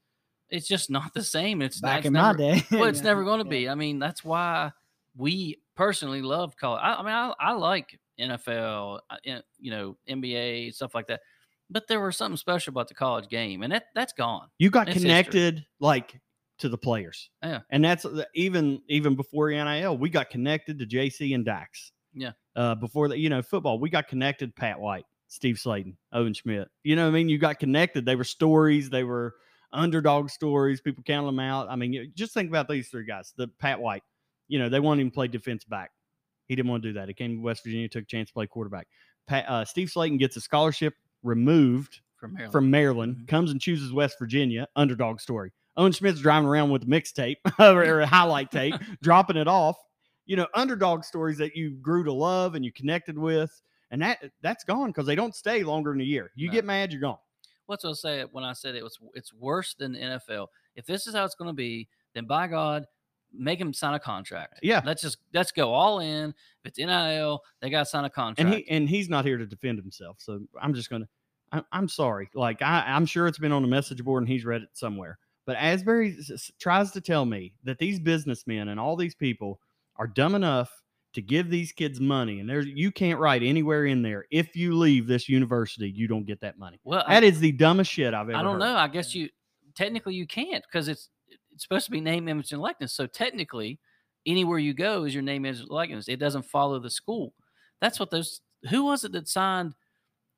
it's 0.50 0.68
just 0.68 0.90
not 0.90 1.14
the 1.14 1.24
same. 1.24 1.62
It's 1.62 1.80
Back 1.82 2.00
it's 2.00 2.08
in 2.08 2.14
never, 2.14 2.28
my 2.28 2.34
day. 2.38 2.64
well, 2.72 2.86
it's 2.86 3.00
Yeah, 3.00 3.06
never 3.06 3.24
going 3.24 3.40
to 3.40 3.46
be. 3.46 3.70
I 3.70 3.76
mean, 3.76 4.00
that's 4.00 4.24
why 4.24 4.72
we 5.16 5.60
personally 5.76 6.22
love 6.22 6.56
college. 6.58 6.82
I, 6.84 6.94
I 6.96 7.00
mean, 7.04 7.14
I, 7.14 7.34
I 7.40 7.52
like 7.54 8.00
NFL, 8.20 9.00
uh, 9.10 9.16
you 9.60 9.72
know, 9.72 9.98
NBA 10.10 10.74
stuff 10.74 10.96
like 10.96 11.08
that. 11.08 11.22
But 11.70 11.88
there 11.88 12.00
was 12.00 12.18
something 12.18 12.38
special 12.38 12.72
about 12.72 12.88
the 12.88 12.94
college 12.94 13.30
game, 13.30 13.64
and 13.64 13.72
that 13.72 13.86
that's 13.96 14.14
gone. 14.14 14.48
You 14.60 14.70
got 14.70 14.88
It's 14.88 14.96
history. 14.96 15.10
connected 15.10 15.66
like 15.80 16.20
to 16.64 16.70
the 16.70 16.78
players. 16.78 17.30
Yeah. 17.44 17.60
And 17.70 17.84
that's 17.86 18.06
even 18.36 18.82
even 18.90 19.16
before 19.16 19.52
NIL, 19.52 19.98
we 19.98 20.10
got 20.10 20.30
connected 20.30 20.80
to 20.80 20.86
JC 20.86 21.36
and 21.36 21.46
Dax. 21.46 21.92
Yeah. 22.14 22.32
Uh, 22.56 22.76
before 22.76 23.08
that, 23.10 23.20
you 23.20 23.30
know, 23.30 23.42
football, 23.42 23.80
we 23.80 23.90
got 23.90 24.08
connected 24.08 24.56
Pat 24.56 24.80
White, 24.80 25.06
Steve 25.28 25.56
Slaton, 25.58 25.96
Owen 26.12 26.34
Schmidt. 26.34 26.68
You 26.84 26.96
know 26.96 27.04
what 27.04 27.10
I 27.10 27.14
mean? 27.14 27.30
You 27.30 27.38
got 27.38 27.60
connected. 27.60 28.06
They 28.06 28.16
were 28.16 28.24
stories, 28.24 28.90
they 28.90 29.04
were 29.04 29.36
underdog 29.72 30.30
stories. 30.30 30.80
People 30.82 31.04
counted 31.04 31.28
them 31.28 31.40
out. 31.40 31.68
I 31.70 31.76
mean, 31.76 32.12
just 32.16 32.34
think 32.34 32.50
about 32.50 32.68
these 32.70 32.90
three 32.90 33.06
guys. 33.06 33.34
The 33.36 33.48
Pat 33.48 33.80
White, 33.80 34.04
you 34.48 34.60
know, 34.60 34.70
they 34.70 34.80
wanted 34.80 35.02
him 35.02 35.10
to 35.10 35.14
play 35.16 35.28
defense 35.28 35.64
back. 35.64 35.92
He 36.48 36.56
didn't 36.56 36.70
want 36.70 36.84
to 36.84 36.90
do 36.90 36.94
that. 37.00 37.08
He 37.08 37.14
came 37.14 37.38
to 37.38 37.42
West 37.42 37.64
Virginia, 37.64 37.90
took 37.90 38.04
a 38.04 38.08
chance 38.08 38.30
to 38.30 38.34
play 38.34 38.46
quarterback. 38.48 38.88
Pat, 39.28 39.46
uh, 39.50 39.66
Steve 39.66 39.88
Slaton 39.90 40.20
gets 40.20 40.36
a 40.38 40.42
scholarship 40.42 40.94
removed 41.24 42.02
From 42.18 42.34
Maryland. 42.34 42.52
from 42.52 42.70
Maryland, 42.70 43.16
Mhm. 43.18 43.28
comes 43.28 43.50
and 43.52 43.60
chooses 43.60 43.92
West 43.92 44.18
Virginia, 44.20 44.68
underdog 44.76 45.20
story. 45.20 45.52
Owen 45.78 45.92
Schmidt's 45.92 46.22
driving 46.22 46.48
around 46.48 46.70
with 46.72 46.88
mixtape 46.88 47.38
or 47.60 48.02
a 48.02 48.06
highlight 48.06 48.52
tape, 48.52 48.76
dropping 49.02 49.38
it 49.38 49.48
off. 49.48 49.78
You 50.26 50.38
know, 50.38 50.48
underdog 50.54 51.04
stories 51.04 51.38
that 51.40 51.56
you 51.56 51.72
grew 51.72 52.04
to 52.06 52.14
love 52.14 52.56
and 52.56 52.64
you 52.64 52.72
connected 52.72 53.18
with, 53.18 53.62
and 53.92 54.02
that 54.02 54.20
that's 54.42 54.64
gone 54.64 54.90
because 54.90 55.06
they 55.06 55.16
don't 55.16 55.36
stay 55.36 55.64
longer 55.64 55.92
than 55.92 56.02
a 56.02 56.06
year. 56.06 56.32
You 56.36 56.48
No. 56.48 56.54
get 56.54 56.66
mad, 56.66 56.92
you're 56.92 57.02
gone. 57.02 57.18
What's 57.66 57.84
I 57.86 57.94
say 57.94 58.24
when 58.32 58.44
I 58.44 58.54
said 58.54 58.76
it 58.76 58.84
was 58.84 58.98
it's 59.16 59.34
worse 59.34 59.74
than 59.74 59.94
the 59.94 60.00
NFL. 60.00 60.48
If 60.76 60.86
this 60.86 61.08
is 61.08 61.16
how 61.16 61.26
it's 61.26 61.36
going 61.36 61.50
to 61.50 61.54
be, 61.54 61.88
then 62.14 62.26
by 62.26 62.48
God, 62.48 62.86
make 63.34 63.60
him 63.60 63.74
sign 63.74 63.94
a 63.96 64.00
contract. 64.00 64.60
Yeah. 64.62 64.82
let's 64.86 65.02
just 65.02 65.18
let's 65.34 65.52
go 65.52 65.74
all 65.74 66.00
in. 66.00 66.30
If 66.30 66.66
it's 66.66 66.78
NIL, 66.78 67.42
they 67.62 67.70
got 67.70 67.80
to 67.80 67.86
sign 67.86 68.06
a 68.06 68.10
contract. 68.10 68.40
and 68.40 68.54
he 68.54 68.70
and 68.70 68.88
he's 68.88 69.10
not 69.10 69.26
here 69.26 69.38
to 69.38 69.46
defend 69.46 69.78
himself. 69.80 70.18
So 70.20 70.42
I'm 70.62 70.74
just 70.74 70.90
gonna. 70.90 71.08
I, 71.52 71.62
I'm 71.72 71.88
sorry. 71.90 72.30
Like 72.34 72.62
I, 72.62 72.84
I'm 72.88 73.06
sure 73.06 73.28
it's 73.28 73.40
been 73.40 73.52
on 73.52 73.62
the 73.62 73.68
message 73.68 74.04
board 74.04 74.24
and 74.24 74.30
he's 74.30 74.46
read 74.46 74.62
it 74.62 74.70
somewhere. 74.74 75.18
But 75.46 75.58
Asbury 75.58 76.18
tries 76.60 76.92
to 76.92 77.02
tell 77.02 77.26
me 77.26 77.54
that 77.64 77.78
these 77.78 78.00
businessmen 78.00 78.70
and 78.70 78.80
all 78.80 78.96
these 78.96 79.16
people 79.16 79.60
are 79.98 80.08
dumb 80.08 80.36
enough 80.36 80.72
to 81.14 81.22
give 81.22 81.50
these 81.50 81.72
kids 81.72 82.00
money, 82.00 82.40
and 82.40 82.50
there's 82.50 82.66
you 82.66 82.92
can't 82.92 83.20
write 83.20 83.44
anywhere 83.44 83.86
in 83.86 84.02
there 84.02 84.26
if 84.32 84.56
you 84.56 84.76
leave 84.76 85.06
this 85.06 85.30
university, 85.30 85.90
you 85.90 86.08
don't 86.08 86.26
get 86.26 86.42
that 86.42 86.58
money. 86.58 86.80
well, 86.84 87.04
I, 87.06 87.16
That 87.16 87.24
is 87.24 87.40
the 87.40 87.52
dumbest 87.52 87.92
shit 87.92 88.14
I've 88.14 88.30
ever. 88.30 88.38
I 88.38 88.42
don't 88.42 88.54
heard. 88.54 88.60
know. 88.60 88.76
I 88.76 88.88
guess 88.88 89.14
you 89.14 89.30
technically 89.76 90.16
you 90.16 90.26
can't 90.26 90.64
because 90.64 90.88
it's 90.88 91.10
it's 91.52 91.64
supposed 91.64 91.86
to 91.86 91.92
be 91.92 92.02
name, 92.02 92.28
image, 92.28 92.52
and 92.52 92.62
likeness. 92.62 92.94
So 92.94 93.06
technically, 93.06 93.80
anywhere 94.26 94.58
you 94.58 94.74
go 94.74 95.04
is 95.04 95.14
your 95.14 95.22
name, 95.22 95.46
image, 95.46 95.60
and 95.60 95.70
likeness. 95.70 96.08
It 96.08 96.18
doesn't 96.18 96.46
follow 96.46 96.80
the 96.80 96.90
school. 96.90 97.34
That's 97.80 98.00
what 98.00 98.10
those. 98.10 98.42
Who 98.70 98.86
was 98.86 99.04
it 99.04 99.12
that 99.12 99.28
signed 99.28 99.76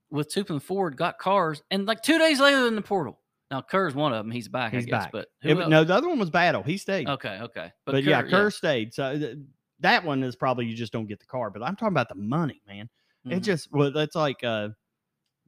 with 0.09 0.29
Tupin 0.29 0.59
Ford, 0.59 0.97
got 0.97 1.19
cars, 1.19 1.61
and 1.71 1.85
like 1.85 2.01
two 2.01 2.17
days 2.17 2.39
later 2.39 2.67
in 2.67 2.75
the 2.75 2.81
portal. 2.81 3.19
Now 3.55 3.61
Kerr's 3.61 3.95
one 3.95 4.11
of 4.13 4.17
them. 4.25 4.31
He's 4.31 4.47
back. 4.49 4.73
He's 4.73 4.83
I 4.83 4.89
guess, 4.89 5.03
back. 5.05 5.11
but 5.13 5.27
Yeah, 5.41 5.53
no, 5.67 5.83
the 5.85 5.93
other 5.95 6.09
one 6.09 6.19
was 6.19 6.29
Battle. 6.29 6.61
He 6.61 6.77
stayed. 6.77 7.07
Okay, 7.07 7.39
okay. 7.41 7.71
But, 7.85 8.03
yeah, 8.03 8.21
Kerr 8.21 8.49
stayed. 8.51 8.93
So 8.93 9.17
th- 9.17 9.37
that 9.79 10.03
one 10.03 10.23
is 10.23 10.35
probably 10.35 10.65
you 10.65 10.75
just 10.75 10.91
don't 10.91 11.05
get 11.07 11.19
the 11.19 11.25
car. 11.25 11.49
But 11.49 11.63
I'm 11.63 11.75
talking 11.75 11.93
about 11.93 12.09
the 12.09 12.15
money, 12.15 12.61
man. 12.67 12.89
It 13.25 13.39
Mhm. 13.39 13.43
just 13.43 13.71
well, 13.71 13.91
that's 13.91 14.15
like 14.15 14.43
uh, 14.43 14.69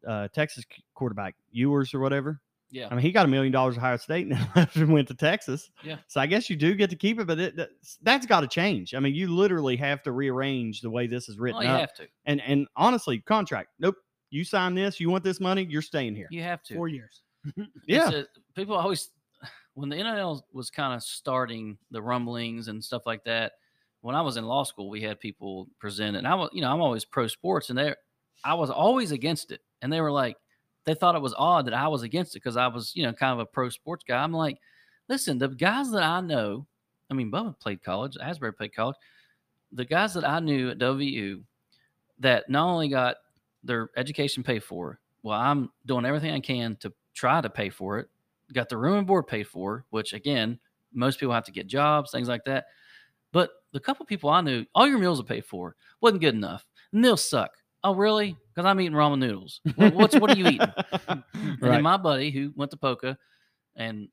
uh, 0.08 0.30
Texas 0.30 0.64
quarterback 0.94 1.36
Ewers 1.52 1.94
or 1.94 2.00
whatever. 2.00 2.40
yeah. 2.72 2.88
I 2.90 2.92
mean, 2.92 3.00
he 3.02 3.12
got 3.12 3.26
a 3.26 3.28
million 3.30 3.52
dollars 3.52 3.76
at 3.76 3.80
Ohio 3.80 3.98
State 3.98 4.28
and 4.28 4.36
then 4.36 4.48
left 4.56 4.76
and 4.78 4.92
went 4.92 5.08
to 5.10 5.14
Texas. 5.16 5.70
Yeah. 5.84 5.98
So 6.08 6.20
I 6.22 6.28
guess 6.28 6.50
you 6.50 6.56
do 6.56 6.76
get 6.76 6.90
to 6.92 6.96
keep 6.96 7.20
it, 7.20 7.28
but 7.28 7.40
it, 7.40 7.56
that's, 7.56 7.98
that's 8.02 8.26
got 8.26 8.42
to 8.42 8.48
change. 8.48 8.94
I 8.96 9.00
mean, 9.00 9.16
you 9.16 9.28
literally 9.28 9.76
have 9.78 10.02
to 10.04 10.12
rearrange 10.12 10.82
the 10.82 10.90
way 10.90 11.08
this 11.08 11.30
is 11.30 11.38
written 11.40 11.60
Well, 11.60 11.68
you 11.68 11.74
up. 11.74 11.80
have 11.82 11.94
to. 11.96 12.08
And 12.26 12.42
and 12.42 12.68
honestly, 12.76 13.20
contract. 13.20 13.70
Nope. 13.80 13.96
You 14.30 14.44
sign 14.44 14.76
this. 14.76 15.00
You 15.00 15.10
want 15.10 15.24
this 15.24 15.40
money. 15.40 15.66
You're 15.70 15.82
staying 15.82 16.16
here. 16.16 16.28
You 16.32 16.44
have 16.44 16.62
to. 16.64 16.76
Four 16.76 16.90
years. 16.90 17.22
Yeah. 17.86 18.10
A- 18.10 18.26
people 18.56 18.76
always 18.76 19.10
when 19.74 19.90
the 19.90 19.96
NIL 19.96 20.44
was 20.54 20.70
kind 20.72 20.96
of 20.96 21.04
starting 21.04 21.78
the 21.92 22.02
rumblings 22.02 22.68
and 22.68 22.84
stuff 22.84 23.06
like 23.06 23.24
that. 23.26 23.54
When 24.02 24.16
I 24.16 24.22
was 24.22 24.38
in 24.38 24.46
law 24.46 24.64
school, 24.64 24.90
we 24.90 25.02
had 25.02 25.20
people 25.20 25.68
present, 25.80 26.18
and 26.18 26.28
I 26.28 26.36
was, 26.36 26.50
you 26.54 26.62
know, 26.62 26.72
I'm 26.72 26.82
always 26.82 27.04
pro 27.06 27.28
sports, 27.28 27.70
and 27.70 27.78
they, 27.78 27.94
I 28.44 28.54
was 28.54 28.70
always 28.70 29.12
against 29.12 29.52
it, 29.52 29.62
and 29.82 29.92
they 29.92 30.02
were 30.02 30.12
like, 30.12 30.38
they 30.86 30.94
thought 30.94 31.16
it 31.16 31.22
was 31.22 31.36
odd 31.38 31.66
that 31.68 31.74
I 31.74 31.88
was 31.88 32.04
against 32.04 32.36
it 32.36 32.40
because 32.40 32.58
I 32.58 32.68
was, 32.68 32.96
you 32.96 33.04
know, 33.04 33.12
kind 33.12 33.34
of 33.34 33.40
a 33.40 33.46
pro 33.46 33.70
sports 33.70 34.04
guy. 34.08 34.24
I'm 34.24 34.32
like, 34.32 34.58
listen, 35.10 35.38
the 35.38 35.50
guys 35.50 35.92
that 35.92 36.04
I 36.04 36.22
know, 36.22 36.66
I 37.12 37.14
mean, 37.14 37.32
Bubba 37.32 37.60
played 37.60 37.84
college, 37.84 38.18
Asbury 38.22 38.54
played 38.54 38.74
college, 38.74 38.96
the 39.72 39.86
guys 39.86 40.14
that 40.14 40.28
I 40.28 40.40
knew 40.40 40.70
at 40.70 40.78
WVU 40.78 41.42
that 42.20 42.50
not 42.50 42.68
only 42.70 42.88
got 42.88 43.18
their 43.64 43.90
education 43.98 44.44
paid 44.44 44.64
for, 44.64 45.00
well, 45.24 45.40
I'm 45.40 45.70
doing 45.86 46.06
everything 46.06 46.32
I 46.32 46.40
can 46.40 46.78
to 46.78 46.94
try 47.18 47.42
to 47.42 47.50
pay 47.50 47.70
for 47.70 47.98
it. 48.00 48.08
Got 48.54 48.70
the 48.70 48.78
room 48.78 48.98
and 49.00 49.08
board 49.08 49.28
paid 49.28 49.48
for, 49.48 49.86
which 49.90 50.14
again, 50.14 50.60
most 50.94 51.20
people 51.20 51.34
have 51.34 51.44
to 51.46 51.52
get 51.52 51.68
jobs, 51.68 52.12
things 52.12 52.30
like 52.30 52.46
that. 52.46 52.66
But 53.34 53.50
the 53.74 53.80
couple 53.80 54.06
people 54.06 54.30
I 54.30 54.42
knew, 54.42 54.66
all 54.74 54.88
your 54.88 55.00
meals 55.00 55.20
are 55.20 55.24
paid 55.24 55.46
for. 55.46 55.76
Wasn't 56.02 56.22
good 56.22 56.34
enough. 56.36 56.66
And 56.94 57.04
they'll 57.04 57.18
suck. 57.18 57.52
Oh, 57.84 57.94
really? 57.94 58.38
Because 58.54 58.66
I'm 58.66 58.80
eating 58.80 58.94
ramen 58.98 59.20
noodles. 59.20 59.60
What, 59.76 59.94
what's 59.94 60.16
what 60.16 60.30
are 60.32 60.36
you 60.38 60.48
eating? 60.48 60.74
And 61.10 61.24
Right. 61.62 61.72
then 61.72 61.84
my 61.84 61.98
buddy 61.98 62.32
who 62.32 62.52
went 62.56 62.72
to 62.72 62.78
Poca, 62.78 63.18
and 63.76 64.08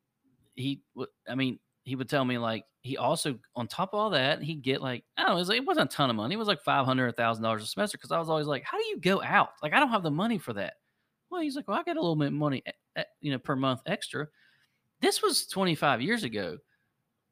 he, 0.55 0.83
I 1.29 1.35
mean, 1.35 1.59
he 1.85 1.97
would 1.97 2.09
tell 2.09 2.25
me 2.25 2.39
like 2.39 2.65
he 2.83 2.97
also 2.97 3.39
on 3.57 3.67
top 3.69 3.93
of 3.93 4.01
all 4.01 4.11
that 4.11 4.43
he'd 4.43 4.63
get 4.63 4.81
like 4.83 5.05
I 5.17 5.23
don't 5.23 5.31
know, 5.31 5.37
it, 5.37 5.41
was, 5.41 5.51
it 5.51 5.65
wasn't 5.67 5.93
a 5.93 5.97
ton 5.97 6.11
of 6.11 6.17
money. 6.17 6.35
It 6.35 6.39
was 6.39 6.49
like 6.49 6.63
five 6.63 6.85
hundred, 6.85 7.09
a 7.09 7.13
thousand 7.13 7.43
dollars 7.45 7.63
a 7.63 7.67
semester. 7.67 7.99
Because 7.99 8.13
I 8.13 8.19
was 8.19 8.29
always 8.31 8.47
like, 8.47 8.65
how 8.65 8.79
do 8.79 8.85
you 8.85 8.99
go 9.01 9.23
out? 9.23 9.51
Like 9.63 9.73
I 9.73 9.81
don't 9.81 9.91
have 9.91 10.03
the 10.03 10.11
money 10.11 10.39
for 10.39 10.53
that. 10.55 10.75
Well, 11.31 11.41
he's 11.41 11.57
like, 11.57 11.67
well, 11.69 11.79
I 11.79 11.83
get 11.83 11.97
a 11.97 12.01
little 12.01 12.17
bit 12.17 12.29
of 12.29 12.33
money, 12.35 12.63
you 13.21 13.33
know, 13.33 13.39
per 13.39 13.57
month 13.57 13.81
extra. 13.87 14.29
This 15.01 15.23
was 15.23 15.47
twenty 15.47 15.75
five 15.75 16.01
years 16.01 16.25
ago. 16.25 16.59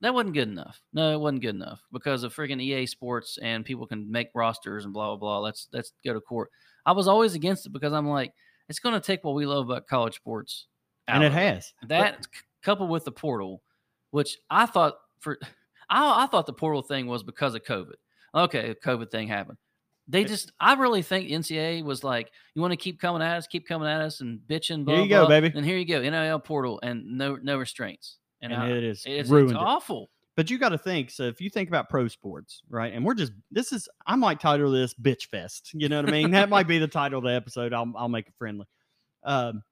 That 0.01 0.15
wasn't 0.15 0.35
good 0.35 0.49
enough. 0.49 0.81
No, 0.93 1.15
it 1.15 1.21
wasn't 1.21 1.43
good 1.43 1.55
enough 1.55 1.81
because 1.93 2.25
of 2.25 2.35
freaking 2.35 2.61
EA 2.61 2.87
Sports 2.87 3.39
and 3.41 3.65
people 3.65 3.87
can 3.87 4.11
make 4.11 4.29
rosters 4.35 4.85
and 4.85 4.93
blah 4.93 5.09
blah 5.09 5.17
blah. 5.17 5.39
Let's 5.39 5.69
let's 5.73 5.93
go 6.05 6.13
to 6.13 6.21
court. 6.21 6.51
I 6.85 6.93
was 6.93 7.07
always 7.07 7.35
against 7.35 7.67
it 7.67 7.73
because 7.73 7.93
I'm 7.93 8.09
like, 8.09 8.33
it's 8.69 8.81
going 8.81 8.95
to 8.95 9.01
take 9.01 9.23
what 9.23 9.35
we 9.35 9.47
love 9.47 9.71
about 9.71 9.87
college 9.87 10.17
sports, 10.17 10.67
and 11.07 11.23
it 11.23 11.33
has. 11.33 11.73
that 11.87 12.25
c- 12.25 12.41
coupled 12.63 12.91
with 12.91 13.05
the 13.05 13.13
portal, 13.13 13.63
which 14.11 14.39
I 14.51 14.67
thought 14.67 14.95
for 15.21 15.39
I, 15.89 16.25
I 16.25 16.27
thought 16.27 16.47
the 16.47 16.53
portal 16.53 16.83
thing 16.83 17.07
was 17.07 17.23
because 17.23 17.55
of 17.55 17.63
COVID. 17.63 17.95
Okay, 18.35 18.71
a 18.71 18.75
COVID 18.75 19.11
thing 19.11 19.29
happened. 19.29 19.59
They 20.09 20.25
just 20.25 20.53
I 20.61 20.75
really 20.75 21.03
think 21.03 21.29
NCAA 21.29 21.85
was 21.85 22.03
like, 22.03 22.31
you 22.55 22.63
want 22.63 22.73
to 22.73 22.77
keep 22.77 23.01
coming 23.01 23.23
at 23.23 23.37
us, 23.37 23.47
keep 23.47 23.67
coming 23.67 23.89
at 23.89 24.01
us 24.01 24.21
and 24.21 24.41
bitching. 24.41 24.85
Blah, 24.85 24.95
Here 24.97 25.03
you 25.05 25.09
go, 25.09 25.21
blah, 25.21 25.29
baby. 25.29 25.53
And 25.55 25.65
here 25.65 25.77
you 25.77 25.85
go, 25.87 26.01
NIL 26.01 26.41
portal 26.41 26.81
and 26.83 27.17
no 27.17 27.37
no 27.37 27.57
restraints. 27.57 28.19
And, 28.41 28.53
And, 28.53 28.63
I, 28.63 28.71
it 28.71 28.85
is 28.85 28.99
it's, 29.07 29.07
it's 29.07 29.31
ruined. 29.31 29.53
it. 29.53 29.57
awful. 29.57 30.11
But 30.35 30.51
you 30.51 30.59
got 30.59 30.71
to 30.71 30.79
think. 30.79 31.11
So 31.11 31.25
if 31.25 31.41
you 31.41 31.51
think 31.51 31.69
about 31.69 31.89
pro 31.89 32.09
sports, 32.09 32.63
right? 32.69 32.93
And 32.93 33.05
we're 33.05 33.15
just 33.15 33.33
this 33.51 33.73
is 33.73 33.89
I 34.07 34.17
might 34.17 34.41
title 34.41 34.71
this 34.73 34.95
"Bitch 34.95 35.27
Fest." 35.27 35.71
You 35.75 35.89
know 35.89 36.01
what 36.01 36.09
I 36.09 36.13
mean? 36.13 36.31
that 36.33 36.49
might 36.49 36.67
be 36.67 36.79
the 36.79 36.89
title 36.89 37.19
of 37.19 37.25
the 37.25 37.35
episode. 37.35 37.73
I'll 37.73 37.93
I'll 37.97 38.09
make 38.09 38.27
it 38.27 38.35
friendly. 38.39 38.67
Um, 39.25 39.63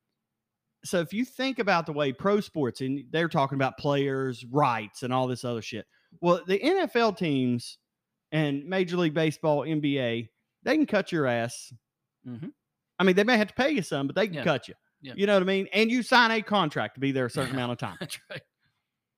so 0.85 1.01
if 1.01 1.13
you 1.13 1.25
think 1.25 1.59
about 1.59 1.87
the 1.87 1.93
way 1.93 2.13
pro 2.13 2.41
sports 2.41 2.81
and 2.81 3.05
they're 3.11 3.29
talking 3.29 3.57
about 3.57 3.79
players' 3.79 4.45
rights 4.51 5.03
and 5.03 5.13
all 5.13 5.27
this 5.27 5.45
other 5.45 5.63
shit. 5.63 5.87
Well, 6.21 6.43
the 6.47 6.59
NFL 6.59 7.17
teams 7.17 7.79
and 8.33 8.65
Major 8.65 8.97
League 8.97 9.15
Baseball, 9.15 9.63
NBA, 9.63 10.29
they 10.63 10.77
can 10.77 10.87
cut 10.87 11.11
your 11.13 11.27
ass. 11.27 11.73
Mhm. 12.27 12.53
I 12.99 13.05
mean, 13.05 13.17
they 13.17 13.25
may 13.25 13.37
have 13.37 13.49
to 13.49 13.55
pay 13.55 13.71
you 13.71 13.83
some, 13.83 14.07
but 14.07 14.15
they 14.17 14.27
can 14.27 14.35
Yeah. 14.37 14.45
cut 14.45 14.69
you. 14.69 14.75
Yeah. 15.03 15.15
You 15.17 15.27
know 15.27 15.35
what 15.35 15.43
I 15.43 15.47
mean? 15.47 15.69
And 15.73 15.91
you 15.91 16.03
sign 16.03 16.31
a 16.31 16.43
contract 16.43 16.95
to 16.95 17.01
be 17.01 17.11
there 17.13 17.27
a 17.27 17.31
certain 17.31 17.55
amount 17.55 17.73
of 17.73 17.79
time. 17.79 17.97
That's 18.01 18.19
right. 18.29 18.43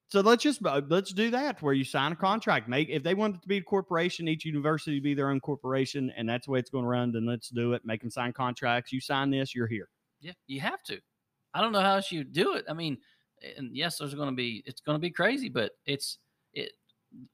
So 0.08 0.20
let's 0.20 0.42
just 0.42 0.64
uh, 0.64 0.82
let's 0.88 1.12
do 1.12 1.30
that 1.30 1.62
where 1.62 1.72
you 1.72 1.84
sign 1.84 2.12
a 2.12 2.16
contract. 2.16 2.68
Make 2.68 2.90
if 2.90 3.02
they 3.02 3.14
want 3.14 3.36
it 3.36 3.42
to 3.42 3.48
be 3.48 3.56
a 3.56 3.62
corporation, 3.62 4.28
each 4.28 4.44
university 4.44 5.00
be 5.00 5.14
their 5.14 5.30
own 5.30 5.40
corporation, 5.40 6.10
and 6.16 6.28
that's 6.28 6.44
the 6.46 6.52
way 6.52 6.58
it's 6.58 6.68
going 6.68 6.84
to 6.84 6.88
run. 6.88 7.12
Then 7.12 7.24
let's 7.24 7.48
do 7.48 7.72
it. 7.72 7.82
Make 7.86 8.02
them 8.02 8.10
sign 8.10 8.34
contracts. 8.34 8.92
You 8.92 9.00
sign 9.00 9.30
this, 9.30 9.54
you're 9.54 9.66
here. 9.66 9.88
Yeah, 10.20 10.34
you 10.46 10.60
have 10.60 10.82
to. 10.84 11.00
I 11.54 11.62
don't 11.62 11.72
know 11.72 11.80
how 11.80 11.94
else 11.96 12.12
you 12.12 12.24
do 12.24 12.54
it. 12.56 12.66
I 12.68 12.74
mean, 12.74 12.98
and 13.56 13.74
yes, 13.74 13.96
there's 13.98 14.14
going 14.14 14.28
to 14.28 14.34
be 14.36 14.62
it's 14.66 14.82
going 14.82 14.96
to 14.96 15.00
be 15.00 15.10
crazy, 15.10 15.48
but 15.48 15.72
it's 15.86 16.18
it 16.18 16.31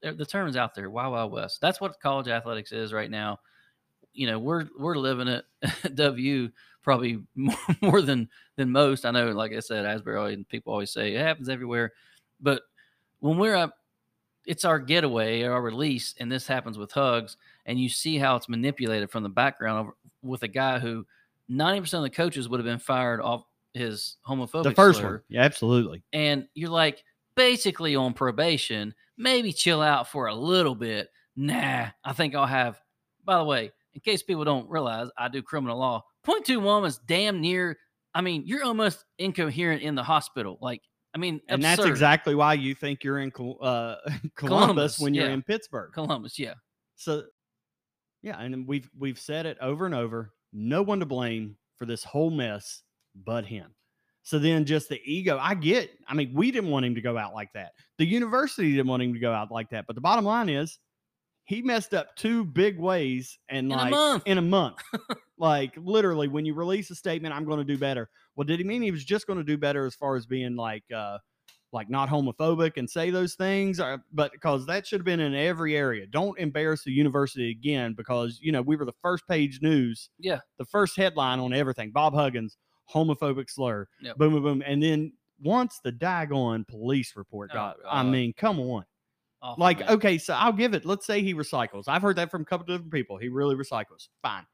the 0.01 0.13
the 0.13 0.25
term 0.25 0.47
is 0.47 0.57
out 0.57 0.75
there. 0.75 0.89
Wild 0.89 1.13
Wild 1.13 1.31
West. 1.31 1.61
That's 1.61 1.81
what 1.81 1.99
college 1.99 2.27
athletics 2.27 2.71
is 2.71 2.93
right 2.93 3.09
now. 3.09 3.39
You 4.13 4.27
know, 4.27 4.39
we're 4.39 4.67
we're 4.77 4.95
living 4.95 5.27
it. 5.27 5.45
W 5.95 6.49
probably 6.81 7.21
more, 7.35 7.55
more 7.81 8.01
than 8.01 8.29
than 8.55 8.71
most. 8.71 9.05
I 9.05 9.11
know, 9.11 9.31
like 9.31 9.53
I 9.53 9.59
said, 9.59 9.85
Asbury 9.85 10.33
and 10.33 10.47
people 10.47 10.73
always 10.73 10.91
say 10.91 11.13
it 11.13 11.21
happens 11.21 11.49
everywhere, 11.49 11.93
but 12.39 12.63
when 13.19 13.37
we're 13.37 13.55
up, 13.55 13.75
it's 14.45 14.65
our 14.65 14.79
getaway, 14.79 15.43
or 15.43 15.53
our 15.53 15.61
release, 15.61 16.15
and 16.19 16.31
this 16.31 16.47
happens 16.47 16.77
with 16.77 16.91
hugs, 16.91 17.37
and 17.65 17.79
you 17.79 17.89
see 17.89 18.17
how 18.17 18.35
it's 18.35 18.49
manipulated 18.49 19.11
from 19.11 19.23
the 19.23 19.29
background 19.29 19.91
with 20.23 20.43
a 20.43 20.47
guy 20.47 20.79
who 20.79 21.05
ninety 21.47 21.81
percent 21.81 21.99
of 22.03 22.09
the 22.09 22.15
coaches 22.15 22.49
would 22.49 22.59
have 22.59 22.65
been 22.65 22.79
fired 22.79 23.21
off 23.21 23.43
his 23.73 24.17
homophobic 24.27 24.63
the 24.63 24.71
first 24.71 24.99
slur 24.99 25.11
one, 25.11 25.21
yeah, 25.29 25.43
absolutely. 25.43 26.01
and 26.11 26.47
you're 26.55 26.71
like 26.71 27.03
basically 27.35 27.95
on 27.95 28.13
probation, 28.13 28.93
maybe 29.17 29.53
chill 29.53 29.81
out 29.81 30.07
for 30.07 30.27
a 30.27 30.35
little 30.35 30.75
bit. 30.75 31.09
Nah, 31.35 31.87
I 32.03 32.13
think 32.13 32.35
I'll 32.35 32.45
have. 32.45 32.79
By 33.23 33.37
the 33.37 33.43
way, 33.43 33.71
in 33.93 34.01
case 34.01 34.23
people 34.23 34.43
don't 34.43 34.69
realize, 34.69 35.09
I 35.17 35.27
do 35.27 35.41
criminal 35.41 35.77
law. 35.77 36.03
Point 36.23 36.45
two 36.45 36.59
one 36.59 36.85
is 36.85 36.99
damn 37.07 37.41
near. 37.41 37.77
I 38.13 38.21
mean, 38.21 38.43
you're 38.45 38.63
almost 38.63 39.05
incoherent 39.17 39.81
in 39.81 39.95
the 39.95 40.03
hospital. 40.03 40.57
Like, 40.61 40.81
I 41.13 41.17
mean, 41.17 41.41
And 41.47 41.63
that's 41.63 41.85
exactly 41.85 42.35
why 42.35 42.53
you 42.53 42.75
think 42.75 43.03
you're 43.03 43.19
in 43.19 43.31
uh, 43.31 43.31
Columbus, 43.35 44.35
Columbus, 44.35 44.99
when 44.99 45.13
you're 45.13 45.27
yeah. 45.27 45.33
in 45.33 45.41
Pittsburgh. 45.43 45.91
Columbus. 45.93 46.37
Yeah, 46.37 46.55
So, 46.95 47.23
yeah, 48.21 48.39
and 48.39 48.67
we've 48.67 48.89
we've 48.97 49.19
said 49.19 49.45
it 49.45 49.57
over 49.61 49.85
and 49.85 49.95
over. 49.95 50.33
No 50.51 50.81
one 50.81 50.99
to 50.99 51.05
blame 51.05 51.55
for 51.77 51.85
this 51.85 52.03
whole 52.03 52.31
mess 52.31 52.83
but 53.15 53.45
him. 53.45 53.73
So 54.29 54.37
then, 54.37 54.63
just 54.63 54.89
the 54.89 55.01
ego. 55.03 55.39
I 55.41 55.55
get. 55.55 55.89
I 56.07 56.13
mean, 56.13 56.31
we 56.35 56.51
didn't 56.51 56.69
want 56.69 56.85
him 56.85 56.93
to 56.93 57.01
go 57.01 57.17
out 57.17 57.33
like 57.33 57.51
that. 57.53 57.71
The 57.97 58.05
university 58.05 58.73
didn't 58.73 58.85
want 58.85 59.01
him 59.01 59.11
to 59.15 59.19
go 59.19 59.33
out 59.33 59.49
like 59.49 59.71
that. 59.71 59.87
But 59.87 59.95
the 59.95 60.01
bottom 60.01 60.23
line 60.23 60.49
is, 60.49 60.77
he 61.45 61.63
messed 61.63 61.95
up 61.95 62.15
two 62.15 62.45
big 62.45 62.77
ways, 62.77 63.39
and 63.49 63.71
in 63.71 63.75
like 63.75 63.87
a 63.87 63.95
month. 63.95 64.23
in 64.27 64.37
a 64.37 64.41
month. 64.43 64.75
like 65.39 65.73
literally, 65.77 66.27
when 66.27 66.45
you 66.45 66.53
release 66.53 66.91
a 66.91 66.95
statement, 66.95 67.33
I'm 67.33 67.43
going 67.43 67.57
to 67.57 67.63
do 67.63 67.75
better. 67.75 68.07
Well, 68.35 68.45
did 68.45 68.59
he 68.59 68.65
mean 68.65 68.83
he 68.83 68.91
was 68.91 69.03
just 69.03 69.25
going 69.25 69.39
to 69.39 69.43
do 69.43 69.57
better 69.57 69.87
as 69.87 69.95
far 69.95 70.15
as 70.15 70.27
being 70.27 70.55
like, 70.55 70.83
uh, 70.95 71.17
like 71.73 71.89
not 71.89 72.07
homophobic 72.07 72.77
and 72.77 72.87
say 72.87 73.09
those 73.09 73.33
things? 73.33 73.79
Or, 73.79 74.03
but 74.13 74.31
because 74.31 74.67
that 74.67 74.85
should 74.85 74.99
have 74.99 75.05
been 75.05 75.21
in 75.21 75.33
every 75.33 75.75
area. 75.75 76.05
Don't 76.05 76.37
embarrass 76.37 76.83
the 76.83 76.91
university 76.91 77.49
again 77.49 77.95
because 77.95 78.37
you 78.43 78.51
know 78.51 78.61
we 78.61 78.75
were 78.75 78.85
the 78.85 78.93
first 79.01 79.27
page 79.27 79.59
news, 79.63 80.11
yeah, 80.19 80.37
the 80.59 80.65
first 80.65 80.95
headline 80.95 81.39
on 81.39 81.51
everything. 81.51 81.89
Bob 81.89 82.13
Huggins, 82.13 82.57
homophobic 82.93 83.49
slur. 83.49 83.87
Yep. 84.01 84.17
Boom, 84.17 84.33
boom, 84.33 84.43
boom, 84.43 84.63
and 84.65 84.81
then 84.81 85.13
once 85.41 85.79
the 85.83 85.91
daggone 85.91 86.67
police 86.67 87.13
report 87.15 87.49
Oh, 87.53 87.55
got, 87.55 87.77
I 87.89 88.03
mean, 88.03 88.33
come 88.33 88.59
on. 88.59 88.83
Awful, 89.41 89.61
Like, 89.61 89.79
man. 89.79 89.89
okay, 89.91 90.17
so 90.17 90.33
I'll 90.33 90.51
give 90.51 90.73
it. 90.73 90.85
Let's 90.85 91.05
say 91.05 91.21
he 91.21 91.33
recycles. 91.33 91.85
I've 91.87 92.01
heard 92.01 92.17
that 92.17 92.29
from 92.29 92.41
a 92.41 92.45
couple 92.45 92.63
of 92.63 92.67
different 92.79 92.91
people. 92.91 93.17
He 93.17 93.29
really 93.29 93.55
recycles. 93.55 94.09
Fine. 94.21 94.45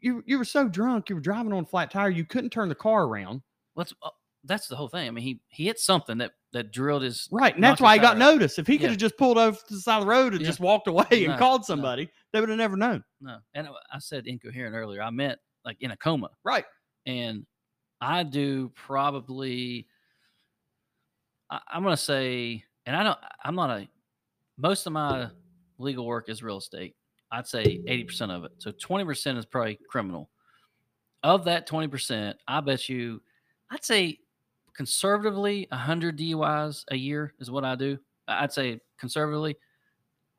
You 0.00 0.22
you 0.26 0.38
were 0.38 0.44
so 0.44 0.66
drunk. 0.68 1.08
You 1.08 1.16
were 1.16 1.20
driving 1.20 1.52
on 1.52 1.62
a 1.64 1.66
flat 1.66 1.90
tire. 1.90 2.08
You 2.08 2.24
couldn't 2.24 2.50
turn 2.50 2.68
the 2.68 2.74
car 2.74 3.04
around. 3.04 3.42
Let's. 3.76 3.92
Uh, 4.02 4.10
that's 4.46 4.66
the 4.68 4.76
whole 4.76 4.88
thing. 4.88 5.06
I 5.08 5.10
mean, 5.10 5.22
he 5.24 5.40
he 5.48 5.66
hit 5.66 5.78
something 5.78 6.18
that 6.18 6.32
that 6.52 6.72
drilled 6.72 7.02
his. 7.02 7.28
Right, 7.30 7.54
and 7.54 7.62
that's 7.62 7.80
why 7.80 7.94
he 7.94 8.00
got 8.00 8.12
out. 8.14 8.18
noticed. 8.18 8.58
If 8.58 8.66
he 8.66 8.76
could 8.76 8.84
Yeah. 8.84 8.88
have 8.90 8.98
just 8.98 9.16
pulled 9.18 9.36
over 9.38 9.56
to 9.56 9.74
the 9.74 9.80
side 9.80 9.98
of 9.98 10.04
the 10.04 10.10
road 10.10 10.32
and 10.32 10.40
Yeah. 10.42 10.46
just 10.48 10.60
walked 10.60 10.86
away 10.88 11.04
No, 11.10 11.16
and 11.30 11.38
called 11.38 11.62
no. 11.62 11.64
somebody, 11.66 12.08
they 12.32 12.40
would 12.40 12.48
have 12.48 12.58
never 12.58 12.76
known. 12.76 13.04
No, 13.20 13.38
and 13.54 13.68
I 13.92 13.98
said 13.98 14.26
incoherent 14.26 14.74
earlier. 14.74 15.02
I 15.02 15.10
meant 15.10 15.38
like 15.64 15.76
in 15.80 15.90
a 15.90 15.96
coma, 15.96 16.30
Right. 16.44 16.64
And 17.06 17.46
I 18.00 18.22
do 18.22 18.70
probably. 18.74 19.86
I, 21.50 21.60
I'm 21.72 21.82
gonna 21.82 21.96
say, 21.96 22.64
and 22.86 22.96
I 22.96 23.02
don't. 23.02 23.18
I'm 23.44 23.54
not 23.54 23.70
a. 23.70 23.88
Most 24.56 24.86
of 24.86 24.92
my 24.92 25.28
legal 25.78 26.06
work 26.06 26.28
is 26.28 26.42
real 26.42 26.58
estate. 26.58 26.94
I'd 27.32 27.48
say 27.48 27.80
80% 27.88 28.30
of 28.30 28.44
it. 28.44 28.52
So 28.58 28.70
20% 28.70 29.36
is 29.36 29.44
probably 29.44 29.78
criminal. 29.88 30.30
Of 31.24 31.44
that 31.46 31.68
20%, 31.68 32.34
I 32.46 32.60
bet 32.60 32.88
you, 32.88 33.20
I'd 33.70 33.84
say 33.84 34.18
conservatively 34.76 35.66
100 35.70 36.18
DUIs 36.18 36.84
a 36.90 36.96
year 36.96 37.34
is 37.40 37.50
what 37.50 37.64
I 37.64 37.74
do. 37.74 37.98
I'd 38.28 38.52
say 38.52 38.78
conservatively. 38.98 39.56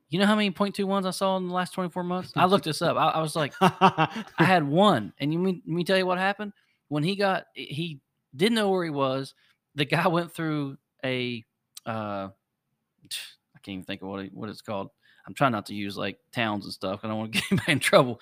You 0.10 0.20
know 0.20 0.26
how 0.26 0.36
many 0.36 0.52
point 0.52 0.76
two 0.76 0.88
ones 0.88 1.06
I 1.06 1.12
saw 1.12 1.36
in 1.38 1.48
the 1.48 1.54
last 1.54 1.74
24 1.74 2.04
months? 2.04 2.32
I 2.36 2.46
looked 2.46 2.65
this 2.65 2.82
up. 2.82 2.96
I, 2.96 3.10
I 3.10 3.22
was 3.22 3.36
like, 3.36 3.54
I 3.62 4.24
had 4.38 4.63
one, 4.63 5.13
and 5.20 5.34
you 5.34 5.39
mean 5.39 5.62
let 5.65 5.76
me 5.76 5.84
tell 5.84 5.98
you 5.98 6.06
what 6.06 6.18
happened 6.18 6.54
when 6.89 7.04
he 7.04 7.15
got 7.15 7.46
he 7.54 8.00
didn't 8.36 8.56
know 8.56 8.70
where 8.70 8.84
he 8.84 8.89
was. 8.89 9.34
The 9.76 9.86
guy 9.86 10.08
went 10.08 10.32
through 10.32 10.78
a 11.04 11.44
uh, 11.86 12.30
I 12.30 13.60
can't 13.62 13.74
even 13.76 13.84
think 13.84 14.02
of 14.02 14.08
what 14.08 14.26
it, 14.26 14.34
what 14.34 14.50
it's 14.50 14.62
called. 14.62 14.89
I'm 15.28 15.34
trying 15.34 15.52
not 15.52 15.65
to 15.68 15.74
use 15.74 15.98
like 15.98 16.20
towns 16.32 16.65
and 16.65 16.74
stuff. 16.74 17.02
I 17.04 17.08
don't 17.08 17.18
want 17.18 17.34
to 17.34 17.39
get 17.39 17.52
anybody 17.52 17.72
in 17.72 17.80
trouble. 17.80 18.22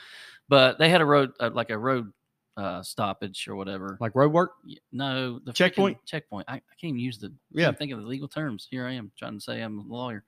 But 0.49 0.77
they 0.79 0.89
had 0.89 1.01
a 1.01 1.05
road 1.05 1.31
uh, 1.39 1.51
like 1.53 1.69
a 1.69 1.77
road 1.77 2.11
uh, 2.57 2.81
stoppage 2.83 3.47
or 3.47 3.55
whatever. 3.55 3.97
like 3.99 4.15
road 4.15 4.31
work. 4.31 4.53
No, 4.91 5.39
the 5.39 5.53
Checkpoint? 5.53 5.97
Checkpoint. 6.05 6.45
I, 6.47 6.55
I 6.55 6.75
can't 6.79 6.89
even 6.91 6.99
use 6.99 7.17
the. 7.17 7.33
Yeah. 7.51 7.67
Yeah. 7.67 7.71
Think 7.71 7.91
of 7.91 8.01
the 8.01 8.07
legal 8.07 8.27
terms. 8.27 8.67
Here 8.69 8.85
I 8.85 8.93
am 8.93 9.11
trying 9.17 9.33
to 9.33 9.41
say 9.41 9.61
I'm 9.61 9.79
a 9.79 9.83
lawyer. 9.83 10.23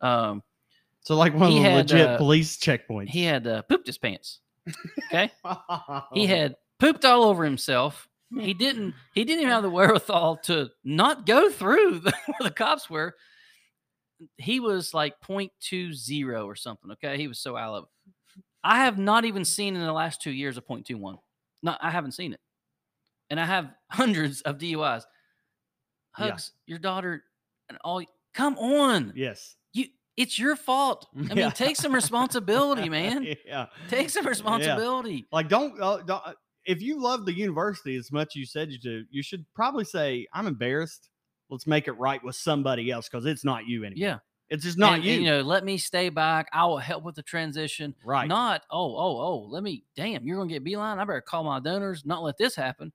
Um, 0.00 0.42
So 1.04 1.16
like 1.16 1.32
one 1.34 1.44
of 1.44 1.48
He 1.50 1.58
the 1.58 1.64
had, 1.64 1.90
legit 1.90 2.08
uh, 2.08 2.16
police 2.16 2.56
checkpoints. 2.56 3.08
he 3.10 3.22
had 3.24 3.46
uh, 3.46 3.62
pooped 3.62 3.86
his 3.86 3.98
pants. 3.98 4.40
Okay. 5.08 5.30
Oh. 5.44 6.02
He 6.14 6.26
had 6.26 6.56
pooped 6.80 7.04
all 7.04 7.24
over 7.24 7.44
himself. 7.44 8.08
He 8.36 8.52
didn't. 8.54 8.94
He 9.14 9.24
didn't 9.24 9.40
even 9.42 9.52
have 9.52 9.62
the 9.62 9.70
wherewithal 9.70 10.38
to 10.44 10.70
not 10.82 11.24
go 11.26 11.50
through 11.50 12.00
the, 12.00 12.12
where 12.26 12.48
the 12.48 12.50
cops 12.50 12.88
were. 12.90 13.14
He 14.38 14.58
was 14.60 14.94
like 14.94 15.14
0.20 15.20 16.44
or 16.44 16.56
something. 16.56 16.90
Okay, 16.92 17.16
he 17.18 17.28
was 17.28 17.38
so 17.38 17.56
out 17.56 17.74
of. 17.74 17.84
it. 17.84 18.42
I 18.64 18.84
have 18.84 18.96
not 18.98 19.24
even 19.26 19.44
seen 19.44 19.76
in 19.76 19.82
the 19.82 19.92
last 19.92 20.22
two 20.22 20.30
years 20.30 20.56
a 20.56 20.62
0.21. 20.62 21.18
No, 21.62 21.76
I 21.80 21.90
haven't 21.90 22.12
seen 22.12 22.32
it, 22.32 22.40
and 23.30 23.38
I 23.38 23.44
have 23.44 23.70
hundreds 23.90 24.40
of 24.40 24.56
DUIs. 24.58 25.02
Yeah. 26.18 26.28
Hugs 26.30 26.52
your 26.66 26.78
daughter 26.78 27.22
and 27.68 27.76
all. 27.84 28.02
Come 28.32 28.56
on, 28.58 29.12
Yes. 29.14 29.54
It's 30.16 30.38
your 30.38 30.54
fault. 30.56 31.06
I 31.30 31.34
mean, 31.34 31.50
take 31.52 31.76
some 31.76 31.92
responsibility, 31.94 32.88
man. 32.88 33.26
yeah. 33.46 33.66
Take 33.88 34.10
some 34.10 34.26
responsibility. 34.26 35.26
Like 35.32 35.48
don't, 35.48 35.80
uh, 35.80 35.98
don't 35.98 36.22
uh, 36.24 36.34
if 36.66 36.80
you 36.80 37.00
love 37.02 37.26
the 37.26 37.32
university 37.32 37.96
as 37.96 38.12
much 38.12 38.28
as 38.32 38.36
you 38.36 38.46
said 38.46 38.70
you 38.70 38.78
do, 38.78 39.04
you 39.10 39.22
should 39.22 39.44
probably 39.54 39.84
say, 39.84 40.26
I'm 40.32 40.46
embarrassed. 40.46 41.10
Let's 41.50 41.66
make 41.66 41.88
it 41.88 41.92
right 41.92 42.22
with 42.24 42.36
somebody 42.36 42.90
else 42.90 43.08
because 43.08 43.26
it's 43.26 43.44
not 43.44 43.66
you 43.66 43.84
anymore. 43.84 44.08
Yeah. 44.08 44.18
It's 44.50 44.64
just 44.64 44.78
not 44.78 44.96
and, 44.96 45.04
you. 45.04 45.14
and, 45.14 45.24
you 45.24 45.30
know, 45.30 45.40
let 45.40 45.64
me 45.64 45.78
stay 45.78 46.10
back. 46.10 46.48
I 46.52 46.66
will 46.66 46.78
help 46.78 47.02
with 47.02 47.14
the 47.14 47.22
transition. 47.22 47.94
right. 48.04 48.28
Not, 48.28 48.62
oh, 48.70 48.96
oh, 48.96 49.20
oh, 49.20 49.48
let 49.50 49.62
me, 49.62 49.84
damn, 49.96 50.24
you're 50.24 50.36
going 50.36 50.48
to 50.48 50.54
get 50.54 50.64
Beilein. 50.64 50.98
I 50.98 51.04
better 51.04 51.20
call 51.20 51.44
my 51.44 51.60
donors, 51.60 52.04
not 52.04 52.22
let 52.22 52.36
this 52.36 52.54
happen. 52.54 52.92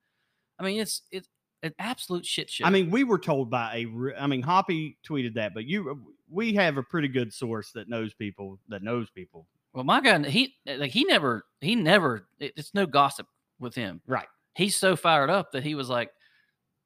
I 0.58 0.64
mean, 0.64 0.80
it's, 0.80 1.02
it's 1.10 1.28
an 1.62 1.74
absolute 1.78 2.24
shit 2.24 2.50
show. 2.50 2.64
I 2.64 2.70
mean, 2.70 2.90
we 2.90 3.04
were 3.04 3.18
told 3.18 3.50
by 3.50 3.74
a, 3.76 4.20
I 4.20 4.26
mean, 4.26 4.42
Hoppy 4.42 4.96
tweeted 5.08 5.34
that, 5.34 5.52
but 5.54 5.64
you, 5.64 5.90
uh, 5.90 5.94
we 6.30 6.54
have 6.54 6.76
a 6.76 6.82
pretty 6.82 7.08
good 7.08 7.32
source 7.32 7.72
that 7.72 7.88
knows 7.88 8.14
people 8.14 8.58
that 8.68 8.82
knows 8.82 9.10
people. 9.10 9.46
well, 9.72 9.84
my 9.84 10.00
guy, 10.00 10.22
he, 10.28 10.54
like, 10.66 10.90
he 10.92 11.04
never, 11.04 11.44
he 11.60 11.74
never, 11.76 12.26
it- 12.38 12.52
it's 12.56 12.74
no 12.74 12.86
gossip 12.86 13.26
with 13.58 13.74
him. 13.74 14.00
Right. 14.06 14.26
He's 14.54 14.76
so 14.76 14.96
fired 14.96 15.30
up 15.30 15.52
that 15.52 15.62
he 15.64 15.74
was 15.74 15.88
like, 15.88 16.10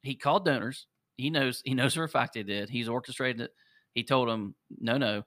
he 0.03 0.15
called 0.15 0.45
donors. 0.45 0.87
He 1.17 1.31
knows, 1.31 1.63
he 1.65 1.75
knows 1.75 1.95
for 1.95 2.05
a 2.05 2.09
fact 2.09 2.35
they 2.35 2.43
did. 2.43 2.69
He's 2.69 2.89
orchestrated 2.89 3.41
it. 3.43 3.51
He 3.95 4.03
told 4.03 4.29
them, 4.29 4.55
no, 4.81 4.97
no. 4.99 5.23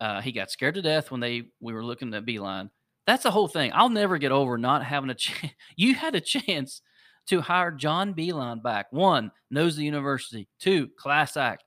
Uh, 0.00 0.20
he 0.20 0.32
got 0.32 0.50
scared 0.50 0.74
to 0.74 0.82
death 0.82 1.10
when 1.10 1.20
they, 1.20 1.44
we 1.60 1.72
were 1.72 1.84
looking 1.84 2.12
at 2.14 2.24
Beilein. 2.26 2.70
That's 3.06 3.22
the 3.22 3.30
whole 3.30 3.48
thing. 3.48 3.70
I'll 3.74 3.88
never 3.88 4.18
get 4.18 4.32
over 4.32 4.56
not 4.58 4.84
having 4.84 5.10
a 5.10 5.14
chance. 5.26 5.52
You 5.76 5.94
had 5.94 6.14
a 6.14 6.20
chance 6.20 6.82
to 7.28 7.40
hire 7.40 7.70
John 7.70 8.14
Beilein 8.14 8.62
back. 8.62 8.86
One, 8.92 9.30
knows 9.50 9.76
the 9.76 9.84
university. 9.84 10.48
Two, 10.58 10.88
class 10.98 11.36
act. 11.36 11.64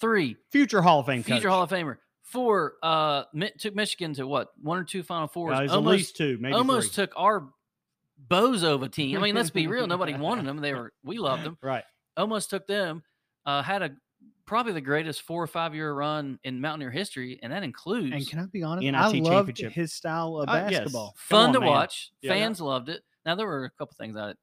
Three, 0.00 0.36
Future 0.50 0.82
Hall 0.82 1.00
of 1.00 1.06
Fame 1.06 1.22
future 1.22 1.42
coach. 1.42 1.50
Hall 1.50 1.62
of 1.62 1.70
Famer. 1.70 1.98
Four, 2.22 2.74
uh, 2.82 3.24
took 3.58 3.74
Michigan 3.74 4.14
to 4.14 4.26
what? 4.26 4.48
One 4.60 4.78
or 4.78 4.84
two 4.84 5.02
Final 5.02 5.28
Fours. 5.28 5.58
Uh, 5.58 5.62
it's 5.62 5.72
at 5.72 5.82
least 5.82 6.16
two, 6.16 6.36
maybe 6.40 6.54
almost 6.54 6.94
three. 6.94 7.04
took 7.06 7.14
our 7.16 7.48
Bozova 8.28 8.90
team. 8.90 9.16
I 9.18 9.20
mean, 9.20 9.34
let's 9.34 9.50
be 9.50 9.66
real. 9.66 9.86
Nobody 9.86 10.14
wanted 10.18 10.46
them. 10.46 10.58
They 10.58 10.74
were 10.74 10.92
we 11.04 11.18
loved 11.18 11.44
them. 11.44 11.58
right. 11.62 11.84
Almost 12.16 12.50
took 12.50 12.66
them. 12.66 13.02
Uh, 13.46 13.62
had 13.62 13.82
a 13.82 13.90
probably 14.46 14.72
the 14.72 14.80
greatest 14.80 15.22
four 15.22 15.42
or 15.42 15.46
five 15.46 15.74
year 15.74 15.92
run 15.92 16.38
in 16.44 16.60
Mountaineer 16.60 16.90
history, 16.90 17.38
and 17.42 17.52
that 17.52 17.62
includes 17.62 18.12
And 18.14 18.28
can 18.28 18.38
I 18.40 18.46
be 18.46 18.62
honest? 18.62 18.84
NIT 18.84 18.94
I 18.96 19.08
loved 19.30 19.58
his 19.58 19.92
style 19.92 20.36
of 20.38 20.48
Uh, 20.48 20.66
yes. 20.70 20.80
basketball. 20.80 21.14
Come 21.28 21.38
fun 21.38 21.46
on, 21.48 21.52
to 21.54 21.60
man. 21.60 21.68
watch. 21.68 22.10
Yeah, 22.20 22.30
no. 22.30 22.36
Fans 22.36 22.60
loved 22.60 22.88
it. 22.88 23.02
Now 23.26 23.34
there 23.34 23.46
were 23.46 23.64
a 23.64 23.70
couple 23.70 23.94
things 23.98 24.16
I 24.16 24.34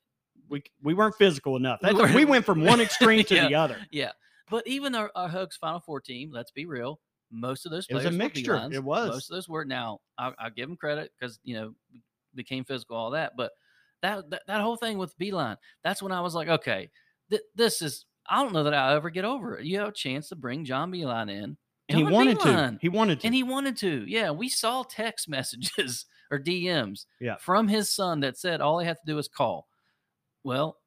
We 0.50 0.64
we 0.84 0.94
weren't 0.94 1.16
physical 1.16 1.56
enough. 1.56 1.80
We 1.84 1.94
weren't- 1.94 2.16
we 2.16 2.26
went 2.26 2.46
from 2.46 2.62
one 2.64 2.80
extreme 2.82 3.24
to 3.26 3.36
Yeah. 3.36 3.48
the 3.48 3.56
other. 3.56 3.78
yeah. 3.92 4.12
But 4.52 4.68
even 4.68 4.94
our, 4.94 5.10
our 5.16 5.28
Hugs 5.28 5.56
Final 5.58 5.80
Four 5.80 6.00
team, 6.02 6.30
let's 6.32 6.52
be 6.52 6.66
real, 6.68 7.00
most 7.32 7.66
of 7.66 7.72
those 7.72 7.88
It 7.90 7.96
was 7.96 8.04
players 8.04 8.16
a 8.16 8.18
mixture. 8.18 8.54
Beileins. 8.54 8.74
It 8.74 8.84
was. 8.84 9.08
Most 9.10 9.32
of 9.32 9.36
those 9.36 9.50
were. 9.50 9.66
Now 9.66 10.00
I, 10.20 10.32
I 10.38 10.50
give 10.52 10.68
them 10.68 10.78
credit 10.78 11.12
because 11.20 11.40
you 11.44 11.56
know 11.56 11.74
became 12.36 12.64
physical, 12.66 12.96
all 12.98 13.12
that. 13.12 13.34
But 13.36 13.52
that, 14.04 14.30
that 14.30 14.44
that 14.48 14.62
whole 14.62 14.76
thing 14.76 14.98
with 15.00 15.18
Beilein, 15.18 15.56
that's 15.84 16.04
when 16.04 16.12
I 16.12 16.22
was 16.22 16.36
like, 16.36 16.48
okay, 16.50 16.90
th- 17.32 17.42
this 17.56 17.82
is. 17.82 18.06
I 18.30 18.44
don't 18.44 18.54
know 18.54 18.64
that 18.66 18.74
I'll 18.76 18.96
ever 18.96 19.10
get 19.10 19.26
over 19.26 19.58
it. 19.58 19.66
You 19.66 19.80
have 19.80 19.88
a 19.90 19.92
chance 19.94 20.30
to 20.30 20.36
bring 20.36 20.64
John 20.64 20.92
Beilein 20.92 21.30
in, 21.32 21.58
And 21.90 21.98
he 21.98 22.04
wanted 22.04 22.38
Beilein. 22.38 22.74
to. 22.74 22.78
He 22.80 22.88
wanted 22.88 23.20
to. 23.22 23.26
and 23.26 23.34
he 23.34 23.42
wanted 23.44 23.76
to. 23.78 24.06
Yeah, 24.08 24.30
we 24.32 24.48
saw 24.48 24.84
text 24.84 25.28
messages 25.30 26.06
or 26.30 26.38
DMs 26.40 27.06
Yeah. 27.20 27.38
from 27.38 27.68
his 27.68 27.90
son 27.94 28.20
that 28.20 28.38
said 28.38 28.62
all 28.62 28.78
he 28.80 28.86
had 28.86 28.98
to 28.98 29.04
do 29.12 29.18
is 29.18 29.28
call. 29.28 29.68
Well, 30.44 30.78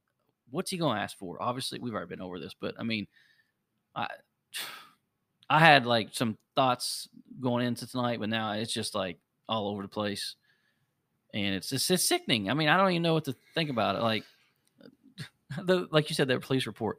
what's 0.51 0.71
he 0.71 0.77
going 0.79 0.97
to 0.97 1.03
ask 1.03 1.19
for? 1.19 1.43
Obviously, 1.43 1.81
we've 1.81 1.93
already 1.93 2.09
been 2.09 2.21
over 2.23 2.39
this, 2.39 2.55
but 2.59 2.75
I 2.79 2.83
mean, 2.85 3.07
I 3.95 4.09
I 5.51 5.59
had 5.59 5.87
like 5.87 6.09
some 6.13 6.39
thoughts 6.55 7.09
going 7.41 7.67
into 7.67 7.87
tonight, 7.87 8.21
but 8.21 8.29
now 8.29 8.53
it's 8.53 8.73
just 8.73 8.95
like 8.95 9.19
all 9.49 9.69
over 9.69 9.83
the 9.83 9.89
place, 9.89 10.37
and 11.33 11.55
it's 11.55 11.69
just 11.69 11.91
it's 11.91 12.09
sickening. 12.09 12.51
I 12.51 12.55
mean, 12.55 12.69
I 12.69 12.77
don't 12.77 12.91
even 12.91 13.03
know 13.03 13.15
what 13.15 13.25
to 13.25 13.37
think 13.55 13.71
about 13.71 13.97
it. 13.97 14.03
Like, 14.03 14.25
the 15.65 15.87
like 15.91 16.09
you 16.09 16.15
said, 16.15 16.29
that 16.29 16.43
police 16.43 16.67
report. 16.67 16.99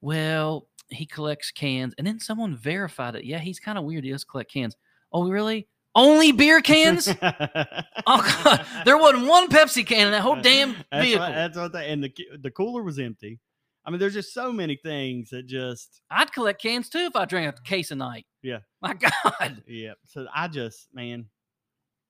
Well, 0.00 0.66
he 0.88 1.06
collects 1.06 1.50
cans, 1.50 1.94
and 1.96 2.06
then 2.06 2.20
someone 2.20 2.56
verified 2.56 3.14
it. 3.16 3.24
Yeah, 3.24 3.38
he's 3.38 3.60
kind 3.60 3.78
of 3.78 3.84
weird. 3.84 4.04
He 4.04 4.10
does 4.10 4.24
collect 4.24 4.52
cans. 4.52 4.76
Oh, 5.12 5.28
really? 5.28 5.68
Only 5.94 6.32
beer 6.32 6.60
cans? 6.62 7.08
oh 7.22 8.42
God, 8.44 8.66
there 8.84 8.96
wasn't 8.96 9.26
one 9.26 9.48
Pepsi 9.48 9.86
can 9.86 10.06
in 10.06 10.12
that 10.12 10.22
whole 10.22 10.40
damn 10.40 10.74
That's 10.90 11.04
vehicle. 11.04 11.26
What, 11.26 11.34
that's 11.34 11.56
what 11.56 11.72
they, 11.72 11.90
and 11.90 12.02
the 12.02 12.12
the 12.40 12.50
cooler 12.50 12.82
was 12.82 12.98
empty. 12.98 13.38
I 13.84 13.90
mean, 13.90 13.98
there's 13.98 14.14
just 14.14 14.32
so 14.32 14.52
many 14.52 14.76
things 14.76 15.30
that 15.30 15.46
just 15.46 16.02
I'd 16.10 16.32
collect 16.32 16.62
cans 16.62 16.88
too 16.88 17.00
if 17.00 17.16
I 17.16 17.24
drank 17.24 17.56
a 17.58 17.62
case 17.62 17.90
a 17.90 17.96
night. 17.96 18.26
Yeah. 18.42 18.58
My 18.80 18.94
God. 19.24 19.62
yeah. 19.66 19.92
So 20.06 20.26
I 20.34 20.48
just 20.48 20.88
man, 20.94 21.26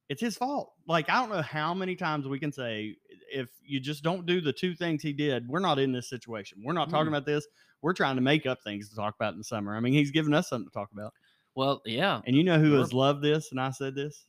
it's 0.08 0.20
his 0.20 0.36
fault. 0.36 0.72
Like 0.86 1.08
I 1.08 1.20
don't 1.20 1.30
know 1.30 1.42
how 1.42 1.72
many 1.74 1.96
times 1.96 2.28
we 2.28 2.38
can 2.38 2.52
say 2.52 2.96
if 3.32 3.48
you 3.64 3.80
just 3.80 4.02
don't 4.02 4.26
do 4.26 4.40
the 4.42 4.52
two 4.52 4.74
things 4.74 5.02
he 5.02 5.12
did, 5.14 5.48
we're 5.48 5.60
not 5.60 5.78
in 5.78 5.92
this 5.92 6.08
situation. 6.10 6.62
We're 6.64 6.74
not 6.74 6.90
talking 6.90 7.06
Mm. 7.06 7.16
about 7.16 7.26
this. 7.26 7.46
We're 7.80 7.94
trying 7.94 8.16
to 8.16 8.22
make 8.22 8.46
up 8.46 8.58
things 8.62 8.90
to 8.90 8.94
talk 8.96 9.14
about 9.18 9.32
in 9.32 9.38
the 9.38 9.44
summer. 9.44 9.74
I 9.76 9.80
mean, 9.80 9.92
he's 9.94 10.10
giving 10.12 10.34
us 10.34 10.48
something 10.50 10.68
to 10.68 10.72
talk 10.72 10.90
about. 10.92 11.12
Well, 11.56 11.82
yeah. 11.84 12.20
And 12.26 12.36
you 12.36 12.44
know 12.44 12.58
who 12.60 12.74
has 12.74 12.92
loved 12.92 13.22
this? 13.22 13.50
And 13.50 13.60
I 13.60 13.70
said 13.70 13.94
this, 13.96 14.24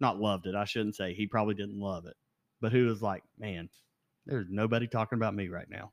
not 0.00 0.20
loved 0.20 0.46
it. 0.46 0.54
I 0.54 0.64
shouldn't 0.66 0.94
say 0.96 1.14
he 1.14 1.26
probably 1.26 1.54
didn't 1.54 1.78
love 1.80 2.04
it, 2.06 2.14
but 2.60 2.70
who 2.70 2.84
was 2.86 3.00
like, 3.00 3.22
man, 3.38 3.70
there's 4.26 4.46
nobody 4.50 4.86
talking 4.86 5.16
about 5.16 5.34
me 5.34 5.48
right 5.48 5.68
now. 5.70 5.92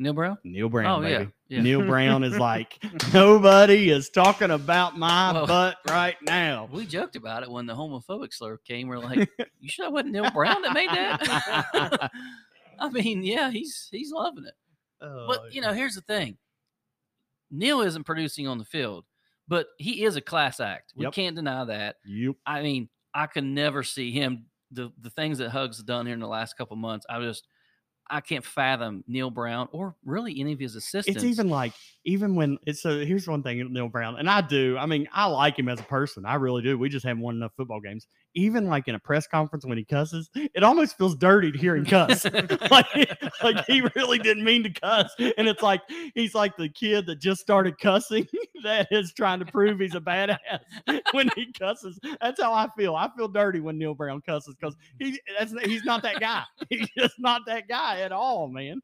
Neal 0.00 0.14
Brown? 0.14 0.38
Neal 0.44 0.68
Brown, 0.70 0.98
oh, 0.98 1.02
baby. 1.02 1.30
yeah. 1.48 1.60
Neal 1.60 1.82
Brown 1.84 2.24
is 2.24 2.36
like, 2.50 2.82
nobody 3.12 3.90
is 3.90 4.08
talking 4.08 4.50
about 4.50 4.96
my 4.98 5.32
Well- 5.32 5.46
butt 5.46 5.76
right 5.88 6.16
now. 6.22 6.68
We 6.72 6.86
joked 6.86 7.16
about 7.16 7.42
it 7.42 7.50
when 7.50 7.66
the 7.66 7.74
homophobic 7.74 8.32
slur 8.32 8.56
came. 8.66 8.88
We're 8.88 8.98
like, 8.98 9.28
you 9.60 9.68
sure 9.68 9.84
that 9.86 9.92
wasn't 9.92 10.12
Neal 10.12 10.30
Brown 10.30 10.62
that 10.62 10.72
made 10.72 10.88
that? 10.90 12.10
I 12.80 12.88
mean, 12.88 13.22
yeah, 13.22 13.50
he's 13.50 13.88
he's 13.92 14.10
loving 14.10 14.46
it. 14.46 14.54
Oh, 15.02 15.26
But 15.28 15.52
you 15.54 15.60
know, 15.60 15.74
here's 15.74 15.94
the 15.96 16.00
thing. 16.00 16.38
Neal 17.50 17.82
isn't 17.82 18.04
producing 18.04 18.46
on 18.48 18.58
the 18.58 18.64
field. 18.64 19.04
but 19.48 19.66
he 19.78 20.04
is 20.04 20.16
a 20.16 20.20
class 20.20 20.60
act. 20.60 20.92
We 20.96 21.04
Yep. 21.04 21.12
can't 21.12 21.36
deny 21.36 21.64
that. 21.64 21.96
Yep. 22.06 22.36
I 22.46 22.62
mean, 22.62 22.88
I 23.12 23.26
can 23.26 23.52
never 23.54 23.82
see 23.82 24.12
him 24.12 24.46
the 24.70 24.92
the 25.00 25.10
things 25.10 25.38
that 25.38 25.50
Hugs 25.50 25.82
done 25.82 26.06
here 26.06 26.14
in 26.14 26.20
the 26.20 26.28
last 26.28 26.56
couple 26.56 26.76
months. 26.76 27.04
I 27.10 27.20
just 27.20 27.46
I 28.10 28.20
can't 28.20 28.44
fathom 28.44 29.04
Neal 29.06 29.30
Brown 29.30 29.68
or 29.72 29.94
really 30.04 30.38
any 30.40 30.52
of 30.52 30.58
his 30.58 30.74
assistants. 30.76 31.22
It's 31.22 31.24
even 31.24 31.48
like 31.48 31.72
even 32.04 32.34
when 32.34 32.58
it's 32.66 32.82
so 32.82 33.04
here's 33.04 33.28
one 33.28 33.42
thing 33.42 33.72
Neal 33.72 33.88
Brown 33.88 34.16
and 34.18 34.28
I 34.28 34.40
do. 34.40 34.76
I 34.78 34.86
mean, 34.86 35.08
I 35.12 35.26
like 35.26 35.58
him 35.58 35.68
as 35.68 35.80
a 35.80 35.84
person. 35.84 36.26
I 36.26 36.34
really 36.34 36.62
do. 36.62 36.76
We 36.76 36.88
just 36.88 37.06
haven't 37.06 37.22
won 37.22 37.36
enough 37.36 37.52
football 37.56 37.80
games. 37.80 38.06
Even 38.34 38.68
like 38.68 38.88
in 38.88 38.94
a 38.94 38.98
press 38.98 39.26
conference 39.26 39.64
when 39.64 39.78
he 39.78 39.84
cusses, 39.84 40.30
it 40.34 40.62
almost 40.62 40.96
feels 40.96 41.16
dirty 41.16 41.50
to 41.50 41.58
hear 41.58 41.76
him 41.76 41.84
cuss. 41.84 42.24
like, 42.70 42.86
like 43.42 43.64
he 43.66 43.82
really 43.96 44.18
didn't 44.18 44.44
mean 44.44 44.62
to 44.62 44.70
cuss. 44.70 45.12
And 45.18 45.48
it's 45.48 45.62
like 45.62 45.82
he's 46.14 46.34
like 46.34 46.56
the 46.56 46.68
kid 46.68 47.06
that 47.06 47.20
just 47.20 47.40
started 47.40 47.78
cussing 47.78 48.26
that 48.64 48.88
is 48.90 49.12
trying 49.12 49.40
to 49.40 49.46
prove 49.46 49.80
he's 49.80 49.94
a 49.94 50.00
badass 50.00 50.38
when 51.12 51.28
he 51.34 51.52
cusses. 51.52 51.98
That's 52.20 52.40
how 52.40 52.52
I 52.52 52.68
feel. 52.76 52.94
I 52.94 53.08
feel 53.16 53.28
dirty 53.28 53.60
when 53.60 53.78
Neal 53.78 53.94
Brown 53.94 54.20
cusses 54.20 54.54
because 54.54 54.76
he 54.98 55.20
that's 55.38 55.52
he's 55.64 55.84
not 55.84 56.02
that 56.02 56.20
guy. 56.20 56.44
He's 56.68 56.88
just 56.96 57.14
not 57.18 57.42
that 57.46 57.68
guy 57.68 58.00
at 58.00 58.12
all, 58.12 58.48
man. 58.48 58.80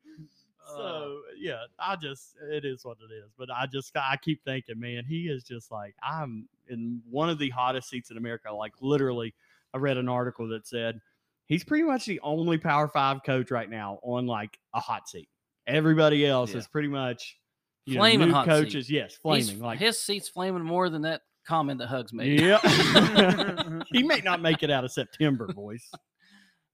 Uh, 0.68 0.76
So 0.76 1.20
yeah, 1.38 1.62
I 1.78 1.96
just 1.96 2.34
it 2.50 2.64
is 2.64 2.84
what 2.84 2.98
it 3.08 3.12
is. 3.12 3.30
But 3.38 3.50
I 3.50 3.66
just 3.66 3.96
I 3.96 4.16
keep 4.16 4.42
thinking, 4.44 4.78
man, 4.80 5.04
he 5.04 5.28
is 5.28 5.44
just 5.44 5.70
like 5.70 5.94
I'm 6.02 6.48
in 6.68 7.00
one 7.08 7.28
of 7.30 7.38
the 7.38 7.50
hottest 7.50 7.88
seats 7.88 8.10
in 8.10 8.16
America. 8.16 8.52
Like 8.52 8.72
literally, 8.80 9.34
I 9.74 9.78
read 9.78 9.96
an 9.96 10.08
article 10.08 10.48
that 10.48 10.66
said 10.66 11.00
he's 11.46 11.64
pretty 11.64 11.84
much 11.84 12.06
the 12.06 12.20
only 12.20 12.58
Power 12.58 12.88
Five 12.88 13.22
coach 13.24 13.50
right 13.50 13.70
now 13.70 13.98
on 14.02 14.26
like 14.26 14.58
a 14.74 14.80
hot 14.80 15.08
seat. 15.08 15.28
Everybody 15.66 16.26
else 16.26 16.52
Yeah. 16.52 16.58
is 16.58 16.66
pretty 16.68 16.88
much 16.88 17.38
you 17.86 17.94
know, 17.94 18.00
Flaming 18.00 18.28
new 18.28 18.34
hot 18.34 18.46
seat. 18.46 18.50
coaches. 18.50 18.90
Yes, 18.90 19.10
he's- 19.12 19.46
flaming. 19.48 19.62
Like 19.62 19.78
his 19.78 20.00
seat's 20.00 20.28
flaming 20.28 20.64
more 20.64 20.88
than 20.90 21.02
that 21.02 21.22
comment 21.46 21.78
that 21.78 21.86
Hugs 21.86 22.12
made. 22.12 22.40
yeah, 22.40 22.58
he 23.92 24.02
may 24.02 24.20
not 24.20 24.40
make 24.42 24.62
it 24.64 24.70
out 24.72 24.84
of 24.84 24.90
September, 24.92 25.46
boys. 25.46 25.88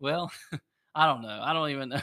Well, 0.00 0.32
I 0.96 1.06
don't 1.06 1.22
know. 1.22 1.40
I 1.40 1.52
don't 1.52 1.70
even 1.70 1.90
know. 1.90 2.00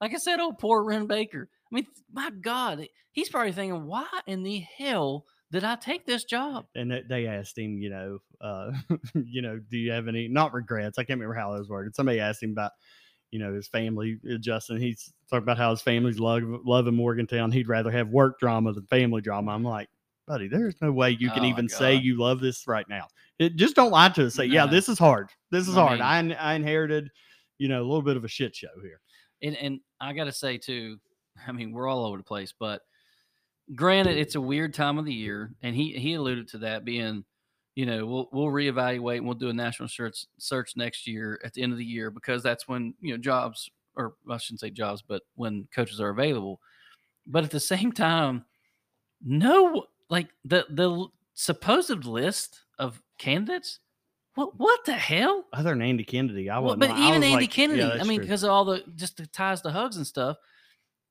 Like 0.00 0.14
I 0.14 0.18
said, 0.18 0.38
oh, 0.40 0.52
poor 0.52 0.84
Wren 0.84 1.06
Baker. 1.06 1.48
I 1.70 1.74
mean, 1.74 1.86
my 2.12 2.30
God, 2.30 2.86
he's 3.12 3.28
probably 3.28 3.52
thinking, 3.52 3.86
why 3.86 4.06
in 4.26 4.42
the 4.42 4.60
hell 4.76 5.24
did 5.50 5.64
I 5.64 5.76
take 5.76 6.06
this 6.06 6.24
job? 6.24 6.66
and 6.74 6.90
they- 6.90 7.02
they 7.08 7.26
asked 7.26 7.58
him, 7.58 7.78
you 7.78 7.90
know, 7.90 8.18
uh, 8.40 8.70
you 9.14 9.42
know, 9.42 9.58
do 9.70 9.76
you 9.78 9.90
have 9.92 10.08
any 10.08 10.28
not 10.28 10.52
regrets? 10.52 10.98
I 10.98 11.02
can't 11.04 11.18
remember 11.18 11.34
how 11.38 11.52
those 11.56 11.68
worded. 11.68 11.94
Somebody 11.96 12.20
asked 12.20 12.42
him 12.42 12.52
about, 12.52 12.72
you 13.30 13.38
know, 13.38 13.52
his 13.54 13.66
family. 13.68 14.18
uh, 14.32 14.36
Justin, 14.38 14.80
he's 14.80 15.12
talking 15.28 15.42
about 15.42 15.58
how 15.58 15.70
his 15.70 15.82
family's 15.82 16.18
love 16.20 16.42
loving 16.64 16.94
Morgantown. 16.94 17.50
He'd 17.50 17.68
rather 17.68 17.90
have 17.90 18.08
work 18.08 18.38
drama 18.38 18.72
than 18.72 18.86
family 18.86 19.20
drama. 19.20 19.52
I'm 19.52 19.64
like, 19.64 19.88
buddy, 20.26 20.48
there's 20.48 20.76
no 20.80 20.92
way 20.92 21.10
you 21.10 21.30
can 21.30 21.42
Oh, 21.44 21.48
even 21.48 21.68
say 21.68 21.94
you 21.94 22.18
love 22.18 22.40
this 22.40 22.66
right 22.66 22.86
now. 22.88 23.06
It, 23.38 23.56
just 23.56 23.74
don't 23.76 23.90
lie 23.90 24.08
to 24.10 24.26
us. 24.26 24.34
Say, 24.34 24.44
yeah, 24.46 24.66
this 24.66 24.88
is 24.88 24.98
hard. 24.98 25.30
This 25.50 25.66
is 25.68 25.76
I 25.76 25.80
hard. 25.98 26.22
mean- 26.22 26.36
I 26.36 26.52
I 26.52 26.54
inherited, 26.54 27.08
you 27.58 27.68
know, 27.68 27.80
a 27.82 27.86
little 27.86 28.02
bit 28.02 28.16
of 28.16 28.24
a 28.24 28.28
shit 28.28 28.54
show 28.54 28.68
here. 28.82 29.00
And, 29.42 29.56
and 29.56 29.80
I 30.00 30.12
got 30.12 30.24
to 30.24 30.32
say, 30.32 30.58
too, 30.58 30.98
I 31.46 31.52
mean, 31.52 31.72
we're 31.72 31.88
all 31.88 32.04
over 32.04 32.16
the 32.16 32.24
place, 32.24 32.52
but 32.58 32.82
granted, 33.74 34.16
it's 34.16 34.34
a 34.34 34.40
weird 34.40 34.74
time 34.74 34.98
of 34.98 35.04
the 35.04 35.14
year. 35.14 35.52
And 35.62 35.74
he, 35.74 35.92
he 35.92 36.14
alluded 36.14 36.48
to 36.48 36.58
that 36.58 36.84
being, 36.84 37.24
you 37.74 37.86
know, 37.86 38.06
we'll, 38.06 38.28
we'll 38.32 38.52
reevaluate 38.52 39.18
and 39.18 39.26
we'll 39.26 39.34
do 39.34 39.50
a 39.50 39.52
national 39.52 39.88
search, 39.88 40.24
search 40.38 40.72
next 40.76 41.06
year 41.06 41.40
at 41.44 41.54
the 41.54 41.62
end 41.62 41.72
of 41.72 41.78
the 41.78 41.84
year 41.84 42.10
because 42.10 42.42
that's 42.42 42.66
when, 42.66 42.94
you 43.00 43.12
know, 43.12 43.18
jobs, 43.18 43.70
or 43.96 44.14
I 44.30 44.36
shouldn't 44.38 44.60
say 44.60 44.70
jobs, 44.70 45.02
but 45.06 45.22
when 45.34 45.68
coaches 45.74 46.00
are 46.00 46.10
available. 46.10 46.60
But 47.26 47.44
at 47.44 47.50
the 47.50 47.60
same 47.60 47.92
time, 47.92 48.44
no, 49.22 49.84
like 50.08 50.28
the, 50.44 50.66
the 50.70 51.06
supposed 51.34 52.04
list 52.04 52.62
of 52.78 53.02
candidates, 53.18 53.80
what, 54.34 54.58
what 54.58 54.84
the 54.84 54.92
hell? 54.92 55.46
Other 55.52 55.70
than 55.70 55.82
Andy 55.82 56.04
Kennedy, 56.04 56.48
I 56.50 56.58
Well, 56.58 56.76
but 56.76 56.90
I 56.90 57.08
even 57.08 57.22
Andy 57.22 57.44
like, 57.44 57.50
Kennedy, 57.50 57.80
yeah, 57.80 57.98
I 58.00 58.04
mean, 58.04 58.20
because 58.20 58.44
of 58.44 58.50
all 58.50 58.64
the 58.64 58.84
just 58.94 59.16
the 59.16 59.26
ties 59.26 59.62
to 59.62 59.70
hugs 59.70 59.96
and 59.96 60.06
stuff. 60.06 60.36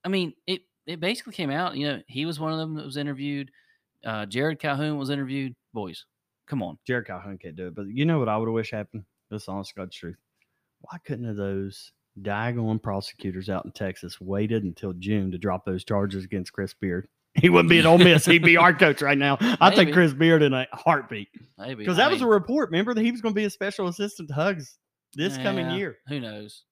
I 0.04 0.10
mean, 0.10 0.34
it 0.46 0.62
it 0.86 1.00
basically 1.00 1.34
came 1.34 1.52
out. 1.52 1.76
You 1.76 1.88
know, 1.88 2.02
he 2.08 2.26
was 2.26 2.40
one 2.40 2.54
of 2.54 2.60
them 2.60 2.76
that 2.76 2.86
was 2.86 2.98
interviewed. 2.98 3.52
Uh, 4.06 4.26
Jerrod 4.26 4.60
Calhoun 4.60 4.98
was 4.98 5.10
interviewed. 5.10 5.56
Boys, 5.74 6.06
come 6.48 6.64
on. 6.64 6.78
Jerrod 6.88 7.08
Calhoun 7.08 7.38
can't 7.38 7.56
do 7.56 7.68
it. 7.68 7.76
But 7.76 7.88
you 7.88 8.06
know 8.06 8.20
what 8.20 8.30
I 8.30 8.38
would 8.38 8.48
have 8.48 8.54
wished 8.54 8.74
happened? 8.74 9.04
This 9.30 9.50
honest 9.50 9.76
God's 9.76 9.96
truth. 9.96 10.18
Why 10.82 10.98
couldn't 11.06 11.36
those 11.36 11.92
diagonal 12.22 12.78
prosecutors 12.80 13.50
out 13.50 13.66
in 13.66 13.72
Texas 13.72 14.22
waited 14.22 14.64
until 14.64 14.94
June 14.94 15.32
to 15.32 15.38
drop 15.38 15.66
those 15.66 15.84
charges 15.84 16.24
against 16.24 16.54
Chris 16.54 16.74
Beard? 16.74 17.08
He 17.42 17.50
wouldn't 17.50 17.70
be 17.70 17.80
at 17.80 17.86
Ole 17.86 17.98
Miss. 18.00 18.26
He'd 18.26 18.44
be 18.44 18.58
our 18.58 18.74
coach 18.74 19.02
right 19.02 19.18
now. 19.18 19.38
I'd 19.40 19.76
take 19.76 19.94
Chris 19.94 20.12
Beard 20.14 20.42
in 20.42 20.54
a 20.54 20.66
heartbeat. 20.74 21.28
Maybe 21.58 21.76
Because 21.84 22.00
I 22.00 22.06
that 22.06 22.12
was 22.12 22.22
a 22.22 22.28
report. 22.28 22.70
Remember 22.72 22.94
that 22.96 23.04
he 23.04 23.12
was 23.12 23.22
going 23.22 23.34
to 23.34 23.40
be 23.40 23.46
a 23.46 23.50
special 23.50 23.88
assistant 23.88 24.30
to 24.30 24.34
Hugs 24.34 24.78
this 25.14 25.38
coming 25.38 25.70
year. 25.72 25.98
Who 26.08 26.20
knows? 26.20 26.64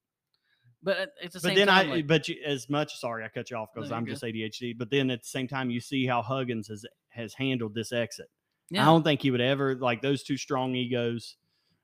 But 0.82 0.98
at 1.00 1.10
the 1.22 1.30
But 1.34 1.42
same 1.42 1.56
then 1.56 1.68
time, 1.68 1.88
I, 1.90 1.96
like, 1.96 2.08
but 2.08 2.28
you, 2.28 2.36
as 2.46 2.70
much, 2.70 3.00
sorry, 3.00 3.24
I 3.24 3.28
cut 3.30 3.50
you 3.52 3.58
off 3.58 3.70
because 3.74 3.92
I'm 3.92 4.06
good. 4.06 4.12
just 4.20 4.24
ADHD. 4.24 4.78
But 4.78 4.90
then 4.92 5.10
at 5.10 5.22
the 5.24 5.28
same 5.28 5.48
time, 5.48 5.70
you 5.72 5.80
see 5.80 6.06
how 6.06 6.22
Huggins 6.22 6.68
has 6.68 6.86
has 7.10 7.34
handled 7.34 7.74
this 7.74 7.92
exit. 7.92 8.28
yeah. 8.70 8.84
I 8.84 8.86
don't 8.86 9.04
think 9.04 9.22
he 9.22 9.32
would 9.32 9.42
ever 9.42 9.76
like 9.76 10.02
those 10.02 10.24
two 10.24 10.38
strong 10.38 10.76
egos. 10.76 11.38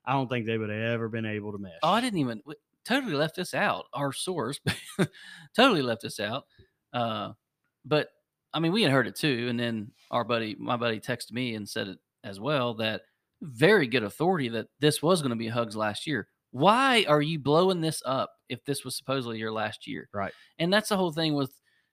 I 0.06 0.14
don't 0.14 0.28
think 0.28 0.46
they 0.46 0.58
would 0.58 0.70
have 0.70 0.80
ever 0.94 1.08
been 1.10 1.26
able 1.26 1.52
to 1.52 1.58
mesh. 1.58 1.72
Oh, 1.84 1.90
I 1.90 2.02
didn't 2.02 2.20
even 2.20 2.42
totally 2.84 3.14
left 3.14 3.36
this 3.36 3.54
out. 3.54 3.86
Our 3.94 4.12
source 4.12 4.60
totally 5.56 5.82
left 5.82 6.02
this 6.02 6.20
out. 6.20 6.46
Uh, 6.94 7.34
but 7.86 8.10
I 8.54 8.60
mean, 8.60 8.72
we 8.72 8.84
had 8.84 8.92
heard 8.92 9.08
it 9.08 9.16
too, 9.16 9.48
and 9.50 9.60
then 9.60 9.92
our 10.10 10.24
buddy, 10.24 10.56
my 10.60 10.78
buddy, 10.78 11.00
texted 11.00 11.32
me 11.32 11.56
and 11.56 11.68
said 11.68 11.88
it 11.88 12.00
as 12.24 12.40
well 12.40 12.74
that 12.76 13.02
very 13.42 13.88
good 13.88 14.04
authority 14.04 14.50
that 14.50 14.68
this 14.80 15.02
was 15.02 15.22
going 15.22 15.32
to 15.32 15.36
be 15.36 15.48
Hugs 15.48 15.76
last 15.76 16.06
year. 16.06 16.28
Why 16.52 17.06
are 17.08 17.22
you 17.22 17.40
blowing 17.40 17.82
this 17.82 18.02
up 18.06 18.32
if 18.50 18.64
this 18.66 18.84
was 18.84 18.98
supposedly 18.98 19.40
your 19.40 19.52
last 19.54 19.88
year? 19.88 20.10
Right. 20.14 20.34
And 20.60 20.72
that's 20.72 20.90
the 20.90 20.98
whole 20.98 21.12
thing 21.12 21.34
with 21.34 21.52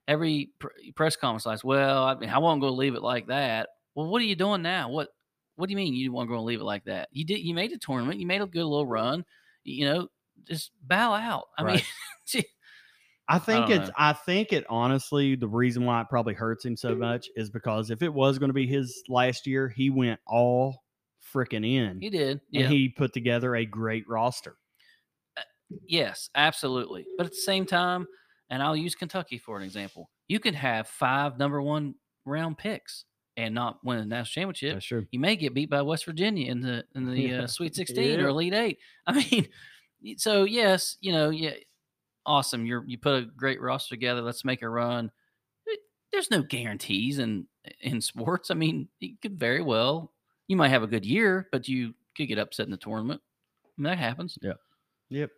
every 0.08 0.50
pr- 0.58 0.68
press 0.96 1.16
conference. 1.16 1.46
Like, 1.46 1.62
well, 1.64 2.04
I 2.04 2.16
mean, 2.16 2.30
I 2.30 2.38
wasn't 2.38 2.62
go 2.62 2.70
leave 2.70 2.94
it 2.94 3.02
like 3.02 3.28
that. 3.28 3.68
Well, 3.94 4.08
what 4.08 4.20
are 4.20 4.26
you 4.26 4.34
doing 4.34 4.62
now? 4.62 4.90
What 4.90 5.08
What 5.56 5.68
do 5.68 5.72
you 5.72 5.76
mean 5.76 5.94
you 5.94 6.12
weren't 6.12 6.28
going 6.28 6.40
to 6.40 6.44
leave 6.44 6.60
it 6.60 6.64
like 6.64 6.84
that? 6.84 7.08
You 7.12 7.24
did. 7.24 7.38
You 7.40 7.54
made 7.54 7.72
a 7.72 7.78
tournament. 7.78 8.20
You 8.20 8.26
made 8.26 8.40
a 8.40 8.46
good 8.46 8.64
little 8.64 8.86
run. 8.86 9.24
You 9.62 9.86
know, 9.86 10.08
just 10.44 10.72
bow 10.82 11.12
out. 11.14 11.44
I 11.56 11.62
mean, 11.62 11.74
Right. 11.74 11.84
gee, 12.26 12.44
I 13.28 13.38
think 13.38 13.66
don't 13.68 13.80
it's. 13.80 13.88
know. 13.88 13.94
I 13.98 14.12
think 14.14 14.52
it 14.52 14.64
honestly. 14.70 15.36
The 15.36 15.48
reason 15.48 15.84
why 15.84 16.00
it 16.00 16.08
probably 16.08 16.34
hurts 16.34 16.64
him 16.64 16.76
so 16.76 16.94
much 16.94 17.28
is 17.36 17.50
because 17.50 17.90
if 17.90 18.02
it 18.02 18.12
was 18.12 18.38
going 18.38 18.48
to 18.48 18.54
be 18.54 18.66
his 18.66 19.02
last 19.08 19.46
year, 19.46 19.68
he 19.68 19.90
went 19.90 20.18
all 20.26 20.82
freaking 21.34 21.66
in, 21.70 22.00
he 22.00 22.08
did. 22.08 22.40
and 22.54 22.62
Yeah. 22.62 22.68
he 22.68 22.88
put 22.88 23.12
together 23.12 23.54
a 23.54 23.66
great 23.66 24.08
roster. 24.08 24.56
yes, 25.86 26.30
absolutely. 26.34 27.06
But 27.16 27.26
at 27.26 27.32
the 27.32 27.38
same 27.38 27.66
time, 27.66 28.06
and 28.50 28.62
I'll 28.62 28.76
use 28.76 28.94
Kentucky 28.94 29.38
for 29.38 29.58
an 29.58 29.62
example. 29.62 30.10
You 30.28 30.40
could 30.40 30.54
have 30.54 30.88
five 30.88 31.38
number 31.38 31.60
one 31.60 31.94
round 32.24 32.56
picks 32.58 33.04
and 33.36 33.54
not 33.54 33.78
win 33.84 33.98
a 33.98 34.04
national 34.06 34.24
championship. 34.52 34.74
That's 34.76 34.86
true. 34.86 35.06
you 35.10 35.20
may 35.20 35.36
get 35.36 35.54
beat 35.54 35.70
by 35.70 35.82
West 35.82 36.06
Virginia 36.06 36.50
in 36.50 36.60
the 36.60 36.84
in 36.94 37.04
the 37.04 37.20
Yeah. 37.20 37.42
uh, 37.42 37.46
Sweet 37.46 37.74
16 37.76 38.20
or 38.20 38.22
Yeah. 38.24 38.28
Elite 38.28 38.54
Eight. 38.54 38.78
I 39.06 39.12
mean, 39.12 39.48
so 40.16 40.44
yes, 40.44 40.96
you 41.00 41.12
know, 41.12 41.30
yeah, 41.30 41.52
awesome. 42.28 42.66
You're 42.66 42.84
you 42.86 42.98
put 42.98 43.22
a 43.22 43.26
great 43.26 43.60
roster 43.60 43.90
together. 43.90 44.20
Let's 44.20 44.44
make 44.44 44.62
a 44.62 44.68
run. 44.68 45.10
There's 46.12 46.30
no 46.30 46.42
guarantees 46.42 47.18
in 47.18 47.46
in 47.80 48.00
sports. 48.00 48.50
I 48.50 48.54
mean, 48.54 48.88
you 49.00 49.16
could 49.20 49.38
very 49.38 49.62
well 49.62 50.12
you 50.48 50.56
might 50.56 50.68
have 50.68 50.82
a 50.82 50.88
good 50.88 51.06
year, 51.06 51.46
but 51.52 51.68
you 51.68 51.94
could 52.16 52.26
get 52.26 52.38
upset 52.38 52.66
in 52.66 52.72
the 52.72 52.78
tournament. 52.78 53.20
I 53.64 53.68
mean, 53.76 53.84
that 53.90 53.98
happens. 53.98 54.36
Yep. 54.42 54.56
Yep. 55.10 55.30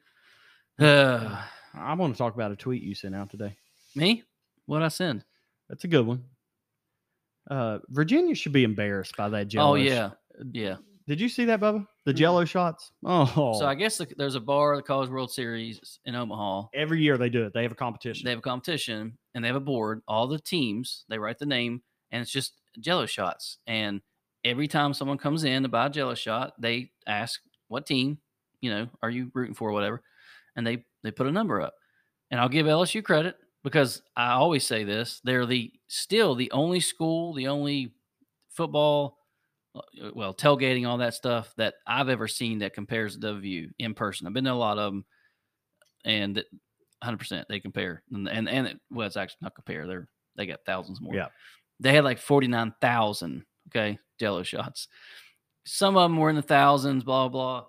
Uh, 0.78 1.43
I 1.74 1.95
want 1.95 2.14
to 2.14 2.18
talk 2.18 2.34
about 2.34 2.53
a 2.53 2.57
tweet 2.57 2.82
you 2.82 2.95
sent 2.95 3.14
out 3.14 3.28
today. 3.28 3.57
me? 3.95 4.22
What 4.66 4.82
I 4.82 4.88
send? 4.88 5.24
That's 5.68 5.84
a 5.84 5.88
good 5.88 6.07
one. 6.07 6.24
Uh, 7.51 7.80
Virginia 7.88 8.34
should 8.34 8.53
be 8.53 8.64
embarrassed 8.64 9.16
by 9.16 9.28
that 9.28 9.49
jello. 9.49 9.72
Oh 9.72 9.74
yeah, 9.74 10.11
yeah. 10.53 10.76
Did 11.07 11.20
you 11.20 11.28
see 11.28 11.44
that, 11.46 11.61
Bubba? 11.61 11.86
The 12.05 12.12
Jello 12.12 12.44
shots. 12.44 12.92
Oh, 13.05 13.59
So 13.59 13.66
I 13.66 13.74
guess 13.74 13.98
the, 13.98 14.07
there's 14.16 14.34
a 14.36 14.40
bar, 14.40 14.76
the 14.76 14.82
College 14.82 15.11
World 15.11 15.32
Series 15.32 15.98
in 16.05 16.14
Omaha. 16.14 16.68
every 16.74 17.03
year 17.03 17.18
they 17.18 17.28
do 17.28 17.44
it. 17.44 17.53
They 17.53 17.62
have 17.62 17.72
a 17.72 17.76
competition. 17.76 18.24
they 18.24 18.30
have 18.30 18.38
a 18.38 18.42
competition 18.42 19.18
and 19.34 19.42
they 19.44 19.48
have 19.48 19.57
a 19.57 19.61
board. 19.61 20.03
All 20.07 20.26
the 20.28 20.38
teams 20.38 21.05
they 21.09 21.18
write 21.18 21.38
the 21.38 21.46
name, 21.46 21.82
and 22.12 22.22
it's 22.22 22.30
just 22.30 22.55
Jello 22.78 23.07
shots. 23.07 23.59
And 23.66 24.01
every 24.44 24.68
time 24.68 24.94
someone 24.94 25.18
comes 25.18 25.44
in 25.44 25.62
to 25.64 25.68
buy 25.68 25.86
a 25.86 25.90
Jello 25.90 26.14
shot, 26.14 26.55
they 26.61 26.92
ask 27.07 27.40
what 27.68 27.86
team, 27.86 28.18
you 28.61 28.70
know, 28.70 28.88
are 29.03 29.11
you 29.11 29.30
rooting 29.34 29.55
for, 29.55 29.70
or 29.70 29.72
whatever, 29.72 30.03
and 30.57 30.66
they 30.66 30.84
they 31.03 31.11
put 31.11 31.26
a 31.26 31.32
number 31.32 31.61
up. 31.61 31.74
And 32.30 32.38
I'll 32.40 32.48
give 32.48 32.66
LSU 32.66 33.03
credit 33.03 33.36
because 33.64 34.03
I 34.16 34.32
always 34.32 34.64
say 34.64 34.84
this: 34.84 35.20
they're 35.24 35.46
the 35.46 35.72
still 35.88 36.34
the 36.36 36.51
only 36.53 36.80
school, 36.80 37.32
the 37.34 37.48
only 37.48 37.94
football. 38.51 39.16
Uh, 39.74 39.80
Well, 40.14 40.34
tailgating, 40.34 40.86
all 40.88 40.98
that 40.98 41.14
stuff 41.14 41.52
that 41.56 41.74
I've 41.86 42.08
ever 42.08 42.28
seen 42.28 42.58
that 42.60 42.74
compares 42.74 43.16
to 43.16 43.26
WVU 43.26 43.68
in 43.78 43.94
person. 43.94 44.26
I've 44.26 44.32
been 44.32 44.44
to 44.44 44.52
a 44.52 44.54
lot 44.54 44.78
of 44.78 44.92
them, 44.92 45.04
and 46.04 46.42
hundred 47.02 47.18
percent 47.18 47.46
they 47.48 47.60
compare 47.60 48.02
and 48.12 48.28
and, 48.28 48.46
and 48.48 48.66
it, 48.66 48.80
well 48.90 49.06
it's 49.06 49.16
actually 49.16 49.38
not 49.40 49.54
compare 49.54 49.86
they're 49.86 50.06
they 50.36 50.44
got 50.44 50.58
thousands 50.66 51.00
more 51.00 51.14
Yeah. 51.14 51.28
they 51.80 51.94
had 51.94 52.04
like 52.04 52.18
49,000 52.18 53.44
Okay, 53.68 53.98
Jello 54.18 54.42
shots. 54.42 54.88
Some 55.64 55.96
of 55.96 56.10
them 56.10 56.16
were 56.18 56.28
in 56.30 56.36
the 56.36 56.42
thousands. 56.42 57.04
Blah 57.04 57.28
blah. 57.28 57.64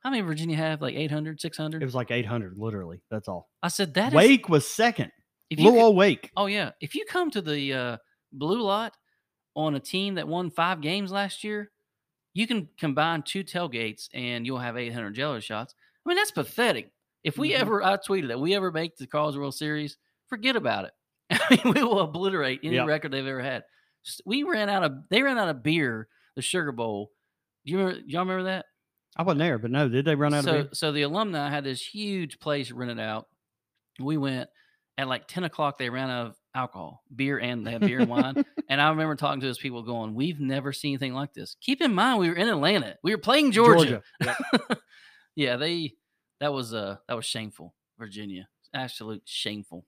How 0.00 0.10
many 0.10 0.22
Virginia 0.22 0.56
have? 0.56 0.82
Like 0.82 0.94
800, 0.94 1.40
600? 1.40 1.82
It 1.82 1.84
was 1.84 1.94
like 1.94 2.10
800, 2.10 2.58
literally. 2.58 3.00
That's 3.10 3.26
all. 3.28 3.48
I 3.62 3.68
said 3.68 3.94
that 3.94 4.12
Wake 4.12 4.48
was 4.48 4.66
second. 4.68 5.10
if 5.50 5.58
Little 5.58 5.88
could- 5.90 5.96
Wake. 5.96 6.30
Oh 6.36 6.46
yeah, 6.46 6.72
if 6.80 6.94
you 6.94 7.04
come 7.08 7.30
to 7.30 7.40
the 7.40 7.72
uh, 7.72 7.96
blue 8.32 8.60
lot 8.62 8.92
on 9.56 9.74
a 9.74 9.80
team 9.80 10.14
that 10.16 10.28
won 10.28 10.50
five 10.50 10.80
games 10.80 11.10
last 11.10 11.42
year, 11.42 11.72
you 12.34 12.46
can 12.46 12.68
combine 12.78 13.22
two 13.22 13.42
tailgates 13.42 14.08
and 14.14 14.46
you'll 14.46 14.58
have 14.58 14.76
800 14.76 15.14
Jello 15.14 15.40
shots. 15.40 15.74
I 16.04 16.08
mean 16.08 16.16
that's 16.16 16.30
pathetic. 16.30 16.92
If 17.24 17.38
we 17.38 17.50
Mhm. 17.52 17.58
ever, 17.60 17.82
I 17.82 17.96
tweeted 17.96 18.28
that 18.28 18.38
we 18.38 18.54
ever 18.54 18.70
make 18.70 18.96
the 18.96 19.06
Carls 19.06 19.36
World 19.36 19.54
Series, 19.54 19.96
forget 20.28 20.54
about 20.54 20.84
it. 20.84 20.92
I 21.30 21.60
mean, 21.64 21.74
we 21.74 21.82
will 21.82 22.00
obliterate 22.00 22.60
any 22.62 22.76
Yep. 22.76 22.86
record 22.86 23.12
they've 23.12 23.26
ever 23.26 23.40
had. 23.42 23.64
We 24.24 24.44
ran 24.44 24.68
out 24.68 24.84
of, 24.84 24.92
they 25.10 25.22
ran 25.22 25.38
out 25.38 25.48
of 25.48 25.62
beer, 25.64 26.06
the 26.36 26.42
Sugar 26.42 26.70
Bowl. 26.70 27.10
Do 27.64 27.72
you 27.72 27.78
remember? 27.78 28.00
Y'all 28.06 28.20
remember 28.20 28.44
that? 28.44 28.66
I 29.16 29.22
wasn't 29.22 29.38
there, 29.40 29.58
but 29.58 29.70
no, 29.72 29.88
did 29.88 30.04
they 30.04 30.14
run 30.14 30.34
out 30.34 30.44
so, 30.44 30.50
of 30.58 30.64
beer? 30.66 30.74
so 30.74 30.92
the 30.92 31.02
alumni 31.02 31.48
had 31.48 31.64
this 31.64 31.84
huge 31.84 32.38
place 32.38 32.70
rented 32.70 33.00
out. 33.00 33.26
We 33.98 34.18
went 34.18 34.48
at 34.98 35.08
like 35.08 35.26
10 35.26 35.42
o'clock, 35.44 35.78
they 35.78 35.90
ran 35.90 36.10
out 36.10 36.26
of 36.28 36.36
alcohol, 36.56 37.02
beer, 37.14 37.38
and 37.38 37.66
they 37.66 37.72
had 37.72 37.82
beer 37.82 38.00
and 38.00 38.10
wine. 38.10 38.44
And 38.68 38.80
I 38.80 38.88
remember 38.88 39.14
talking 39.14 39.40
to 39.40 39.46
those 39.46 39.58
people 39.58 39.84
going, 39.84 40.14
We've 40.16 40.40
never 40.40 40.72
seen 40.72 40.94
anything 40.94 41.14
like 41.14 41.32
this. 41.34 41.54
Keep 41.60 41.82
in 41.82 41.94
mind, 41.94 42.18
we 42.18 42.28
were 42.28 42.34
in 42.34 42.48
Atlanta, 42.48 42.96
we 43.04 43.12
were 43.12 43.20
playing 43.20 43.52
Georgia. 43.52 44.02
Yep. 44.20 44.36
yeah, 45.36 45.56
they, 45.56 45.94
that 46.40 46.52
was, 46.52 46.74
uh, 46.74 46.96
that 47.06 47.14
was 47.14 47.24
shameful, 47.24 47.74
Virginia. 47.96 48.48
Absolute 48.74 49.22
shameful. 49.24 49.84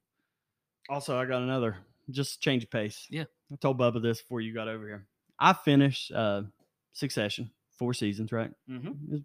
Also, 0.89 1.19
I 1.19 1.25
got 1.25 1.43
another. 1.43 1.79
Just 2.11 2.41
change 2.41 2.63
of 2.63 2.71
pace. 2.71 3.07
Yeah. 3.11 3.25
I 3.53 3.57
told 3.57 3.81
Bubba 3.81 4.01
this 4.01 4.23
before 4.23 4.41
you 4.41 4.55
got 4.55 4.69
over 4.69 4.87
here. 4.87 5.07
I 5.41 5.53
finished 5.53 6.13
uh 6.13 6.43
Succession, 6.99 7.53
four 7.79 7.95
seasons, 7.95 8.33
right? 8.33 8.51
Mm-hmm. 8.69 9.19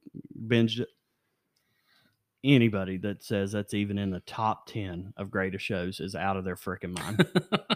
Binged 0.48 0.82
it. 0.82 0.90
Anybody 2.44 2.98
that 2.98 3.24
says 3.24 3.54
that's 3.54 3.74
even 3.74 3.98
in 3.98 4.10
the 4.10 4.20
top 4.22 4.68
10 4.68 5.14
of 5.16 5.32
greatest 5.32 5.64
shows 5.64 6.00
is 6.02 6.14
out 6.14 6.36
of 6.36 6.44
their 6.44 6.58
freaking 6.58 6.98
mind. 6.98 7.26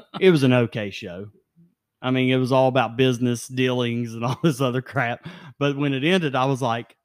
it 0.20 0.30
was 0.30 0.44
an 0.44 0.52
okay 0.52 0.90
show. 0.90 1.28
I 2.02 2.12
mean, 2.12 2.30
it 2.30 2.36
was 2.38 2.52
all 2.52 2.68
about 2.68 2.98
business 2.98 3.48
dealings 3.48 4.14
and 4.14 4.26
all 4.26 4.38
this 4.44 4.60
other 4.62 4.82
crap. 4.82 5.26
But 5.58 5.78
when 5.78 5.94
it 5.94 6.04
ended, 6.04 6.36
I 6.36 6.46
was 6.46 6.62
like, 6.62 6.96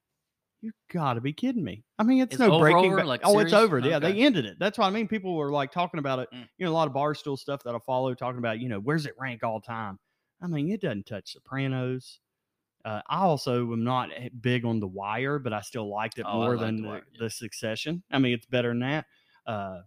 "You 0.60 0.72
got 0.92 1.14
to 1.14 1.20
be 1.20 1.32
kidding 1.32 1.62
me!" 1.64 1.84
I 1.98 2.02
mean, 2.02 2.20
it's, 2.20 2.34
It's 2.34 2.40
no 2.40 2.52
over, 2.54 2.64
breaking. 2.64 2.96
back. 2.96 3.06
like, 3.06 3.20
oh, 3.24 3.38
it's 3.38 3.52
series? 3.52 3.64
over. 3.64 3.78
Yeah, 3.78 3.98
they 4.00 4.12
ended 4.14 4.44
it. 4.44 4.58
That's 4.58 4.76
what 4.76 4.86
I 4.86 4.90
mean. 4.90 5.06
People 5.06 5.36
were 5.36 5.52
like 5.52 5.70
talking 5.70 5.98
about 5.98 6.18
it. 6.18 6.28
Mm. 6.34 6.48
You 6.58 6.66
know, 6.66 6.72
a 6.72 6.74
lot 6.74 6.88
of 6.88 6.94
barstool 6.94 7.38
stuff 7.38 7.62
that 7.62 7.74
I 7.74 7.78
follow 7.86 8.12
talking 8.14 8.38
about. 8.38 8.58
You 8.58 8.68
know, 8.68 8.80
where's 8.80 9.06
it 9.06 9.14
rank 9.18 9.44
all 9.44 9.60
time? 9.60 9.98
I 10.42 10.48
mean, 10.48 10.70
it 10.70 10.80
doesn't 10.80 11.06
touch 11.06 11.32
Sopranos. 11.34 12.18
Uh, 12.85 13.01
I 13.09 13.18
also 13.20 13.72
am 13.72 13.85
not 13.85 14.11
big 14.41 14.64
on 14.64 14.80
The 14.80 14.89
Wire, 14.89 15.39
but 15.39 15.53
I 15.53 15.61
still 15.61 15.89
liked 15.89 16.18
it 16.18 16.26
Oh, 16.28 16.41
more 16.41 16.57
like 16.57 16.66
than 16.66 16.83
The 16.83 16.89
the, 17.12 17.24
the 17.24 17.30
Succession. 17.30 18.03
I 18.11 18.18
mean, 18.18 18.33
it's 18.35 18.47
better 18.47 18.70
than 18.70 18.80
that. 18.80 19.07
Uh, 19.47 19.83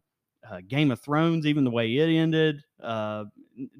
uh, 0.50 0.62
Game 0.68 0.91
of 0.91 1.02
Thrones, 1.02 1.46
even 1.46 1.64
the 1.64 1.72
way 1.72 1.93
it 1.98 2.08
ended, 2.08 2.64
uh, 2.82 3.26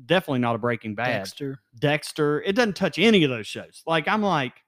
definitely 0.06 0.40
not 0.40 0.56
a 0.56 0.58
Breaking 0.58 0.96
Bad. 0.96 1.20
Dexter. 1.20 1.60
Dexter, 1.80 2.42
it 2.42 2.56
doesn't 2.56 2.76
touch 2.76 2.98
any 3.00 3.24
of 3.24 3.30
those 3.30 3.48
shows. 3.48 3.84
Like 3.86 4.08
I'm 4.08 4.22
like 4.24 4.64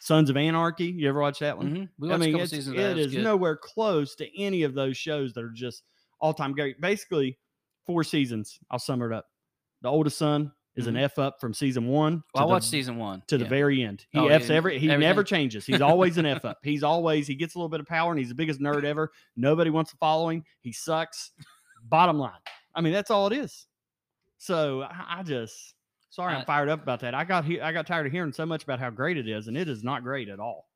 Sons 0.00 0.30
of 0.30 0.36
Anarchy. 0.36 0.86
You 0.86 1.08
ever 1.08 1.20
watch 1.20 1.40
that 1.40 1.56
one? 1.56 1.74
Mhm. 1.76 1.88
We 1.98 2.12
I 2.12 2.16
mean, 2.18 2.36
it's, 2.36 2.50
seasons 2.52 2.76
of 2.76 2.82
that. 2.82 2.98
it 2.98 3.06
It 3.06 3.10
good. 3.10 3.24
nowhere 3.24 3.56
close 3.56 4.14
to 4.16 4.38
any 4.40 4.62
of 4.62 4.74
those 4.74 4.96
shows 4.96 5.32
that 5.34 5.42
are 5.44 5.50
just 5.50 5.82
all 6.20 6.32
time 6.32 6.52
great. 6.52 6.80
Basically, 6.80 7.38
four 7.84 8.04
seasons. 8.04 8.58
I'll 8.70 8.78
sum 8.78 9.02
it 9.02 9.12
up. 9.12 9.26
The 9.82 9.88
oldest 9.88 10.18
son 10.18 10.52
is 10.78 10.86
an 10.86 10.94
Mhm. 10.94 11.02
F 11.02 11.18
up 11.18 11.40
from 11.40 11.52
season 11.52 11.88
one 11.88 12.22
Well, 12.34 12.44
I 12.44 12.46
to, 12.46 12.50
watched 12.50 12.66
the, 12.70 12.78
season 12.78 12.96
one. 12.96 13.22
to 13.26 13.36
the 13.36 13.44
very 13.44 13.82
end. 13.82 14.06
He 14.10 14.18
Oh, 14.18 14.28
F's 14.28 14.48
every. 14.48 14.78
He 14.78 14.86
never 14.86 15.22
changes. 15.24 15.66
He's 15.66 15.80
always 15.82 16.16
an 16.16 16.24
F 16.26 16.44
up. 16.46 16.58
He's 16.62 16.82
always 16.82 17.26
he 17.26 17.34
gets 17.34 17.54
a 17.54 17.58
little 17.58 17.68
bit 17.68 17.80
of 17.80 17.86
power 17.86 18.12
and 18.12 18.18
he's 18.18 18.28
the 18.30 18.34
biggest 18.34 18.60
nerd 18.60 18.84
ever. 18.84 19.12
Nobody 19.36 19.68
wants 19.70 19.90
to 19.90 19.96
follow 19.98 20.30
him. 20.30 20.44
He 20.60 20.72
sucks. 20.72 21.32
Bottom 21.84 22.18
line. 22.18 22.40
I 22.74 22.80
mean, 22.80 22.92
that's 22.92 23.10
all 23.10 23.26
it 23.26 23.32
is. 23.36 23.66
So 24.38 24.82
I, 24.82 25.18
I 25.18 25.22
just 25.24 25.74
sorry 26.10 26.32
I'm 26.34 26.42
I- 26.42 26.44
fired 26.44 26.68
up 26.68 26.82
about 26.82 27.00
that. 27.00 27.14
I 27.14 27.24
got 27.24 27.44
I 27.44 27.72
got 27.72 27.86
tired 27.86 28.06
of 28.06 28.12
hearing 28.12 28.32
so 28.32 28.46
much 28.46 28.62
about 28.62 28.78
how 28.80 28.90
great 28.90 29.16
it 29.18 29.28
is, 29.28 29.48
and 29.48 29.56
it 29.56 29.68
is 29.68 29.82
not 29.84 30.02
great 30.02 30.28
at 30.28 30.38
all. 30.40 30.68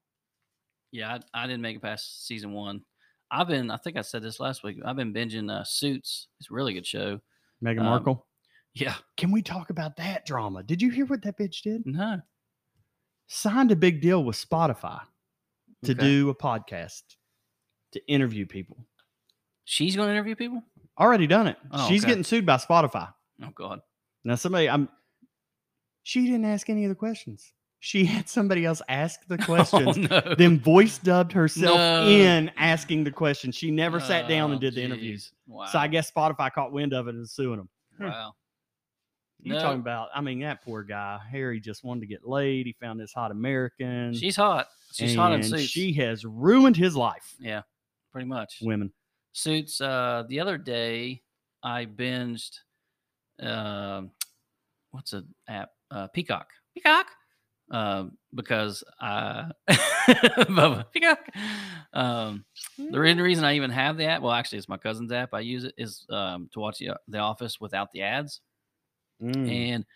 Yeah, 0.90 1.18
I, 1.34 1.44
I 1.44 1.46
didn't 1.46 1.62
make 1.62 1.76
it 1.76 1.82
past 1.82 2.26
season 2.26 2.53
one. 2.53 2.82
I've 3.30 3.48
been, 3.48 3.70
I 3.70 3.78
think 3.78 3.96
I 3.96 4.03
said 4.03 4.22
this 4.22 4.40
last 4.40 4.62
week. 4.62 4.76
I've 4.84 4.96
been 4.96 5.14
binging 5.14 5.50
uh, 5.50 5.64
Suits. 5.64 6.28
It's 6.38 6.50
a 6.50 6.55
really 6.55 6.74
good 6.74 6.86
show. 6.86 7.18
Meghan 7.64 7.78
Um, 7.78 7.86
Markle. 7.86 8.26
Yeah. 8.74 8.94
Can 9.16 9.30
we 9.30 9.42
talk 9.42 9.70
about 9.70 9.96
that 9.96 10.24
drama? 10.26 10.62
Did 10.62 10.80
you 10.80 10.90
hear 10.90 11.04
what 11.06 11.22
that 11.22 11.38
bitch 11.38 11.62
did? 11.62 11.82
No. 11.86 12.20
Signed 13.28 13.70
a 13.70 13.76
big 13.76 14.00
deal 14.00 14.24
with 14.24 14.36
Spotify 14.36 15.00
to 15.84 15.92
Okay. 15.92 16.00
do 16.00 16.30
a 16.30 16.34
podcast 16.34 17.02
to 17.92 18.06
interview 18.06 18.46
people. 18.46 18.86
She's 19.64 19.96
going 19.96 20.08
to 20.08 20.12
interview 20.12 20.34
people? 20.36 20.62
Already 20.98 21.26
done 21.26 21.46
it. 21.46 21.56
Oh, 21.70 21.88
She's 21.88 22.02
okay. 22.02 22.10
getting 22.10 22.24
sued 22.24 22.44
by 22.46 22.56
Spotify. 22.56 23.12
Oh, 23.42 23.50
God. 23.54 23.80
Now 24.24 24.34
somebody 24.36 24.68
I'm 24.68 24.88
she 26.04 26.24
didn't 26.24 26.44
ask 26.46 26.68
any 26.68 26.84
of 26.84 26.88
the 26.88 26.94
questions. 26.96 27.52
She 27.80 28.04
had 28.04 28.28
somebody 28.28 28.64
else 28.64 28.82
ask 28.88 29.20
the 29.26 29.34
oh, 29.40 29.44
questions. 29.44 29.98
Oh, 30.10 30.20
no. 30.26 30.34
Then 30.36 30.58
voice 30.60 30.98
dubbed 30.98 31.32
herself 31.32 31.76
No. 31.76 32.06
in 32.06 32.50
asking 32.56 33.04
the 33.04 33.10
questions. 33.10 33.54
She 33.56 33.70
never 33.70 33.98
sat 34.00 34.28
down 34.28 34.50
and 34.52 34.58
Oh, 34.58 34.60
did 34.60 34.74
the 34.74 34.82
interviews. 34.82 35.32
Wow. 35.46 35.66
So 35.66 35.78
I 35.78 35.88
guess 35.88 36.10
Spotify 36.10 36.52
caught 36.52 36.72
wind 36.72 36.92
of 36.92 37.08
it 37.08 37.14
and 37.14 37.22
is 37.24 37.32
suing 37.32 37.58
them. 37.58 37.68
Hmm. 37.98 38.04
wow. 38.04 38.34
You 39.43 39.55
No. 39.55 39.61
talking 39.61 39.80
about? 39.80 40.09
I 40.14 40.20
mean, 40.20 40.40
that 40.40 40.62
poor 40.62 40.82
guy 40.84 41.18
Harry 41.30 41.59
just 41.61 41.82
wanted 41.84 42.01
to 42.03 42.07
get 42.07 42.26
laid. 42.26 42.66
He 42.66 42.72
found 42.80 43.01
this 43.01 43.12
hot 43.12 43.30
American. 43.32 44.14
She's 44.14 44.36
hot. 44.36 44.68
She's 44.93 45.14
hot 45.16 45.32
in 45.32 45.40
and 45.40 45.45
Suits. 45.49 45.64
She 45.64 45.93
has 45.95 46.24
ruined 46.24 46.76
his 46.76 46.95
life. 46.97 47.34
yeah, 47.40 47.62
pretty 48.12 48.28
much. 48.28 48.59
Women. 48.62 48.93
Suits. 49.32 49.80
Uh, 49.80 50.24
the 50.28 50.38
other 50.40 50.59
day, 50.59 51.22
I 51.62 51.86
binged. 51.86 52.59
Um, 53.40 54.11
what's 54.93 55.12
a 55.12 55.24
app? 55.49 55.70
Uh, 55.90 56.07
Peacock. 56.09 56.51
Peacock. 56.74 57.07
Um, 57.70 58.18
because 58.34 58.84
I 59.01 59.51
Peacock. 60.93 61.20
Um, 61.95 62.45
the 62.78 63.01
re- 63.01 63.14
reason 63.14 63.45
I 63.45 63.55
even 63.57 63.70
have 63.70 63.97
the 63.97 64.05
app, 64.05 64.22
well, 64.22 64.32
actually, 64.32 64.59
it's 64.59 64.68
my 64.68 64.76
cousin's 64.76 65.12
app. 65.12 65.32
I 65.32 65.40
use 65.40 65.64
it 65.64 65.74
is 65.78 66.07
um 66.11 66.49
to 66.53 66.61
watch 66.61 66.78
the, 66.78 66.90
The 67.09 67.18
Office 67.18 67.61
without 67.61 67.90
the 67.93 68.03
ads. 68.03 68.40
Mm. 69.22 69.50
And 69.50 69.86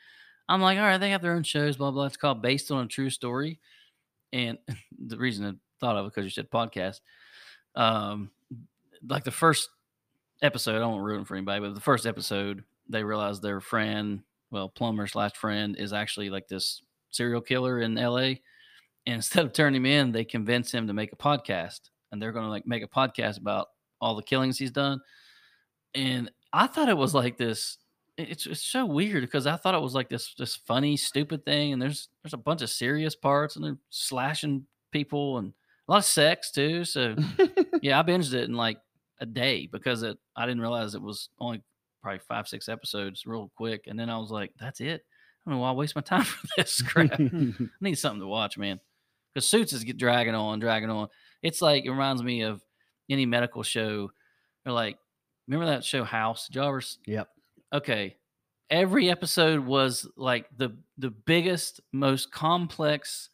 I'm 0.49 0.61
like, 0.61 0.79
all 0.79 0.85
right, 0.85 0.99
they 0.99 1.11
have 1.11 1.23
their 1.23 1.33
own 1.35 1.43
shows, 1.43 1.77
blah 1.77 1.91
blah. 1.91 2.07
It's 2.07 2.17
called 2.17 2.43
Based 2.43 2.71
on 2.71 2.85
a 2.85 2.89
True 2.89 3.11
Story. 3.11 3.61
And 4.33 4.59
the 4.99 5.17
reason 5.17 5.47
I 5.47 5.53
thought 5.81 5.97
of 5.97 6.07
it 6.07 6.15
because 6.15 6.25
you 6.25 6.31
said 6.31 6.51
podcast. 6.51 7.01
Um, 7.75 8.31
like 9.07 9.25
the 9.25 9.31
first 9.31 9.69
episode, 10.43 10.77
I 10.77 10.79
to 10.97 11.03
ruin 11.03 11.25
for 11.25 11.37
anybody, 11.37 11.61
but 11.61 11.75
the 11.75 11.81
first 11.81 12.07
episode, 12.07 12.65
they 12.89 13.03
realized 13.03 13.43
their 13.43 13.61
friend, 13.61 14.23
well, 14.51 14.69
plumber 14.69 15.07
slash 15.07 15.33
friend, 15.35 15.77
is 15.77 15.93
actually 15.93 16.31
like 16.31 16.49
this 16.49 16.83
serial 17.11 17.41
killer 17.41 17.81
in 17.81 17.99
L.A. 17.99 18.43
And 19.07 19.15
instead 19.17 19.45
of 19.45 19.53
turning 19.53 19.83
him 19.83 19.87
in, 19.87 20.13
they 20.13 20.25
convince 20.25 20.73
him 20.73 20.87
to 20.87 20.93
make 20.93 21.13
a 21.13 21.17
podcast, 21.17 21.91
and 22.11 22.21
they're 22.21 22.33
to 22.45 22.51
like 22.51 22.67
make 22.67 22.83
a 22.83 22.89
podcast 22.89 23.39
about 23.39 23.69
all 24.01 24.15
the 24.15 24.23
killings 24.23 24.59
he's 24.59 24.71
done. 24.71 25.01
And 25.95 26.31
I 26.53 26.67
thought 26.67 26.89
it 26.89 26.97
was 26.97 27.15
like 27.15 27.37
this. 27.39 27.79
It- 28.17 28.31
It's 28.31 28.47
it's 28.47 28.63
so 28.63 28.87
weird 28.87 29.23
because 29.23 29.47
I 29.47 29.57
thought 29.57 29.75
it 29.75 29.81
was 29.83 29.95
like 29.95 30.09
this 30.09 30.35
this 30.35 30.57
funny 30.57 30.97
stupid 30.97 31.45
thing, 31.45 31.73
and 31.73 31.81
there's 31.83 32.09
there's 32.23 32.35
a 32.35 32.39
bunch 32.39 32.63
of 32.63 32.71
serious 32.71 33.15
parts, 33.15 33.57
and 33.57 33.65
they're 33.65 33.79
slashing 33.91 34.67
people 34.93 35.39
and 35.39 35.53
a 35.89 35.93
lot 35.93 35.99
of 35.99 36.05
sex 36.05 36.51
too. 36.51 36.85
So 36.85 37.15
yeah, 37.83 37.99
I 37.99 38.03
binged 38.03 38.35
it 38.35 38.45
in 38.49 38.55
like 38.55 38.79
a 39.21 39.27
day 39.27 39.67
because 39.71 40.03
it 40.03 40.19
I 40.35 40.47
didn't 40.47 40.61
realize 40.63 40.95
it 40.95 41.03
was 41.03 41.29
only 41.39 41.63
probably 42.03 42.21
five 42.21 42.49
six 42.49 42.69
episodes 42.69 43.27
real 43.27 43.51
quick, 43.57 43.85
and 43.87 43.99
then 43.99 44.11
I 44.11 44.19
was 44.19 44.31
like, 44.31 44.53
that's 44.59 44.81
it. 44.81 45.05
I 45.47 45.51
don't 45.51 45.59
know 45.59 45.63
why 45.63 45.71
I 45.71 45.73
waste 45.75 45.95
my 45.97 46.03
time 46.03 46.25
for 46.25 46.47
this 46.57 46.83
crap. 46.83 47.13
I 47.21 47.53
need 47.81 47.99
something 47.99 48.21
to 48.21 48.27
watch, 48.27 48.59
man. 48.59 48.81
Because 49.35 49.47
Suits 49.49 49.73
is 49.73 49.85
get 49.85 49.97
dragging 49.99 50.35
on, 50.35 50.59
dragging 50.61 50.91
on. 50.91 51.09
It's 51.43 51.61
like 51.63 51.85
it 51.85 51.91
reminds 51.91 52.23
me 52.23 52.43
of 52.43 52.63
any 53.11 53.27
medical 53.27 53.63
show. 53.63 54.11
They're 54.65 54.73
like, 54.73 54.99
remember 55.47 55.67
that 55.67 55.85
show 55.85 56.03
House? 56.05 56.47
Did 56.49 56.57
y'all 56.57 56.69
ever? 56.69 56.83
yep. 57.07 57.29
Okay, 57.77 58.17
every 58.71 59.11
episode 59.11 59.61
was 59.61 60.09
like 60.17 60.47
the 60.57 60.71
the 60.99 61.11
biggest, 61.11 61.81
most 61.93 62.33
complex 62.33 63.29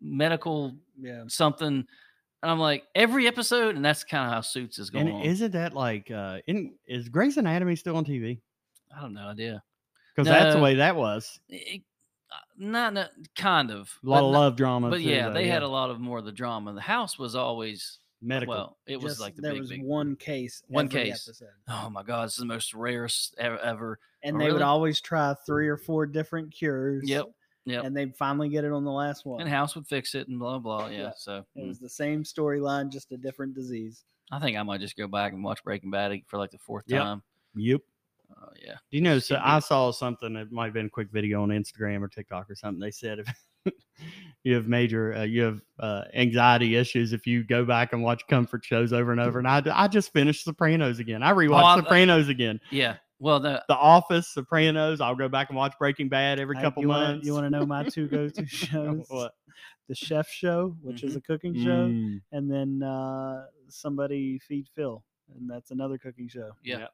medical 0.00 0.74
Yeah. 1.00 1.24
something. 1.28 1.86
And 2.42 2.50
I'm 2.52 2.58
like, 2.58 2.84
every 2.94 3.26
episode, 3.26 3.74
and 3.76 3.84
that's 3.84 4.04
kind 4.04 4.26
of 4.26 4.32
how 4.34 4.40
Suits 4.42 4.78
is 4.78 4.90
going 4.90 5.08
And 5.08 5.16
on. 5.16 5.22
isn't 5.22 5.52
that 5.52 5.72
like 5.72 6.10
uh 6.10 6.38
in 6.46 6.74
is 6.86 7.08
Grey's 7.08 7.38
Anatomy 7.38 7.74
still 7.76 7.96
on 7.96 8.04
TV? 8.04 8.38
I 8.96 9.00
don't 9.00 9.14
know 9.14 9.28
idea. 9.28 9.62
Because 10.14 10.28
that's 10.28 10.54
the 10.54 10.60
way 10.62 10.74
that 10.76 10.94
was. 10.96 11.40
It- 11.48 11.82
not, 12.58 12.92
not 12.94 13.10
kind 13.36 13.70
of 13.70 13.90
A 14.04 14.08
lot 14.08 14.18
of 14.24 14.32
not- 14.32 14.38
love 14.38 14.56
drama. 14.56 14.90
But 14.90 14.96
too, 14.98 15.04
yeah, 15.04 15.28
though, 15.28 15.34
they 15.34 15.46
had 15.46 15.62
a 15.62 15.68
lot 15.68 15.90
of 15.90 16.00
more 16.00 16.18
of 16.18 16.24
the 16.24 16.32
drama. 16.32 16.72
The 16.74 16.80
house 16.80 17.18
was 17.18 17.34
always 17.36 17.98
medical. 18.22 18.54
well, 18.54 18.78
it 18.86 18.96
was 19.00 19.12
Just- 19.14 19.20
like 19.20 19.36
the 19.36 19.42
there 19.42 19.52
big, 19.52 19.60
was 19.60 19.70
big. 19.70 19.82
one 19.82 20.16
case. 20.16 20.62
One 20.68 20.86
every 20.86 21.04
case. 21.04 21.28
episode. 21.28 21.48
Oh 21.68 21.90
my 21.90 22.02
god, 22.02 22.26
this 22.26 22.32
is 22.34 22.38
the 22.38 22.46
most 22.46 22.74
rarest 22.74 23.34
ever. 23.38 23.58
ever. 23.58 23.98
and 24.22 24.36
Oh, 24.36 24.38
they 24.38 24.52
would 24.52 24.62
always 24.62 25.00
try 25.00 25.34
three 25.46 25.68
or 25.68 25.76
four 25.76 26.06
different 26.06 26.52
cures. 26.52 27.08
Yep. 27.08 27.26
Yep. 27.68 27.84
and 27.84 27.96
they'd 27.96 28.14
finally 28.14 28.48
get 28.48 28.64
it 28.64 28.70
on 28.70 28.84
the 28.84 28.92
last 28.92 29.26
one. 29.26 29.40
and 29.40 29.50
House 29.50 29.74
would 29.74 29.88
fix 29.88 30.14
it 30.14 30.28
and 30.28 30.38
blah 30.38 30.58
blah. 30.58 30.86
Yeah. 30.86 30.98
Yeah. 30.98 31.10
So 31.16 31.44
it 31.56 31.64
mm. 31.64 31.68
was 31.68 31.80
the 31.80 31.88
same 31.88 32.22
storyline, 32.22 32.90
just 32.92 33.10
a 33.10 33.16
different 33.16 33.54
disease. 33.54 34.04
I 34.30 34.38
think 34.38 34.56
I 34.56 34.62
might 34.62 34.80
just 34.80 34.96
go 34.96 35.08
back 35.08 35.32
and 35.32 35.42
watch 35.42 35.62
Breaking 35.64 35.90
Bad 35.90 36.16
for 36.26 36.38
like 36.38 36.52
the 36.52 36.58
fourth 36.58 36.84
Yep. 36.86 37.02
time. 37.02 37.22
Yep. 37.56 37.80
Oh 38.40 38.48
yeah. 38.64 38.74
Do 38.90 38.96
you 38.96 39.00
know? 39.00 39.18
So 39.18 39.40
I 39.42 39.58
saw 39.60 39.90
something 39.90 40.32
that 40.34 40.50
might 40.52 40.66
have 40.66 40.74
been 40.74 40.86
a 40.86 40.90
quick 40.90 41.08
video 41.12 41.42
on 41.42 41.48
Instagram 41.50 42.02
or 42.02 42.08
TikTok 42.08 42.48
or 42.50 42.54
something. 42.54 42.80
They 42.80 42.90
said 42.90 43.18
if 43.20 43.26
you 44.44 44.54
have 44.54 44.66
major, 44.68 45.14
uh, 45.14 45.22
you 45.22 45.42
have 45.42 45.60
uh, 45.80 46.02
anxiety 46.14 46.76
issues 46.76 47.12
if 47.12 47.26
you 47.26 47.44
go 47.44 47.64
back 47.64 47.92
and 47.92 48.02
watch 48.02 48.22
comfort 48.28 48.64
shows 48.64 48.92
over 48.92 49.12
and 49.12 49.20
over. 49.20 49.38
And 49.38 49.48
I, 49.48 49.62
I 49.72 49.88
just 49.88 50.12
finished 50.12 50.44
Sopranos 50.44 50.98
again. 50.98 51.22
I 51.22 51.32
rewatched 51.32 51.64
I- 51.64 51.76
Sopranos 51.80 52.28
again. 52.28 52.60
Yeah. 52.70 52.96
Well, 53.18 53.40
the 53.40 53.64
The 53.68 53.74
Office, 53.76 54.28
Sopranos. 54.28 55.00
I'll 55.00 55.14
go 55.14 55.28
back 55.28 55.48
and 55.48 55.56
watch 55.56 55.72
Breaking 55.78 56.08
Bad 56.10 56.38
every 56.38 56.54
Hey, 56.56 56.62
couple 56.62 56.82
you 56.82 56.88
wanna- 56.88 57.08
months. 57.14 57.26
you 57.26 57.32
want 57.32 57.46
to 57.46 57.50
know 57.50 57.64
my 57.64 57.82
two 57.84 58.06
go-to 58.08 58.46
shows? 58.46 59.06
what? 59.08 59.32
The 59.88 59.94
Chef 59.94 60.28
Show, 60.28 60.76
which 60.82 61.02
is 61.04 61.16
a 61.16 61.20
cooking 61.20 61.54
show, 61.54 61.86
Mm. 61.88 62.20
and 62.32 62.50
then 62.50 62.82
uh, 62.82 63.46
Somebody 63.68 64.38
Feed 64.40 64.66
Phil, 64.74 65.02
and 65.34 65.48
that's 65.48 65.70
another 65.70 65.96
cooking 65.96 66.28
show. 66.28 66.50
yeah. 66.62 66.78
Yep. 66.80 66.90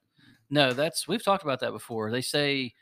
No, 0.50 0.72
that's 0.74 1.08
we've 1.08 1.24
talked 1.24 1.42
about 1.42 1.60
that 1.60 1.72
before. 1.72 2.10
They 2.10 2.20
say 2.20 2.72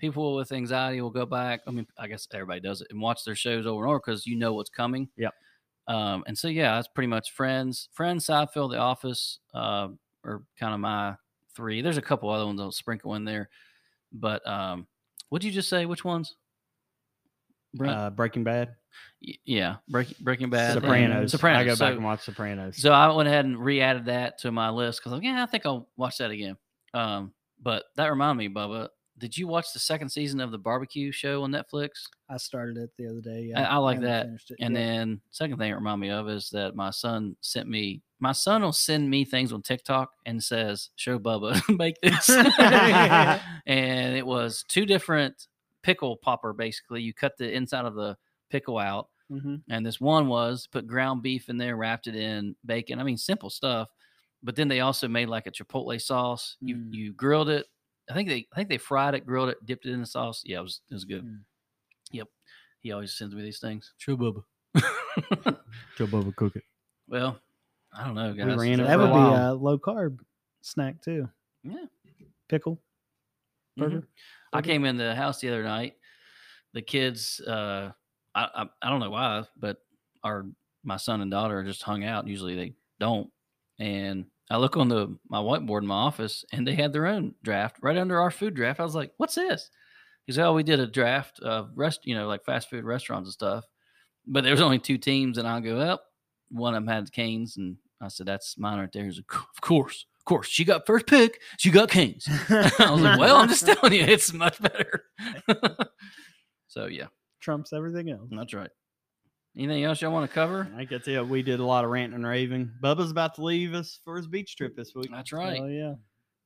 people 0.00 0.34
with 0.34 0.50
anxiety 0.52 1.00
will 1.00 1.10
go 1.10 1.26
back. 1.26 1.60
I 1.66 1.70
mean, 1.70 1.86
I 1.98 2.08
guess 2.08 2.26
everybody 2.32 2.60
does 2.60 2.80
it 2.80 2.88
and 2.90 3.00
watch 3.00 3.24
their 3.24 3.34
shows 3.36 3.66
over 3.66 3.84
and 3.84 3.90
over 3.90 4.00
because 4.04 4.26
you 4.26 4.36
know 4.36 4.54
what's 4.54 4.70
coming. 4.70 5.08
Yep. 5.16 5.34
Um, 5.86 6.24
and 6.26 6.36
so 6.36 6.48
yeah, 6.48 6.74
that's 6.76 6.88
pretty 6.88 7.06
much 7.08 7.32
Friends, 7.32 7.88
Friends, 7.92 8.26
Seinfeld, 8.26 8.70
The 8.72 8.78
Office, 8.78 9.38
uh, 9.54 9.88
are 10.24 10.42
kind 10.58 10.74
of 10.74 10.80
my 10.80 11.14
three. 11.54 11.82
There's 11.82 11.96
a 11.96 12.02
couple 12.02 12.30
other 12.30 12.46
ones 12.46 12.60
I'll 12.60 12.72
sprinkle 12.72 13.14
in 13.14 13.24
there, 13.24 13.48
but 14.12 14.46
um, 14.46 14.86
what'd 15.28 15.44
you 15.44 15.50
just 15.52 15.68
say? 15.68 15.86
Which 15.86 16.04
ones? 16.04 16.36
Uh, 17.80 18.10
Breaking 18.10 18.42
Bad, 18.44 18.74
Y- 19.24 19.34
yeah, 19.44 19.76
Breaking 19.88 20.16
Breaking 20.20 20.50
Bad, 20.50 20.74
Sopranos. 20.74 21.30
Sopranos. 21.30 21.60
I 21.60 21.64
go 21.64 21.74
So- 21.74 21.84
back 21.84 21.94
and 21.94 22.04
watch 22.04 22.22
Sopranos. 22.24 22.76
So 22.82 22.92
I 22.92 23.12
went 23.12 23.28
ahead 23.28 23.44
and 23.44 23.56
re-added 23.58 24.06
that 24.06 24.38
to 24.40 24.50
my 24.50 24.70
list 24.70 25.00
because 25.00 25.12
like, 25.12 25.22
yeah, 25.22 25.42
I 25.42 25.46
think 25.46 25.64
I'll 25.66 25.88
watch 25.96 26.18
that 26.18 26.30
again. 26.32 26.56
Um, 26.94 27.32
but 27.62 27.84
that 27.96 28.08
reminded 28.08 28.38
me, 28.38 28.54
Bubba, 28.54 28.88
did 29.20 29.36
you 29.38 29.46
watch 29.46 29.72
the 29.72 29.78
second 29.78 30.08
season 30.08 30.40
of 30.40 30.50
the 30.50 30.58
barbecue 30.58 31.12
show 31.12 31.42
on 31.44 31.52
Netflix? 31.52 31.90
I 32.28 32.36
started 32.38 32.76
it 32.78 32.90
the 32.98 33.06
other 33.06 33.20
day. 33.20 33.52
I- 33.54 33.60
Yeah, 33.60 33.68
I 33.70 33.76
like 33.76 34.02
haven't 34.02 34.10
that. 34.10 34.54
And 34.60 34.74
yet. 34.74 34.80
then 34.80 35.20
second 35.30 35.58
thing 35.58 35.70
it 35.70 35.74
reminded 35.74 36.00
me 36.06 36.10
of 36.10 36.28
is 36.28 36.50
that 36.50 36.74
my 36.74 36.90
son 36.90 37.36
sent 37.40 37.68
me. 37.68 38.02
My 38.18 38.32
son 38.32 38.62
will 38.62 38.72
send 38.72 39.08
me 39.08 39.24
things 39.24 39.52
on 39.52 39.62
TikTok 39.62 40.10
and 40.26 40.42
says, 40.42 40.90
"Show 40.96 41.18
Bubba 41.18 41.60
make 41.78 42.00
this," 42.02 42.28
and 43.66 44.16
it 44.16 44.26
was 44.26 44.64
two 44.68 44.86
different 44.86 45.46
pickle 45.82 46.16
popper. 46.16 46.52
Basically, 46.52 47.02
you 47.02 47.14
cut 47.14 47.36
the 47.38 47.50
inside 47.52 47.84
of 47.84 47.94
the 47.94 48.16
pickle 48.50 48.78
out, 48.78 49.08
Mhm. 49.30 49.62
and 49.70 49.86
this 49.86 50.00
one 50.00 50.28
was 50.28 50.66
put 50.66 50.86
ground 50.86 51.22
beef 51.22 51.48
in 51.48 51.56
there, 51.56 51.76
wrapped 51.76 52.06
it 52.08 52.16
in 52.16 52.56
bacon. 52.66 52.98
I 52.98 53.04
mean, 53.04 53.16
simple 53.16 53.50
stuff. 53.50 53.88
But 54.42 54.56
then 54.56 54.68
they 54.68 54.80
also 54.80 55.06
made 55.06 55.28
like 55.28 55.46
a 55.46 55.50
chipotle 55.50 56.00
sauce. 56.00 56.56
You 56.60 56.76
Mm. 56.76 56.94
you 56.94 57.12
grilled 57.12 57.48
it. 57.50 57.66
I 58.10 58.14
think 58.14 58.28
they 58.28 58.46
I 58.52 58.56
think 58.56 58.68
they 58.68 58.78
fried 58.78 59.14
it, 59.14 59.24
grilled 59.26 59.48
it, 59.50 59.64
dipped 59.64 59.86
it 59.86 59.92
in 59.92 60.00
the 60.00 60.06
sauce. 60.06 60.42
Yeah, 60.44 60.58
it 60.58 60.62
was 60.62 60.80
it 60.90 60.94
was 60.94 61.04
good. 61.04 61.24
Mm. 61.24 61.40
Yep. 62.12 62.28
He 62.80 62.92
always 62.92 63.12
sends 63.12 63.34
me 63.34 63.42
these 63.42 63.58
things. 63.60 63.92
True 63.98 64.16
Bubba. 64.16 64.42
Joe 65.96 66.06
Bubba 66.06 66.34
cook 66.34 66.56
it. 66.56 66.64
well, 67.08 67.38
I 67.92 68.04
don't 68.04 68.14
know, 68.14 68.32
guys. 68.32 68.56
ran 68.56 68.74
it 68.74 68.76
that 68.78 68.88
that 68.88 68.98
would 68.98 69.08
be 69.12 69.36
a 69.36 69.52
low 69.54 69.78
carb 69.78 70.18
snack 70.62 71.00
too. 71.02 71.28
Yeah. 71.62 71.84
Pickle 72.48 72.80
Mhm. 73.78 73.82
burger. 73.82 74.08
I 74.52 74.62
came 74.62 74.84
in 74.84 74.96
the 74.96 75.14
house 75.14 75.40
the 75.40 75.48
other 75.48 75.62
night. 75.62 75.96
The 76.72 76.82
kids, 76.82 77.40
uh, 77.40 77.92
I, 78.34 78.48
I 78.54 78.66
I 78.82 78.90
don't 78.90 79.00
know 79.00 79.10
why, 79.10 79.44
but 79.56 79.78
our 80.24 80.46
my 80.82 80.96
son 80.96 81.20
and 81.20 81.30
daughter 81.30 81.62
just 81.64 81.82
hung 81.82 82.04
out. 82.04 82.26
Usually 82.26 82.54
they 82.56 82.74
don't. 82.98 83.30
And 83.78 84.26
I 84.50 84.56
look 84.56 84.76
on 84.76 84.88
the 84.88 85.16
my 85.28 85.38
whiteboard 85.38 85.82
in 85.82 85.86
my 85.86 85.94
office, 85.94 86.44
and 86.52 86.66
they 86.66 86.74
had 86.74 86.92
their 86.92 87.06
own 87.06 87.34
draft 87.42 87.76
right 87.82 87.96
under 87.96 88.20
our 88.20 88.32
food 88.32 88.54
draft. 88.54 88.80
I 88.80 88.84
was 88.84 88.96
like, 88.96 89.12
"What's 89.16 89.36
this?" 89.36 89.70
He 90.26 90.32
said, 90.32 90.44
"Oh, 90.46 90.54
we 90.54 90.64
did 90.64 90.80
a 90.80 90.86
draft 90.86 91.38
of 91.40 91.70
rest, 91.76 92.00
you 92.04 92.14
know, 92.16 92.26
like 92.26 92.44
fast 92.44 92.68
food 92.68 92.84
restaurants 92.84 93.28
and 93.28 93.32
stuff." 93.32 93.64
But 94.26 94.42
there 94.44 94.52
was 94.52 94.60
only 94.60 94.80
two 94.80 94.98
teams, 94.98 95.38
and 95.38 95.46
I 95.46 95.60
go, 95.60 95.78
"Well, 95.78 96.02
one 96.50 96.74
of 96.74 96.82
them 96.84 96.92
had 96.92 97.06
the 97.06 97.12
Canes," 97.12 97.56
and 97.56 97.76
I 98.00 98.08
said, 98.08 98.26
"That's 98.26 98.58
mine 98.58 98.80
right 98.80 98.92
there." 98.92 99.04
He's 99.04 99.18
like, 99.18 99.32
"Of 99.32 99.60
course, 99.60 100.06
of 100.18 100.24
course, 100.24 100.48
she 100.48 100.64
got 100.64 100.86
first 100.86 101.06
pick. 101.06 101.40
She 101.58 101.70
got 101.70 101.90
Canes." 101.90 102.26
I 102.48 102.90
was 102.90 103.00
like, 103.02 103.20
well, 103.20 103.36
I'm 103.36 103.48
just 103.48 103.66
telling 103.66 103.92
you, 103.92 104.02
it's 104.02 104.32
much 104.32 104.60
better. 104.60 105.04
so 106.66 106.86
yeah, 106.86 107.06
trumps 107.40 107.72
everything 107.72 108.10
else. 108.10 108.28
that's 108.32 108.54
right. 108.54 108.70
Anything 109.56 109.84
else 109.84 110.00
y'all 110.00 110.12
want 110.12 110.30
to 110.30 110.34
cover? 110.34 110.68
I 110.76 110.84
that's 110.84 111.08
it. 111.08 111.26
We 111.26 111.42
did 111.42 111.60
a 111.60 111.64
lot 111.64 111.84
of 111.84 111.90
ranting 111.90 112.14
and 112.14 112.26
raving. 112.26 112.70
Bubba's 112.82 113.10
about 113.10 113.34
to 113.34 113.44
leave 113.44 113.74
us 113.74 114.00
for 114.04 114.16
his 114.16 114.28
beach 114.28 114.56
trip 114.56 114.76
this 114.76 114.94
week. 114.94 115.10
That's 115.10 115.32
right. 115.32 115.60
Oh 115.60 115.66
yeah, 115.66 115.94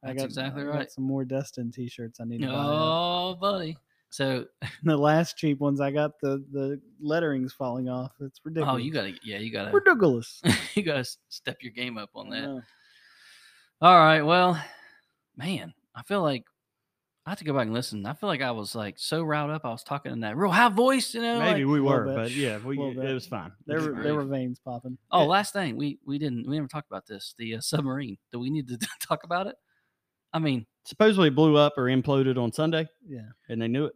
I 0.03 0.09
That's 0.09 0.19
got 0.19 0.25
exactly 0.25 0.63
I 0.63 0.67
got 0.67 0.75
right. 0.75 0.91
some 0.91 1.05
more 1.05 1.25
Destin 1.25 1.71
t-shirts 1.71 2.19
I 2.21 2.25
need 2.25 2.41
to 2.41 2.49
buy. 2.49 2.55
Oh, 2.57 3.37
buddy. 3.39 3.77
So, 4.09 4.47
The 4.85 4.97
last 4.97 5.37
cheap 5.37 5.61
ones 5.61 5.81
I 5.81 5.91
got 5.91 6.13
the 6.21 6.45
the 6.53 6.81
letterings 7.03 7.53
falling 7.53 7.89
off. 7.89 8.13
It's 8.21 8.39
oh, 8.39 8.49
ridiculous. 8.49 8.75
oh, 8.75 8.77
you 8.77 8.93
gotta, 8.93 9.13
yeah, 9.23 9.39
you 9.39 9.53
gotta, 9.53 9.71
ridiculous. 9.71 10.41
you 10.75 10.83
gotta 10.83 11.05
step 11.29 11.59
your 11.61 11.73
game 11.73 11.99
up 11.99 12.11
on 12.15 12.31
that. 12.31 12.63
All 13.83 13.99
right. 13.99 14.23
Well, 14.23 14.63
man, 15.37 15.75
I 15.95 16.03
feel 16.05 16.23
like 16.23 16.45
I 17.27 17.31
have 17.31 17.39
to 17.39 17.45
go 17.45 17.55
back 17.55 17.63
and 17.65 17.73
listen. 17.73 18.05
I 18.05 18.13
feel 18.13 18.29
like 18.29 18.43
I 18.43 18.51
was 18.51 18.75
like 18.75 18.97
so 18.99 19.23
riled 19.23 19.51
up. 19.51 19.65
I 19.65 19.71
was 19.71 19.83
talking 19.83 20.13
in 20.13 20.21
that 20.21 20.37
real 20.37 20.51
high 20.51 20.69
voice, 20.69 21.15
you 21.15 21.23
know. 21.23 21.39
Maybe 21.39 21.65
like- 21.65 21.73
we 21.73 21.81
were, 21.81 22.05
but 22.05 22.31
yeah, 22.31 22.59
we 22.59 22.79
it 22.79 23.15
was 23.15 23.27
fine. 23.27 23.53
There 23.67 23.81
were 23.81 24.03
there 24.03 24.15
were 24.15 24.25
veins 24.25 24.61
popping. 24.63 24.99
oh, 25.11 25.25
last 25.25 25.53
thing 25.55 25.77
we 25.77 25.99
we 26.05 26.19
didn't 26.19 26.47
we 26.47 26.57
never 26.57 26.69
talked 26.69 26.91
about 26.91 27.07
this. 27.07 27.35
The 27.39 27.57
uh, 27.57 27.61
submarine. 27.61 28.19
Do 28.31 28.39
we 28.41 28.51
need 28.51 28.69
to 28.69 28.79
talk 29.01 29.25
about 29.25 29.47
it? 29.47 29.57
I 30.33 30.39
mean, 30.39 30.67
Supposedly 30.85 31.31
blew 31.31 31.57
up 31.57 31.75
or 31.79 31.85
imploded 31.85 32.37
on 32.37 32.53
Sunday, 32.53 32.87
Yeah, 33.09 33.21
and 33.49 33.63
they 33.63 33.69
knew 33.69 33.87
it. 33.87 33.95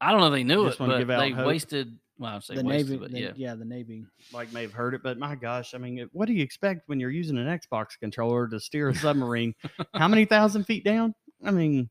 I 0.00 0.10
don't 0.10 0.20
know 0.20 0.30
they 0.30 0.42
knew 0.42 0.64
Just 0.66 0.80
it, 0.80 0.82
wanna 0.82 1.04
but 1.04 1.20
they 1.20 1.30
hope. 1.30 1.46
wasted. 1.46 1.98
Well, 2.18 2.34
I 2.36 2.38
say 2.40 2.54
the 2.56 2.64
wasted, 2.64 2.88
navy. 2.90 3.00
but 3.00 3.10
the- 3.12 3.20
yeah. 3.20 3.32
yeah, 3.36 3.54
the 3.54 3.64
navy. 3.64 4.06
Like 4.32 4.52
may 4.52 4.62
have 4.62 4.72
heard 4.72 4.94
it, 4.94 5.02
but 5.04 5.18
my 5.18 5.36
gosh, 5.36 5.72
I 5.74 5.78
mean, 5.78 6.08
what 6.12 6.26
do 6.26 6.32
you 6.32 6.42
expect 6.42 6.88
when 6.88 6.98
you're 6.98 7.10
using 7.10 7.38
an 7.38 7.46
Xbox 7.46 7.98
controller 8.00 8.48
to 8.48 8.58
steer 8.58 8.88
a 8.88 8.94
submarine? 8.94 9.54
How 9.94 10.08
many 10.08 10.24
thousand 10.24 10.64
feet 10.64 10.84
down? 10.84 11.14
I 11.44 11.50
mean, 11.52 11.90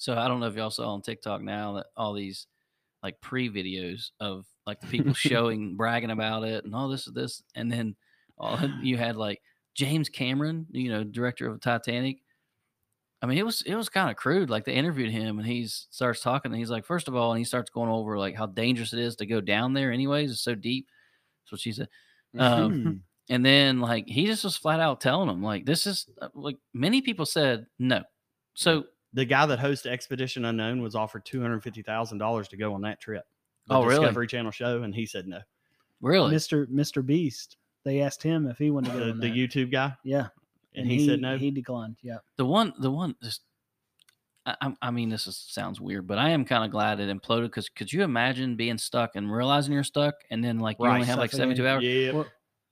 So 0.00 0.16
I 0.16 0.28
don't 0.28 0.40
know 0.40 0.46
if 0.46 0.56
y'all 0.56 0.70
saw 0.70 0.94
on 0.94 1.02
TikTok 1.02 1.42
now 1.42 1.74
that 1.74 1.86
all 1.94 2.14
these 2.14 2.46
like 3.02 3.20
pre 3.20 3.50
videos 3.50 4.10
of 4.18 4.46
like 4.66 4.80
the 4.80 4.86
people 4.86 5.12
showing 5.14 5.76
bragging 5.76 6.10
about 6.10 6.44
it 6.44 6.64
and 6.64 6.74
all 6.74 6.88
this 6.88 7.06
and 7.06 7.14
this, 7.14 7.42
and 7.54 7.70
then 7.70 7.96
all, 8.38 8.58
you 8.82 8.96
had 8.96 9.16
like 9.16 9.42
James 9.74 10.08
Cameron, 10.08 10.66
you 10.70 10.90
know, 10.90 11.04
director 11.04 11.48
of 11.48 11.60
Titanic. 11.60 12.18
I 13.22 13.26
mean, 13.26 13.36
it 13.36 13.44
was 13.44 13.60
it 13.62 13.74
was 13.74 13.90
kind 13.90 14.10
of 14.10 14.16
crude. 14.16 14.48
Like 14.48 14.64
they 14.64 14.72
interviewed 14.72 15.10
him, 15.10 15.38
and 15.38 15.46
he 15.46 15.66
starts 15.66 16.22
talking, 16.22 16.50
and 16.50 16.58
he's 16.58 16.70
like, 16.70 16.86
first 16.86 17.06
of 17.06 17.14
all, 17.14 17.32
and 17.32 17.38
he 17.38 17.44
starts 17.44 17.68
going 17.68 17.90
over 17.90 18.18
like 18.18 18.34
how 18.34 18.46
dangerous 18.46 18.94
it 18.94 19.00
is 19.00 19.16
to 19.16 19.26
go 19.26 19.42
down 19.42 19.74
there. 19.74 19.92
Anyways, 19.92 20.30
it's 20.30 20.40
so 20.40 20.54
deep. 20.54 20.88
That's 21.44 21.52
what 21.52 21.60
she 21.60 21.72
said. 21.72 21.88
Um, 22.38 23.02
and 23.28 23.44
then 23.44 23.80
like 23.80 24.06
he 24.08 24.24
just 24.24 24.44
was 24.44 24.56
flat 24.56 24.80
out 24.80 25.02
telling 25.02 25.28
them 25.28 25.42
like 25.42 25.66
this 25.66 25.86
is 25.86 26.06
uh, 26.22 26.28
like 26.34 26.56
many 26.72 27.02
people 27.02 27.26
said 27.26 27.66
no. 27.78 28.02
So 28.54 28.84
the 29.12 29.24
guy 29.24 29.46
that 29.46 29.58
hosts 29.58 29.86
Expedition 29.86 30.44
Unknown 30.44 30.82
was 30.82 30.94
offered 30.94 31.24
two 31.24 31.40
hundred 31.40 31.62
fifty 31.62 31.82
thousand 31.82 32.18
dollars 32.18 32.48
to 32.48 32.56
go 32.56 32.74
on 32.74 32.80
that 32.82 33.00
trip. 33.00 33.24
The 33.66 33.74
Oh, 33.74 33.84
really? 33.84 34.00
Discovery 34.00 34.26
Channel 34.26 34.50
show, 34.50 34.82
and 34.82 34.94
he 34.94 35.06
said 35.06 35.26
no. 35.26 35.40
really, 36.00 36.34
Mr. 36.34 36.66
Mr. 36.66 37.04
Beast. 37.04 37.56
They 37.84 38.02
asked 38.02 38.22
him 38.22 38.46
if 38.46 38.58
he 38.58 38.70
wanted 38.70 38.92
to 38.92 38.98
go. 38.98 39.04
The, 39.06 39.10
on 39.12 39.20
the 39.20 39.28
that. 39.30 39.36
YouTube 39.36 39.72
guy, 39.72 39.94
yeah, 40.04 40.28
and, 40.74 40.86
he, 40.86 41.06
said 41.06 41.20
no. 41.20 41.36
He 41.38 41.50
declined. 41.50 41.96
Yeah, 42.02 42.18
the 42.36 42.44
one 42.44 42.72
the 42.78 42.90
one 42.90 43.14
just 43.22 43.42
I, 44.46 44.56
I'm- 44.82 44.94
mean 44.94 45.08
this 45.08 45.26
is, 45.26 45.36
sounds 45.36 45.80
weird 45.80 46.06
but 46.06 46.16
i 46.16 46.30
am 46.30 46.46
kind 46.46 46.64
of 46.64 46.70
glad 46.70 46.98
it 46.98 47.14
imploded 47.14 47.42
because 47.42 47.68
could 47.68 47.92
you 47.92 48.02
imagine 48.02 48.56
being 48.56 48.78
stuck 48.78 49.14
and 49.14 49.30
realizing 49.30 49.74
you're 49.74 49.84
stuck 49.84 50.14
and 50.30 50.42
then 50.42 50.58
like 50.58 50.78
you 50.80 50.86
only 50.86 51.04
have 51.04 51.18
like 51.18 51.30
72 51.30 51.66
hours 51.68 51.84
yeah, 51.84 52.12
Well, 52.12 52.26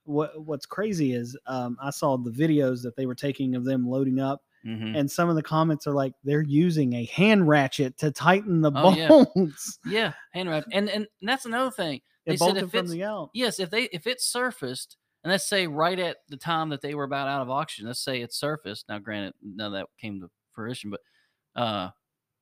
what 0.09 0.41
What's 0.43 0.65
crazy 0.65 1.13
is 1.13 1.37
um, 1.45 1.77
I 1.81 1.91
saw 1.91 2.17
the 2.17 2.31
videos 2.31 2.81
that 2.81 2.95
they 2.95 3.05
were 3.05 3.15
taking 3.15 3.55
of 3.55 3.63
them 3.63 3.87
loading 3.87 4.19
up, 4.19 4.43
Mhm. 4.65 4.97
and 4.97 5.09
some 5.09 5.29
of 5.29 5.35
the 5.35 5.43
comments 5.43 5.87
are 5.87 5.93
like 5.93 6.13
they're 6.23 6.41
using 6.41 6.93
a 6.93 7.05
hand 7.05 7.47
ratchet 7.47 7.97
to 7.99 8.11
tighten 8.11 8.61
the 8.61 8.71
Oh, 8.75 8.91
yeah. 8.93 9.07
bolts. 9.07 9.79
yeah 9.85 10.13
hand 10.33 10.49
ratchet, 10.49 10.69
and 10.73 10.89
and 10.89 11.07
that's 11.21 11.45
another 11.45 11.71
thing 11.71 12.01
They 12.25 12.33
It 12.33 12.39
said 12.39 12.57
if 12.57 12.69
from 12.71 12.79
it's- 12.79 12.91
the 12.91 13.03
out. 13.05 13.29
yes 13.33 13.59
if 13.59 13.69
they 13.69 13.83
if 13.85 14.05
it 14.07 14.19
surfaced 14.21 14.97
and 15.23 15.31
let's 15.31 15.47
say 15.47 15.65
right 15.67 15.97
at 15.99 16.17
the 16.29 16.37
time 16.37 16.69
that 16.69 16.81
they 16.81 16.93
were 16.95 17.03
about 17.05 17.27
out 17.27 17.41
of 17.41 17.49
oxygen, 17.49 17.87
let's 17.87 17.99
say 18.03 18.21
it 18.21 18.33
surfaced 18.33 18.87
now 18.89 18.99
granted 18.99 19.33
none 19.41 19.67
of 19.67 19.73
that 19.73 19.87
came 19.99 20.19
to 20.21 20.29
fruition 20.51 20.89
but 20.91 20.99
uh 21.61 21.89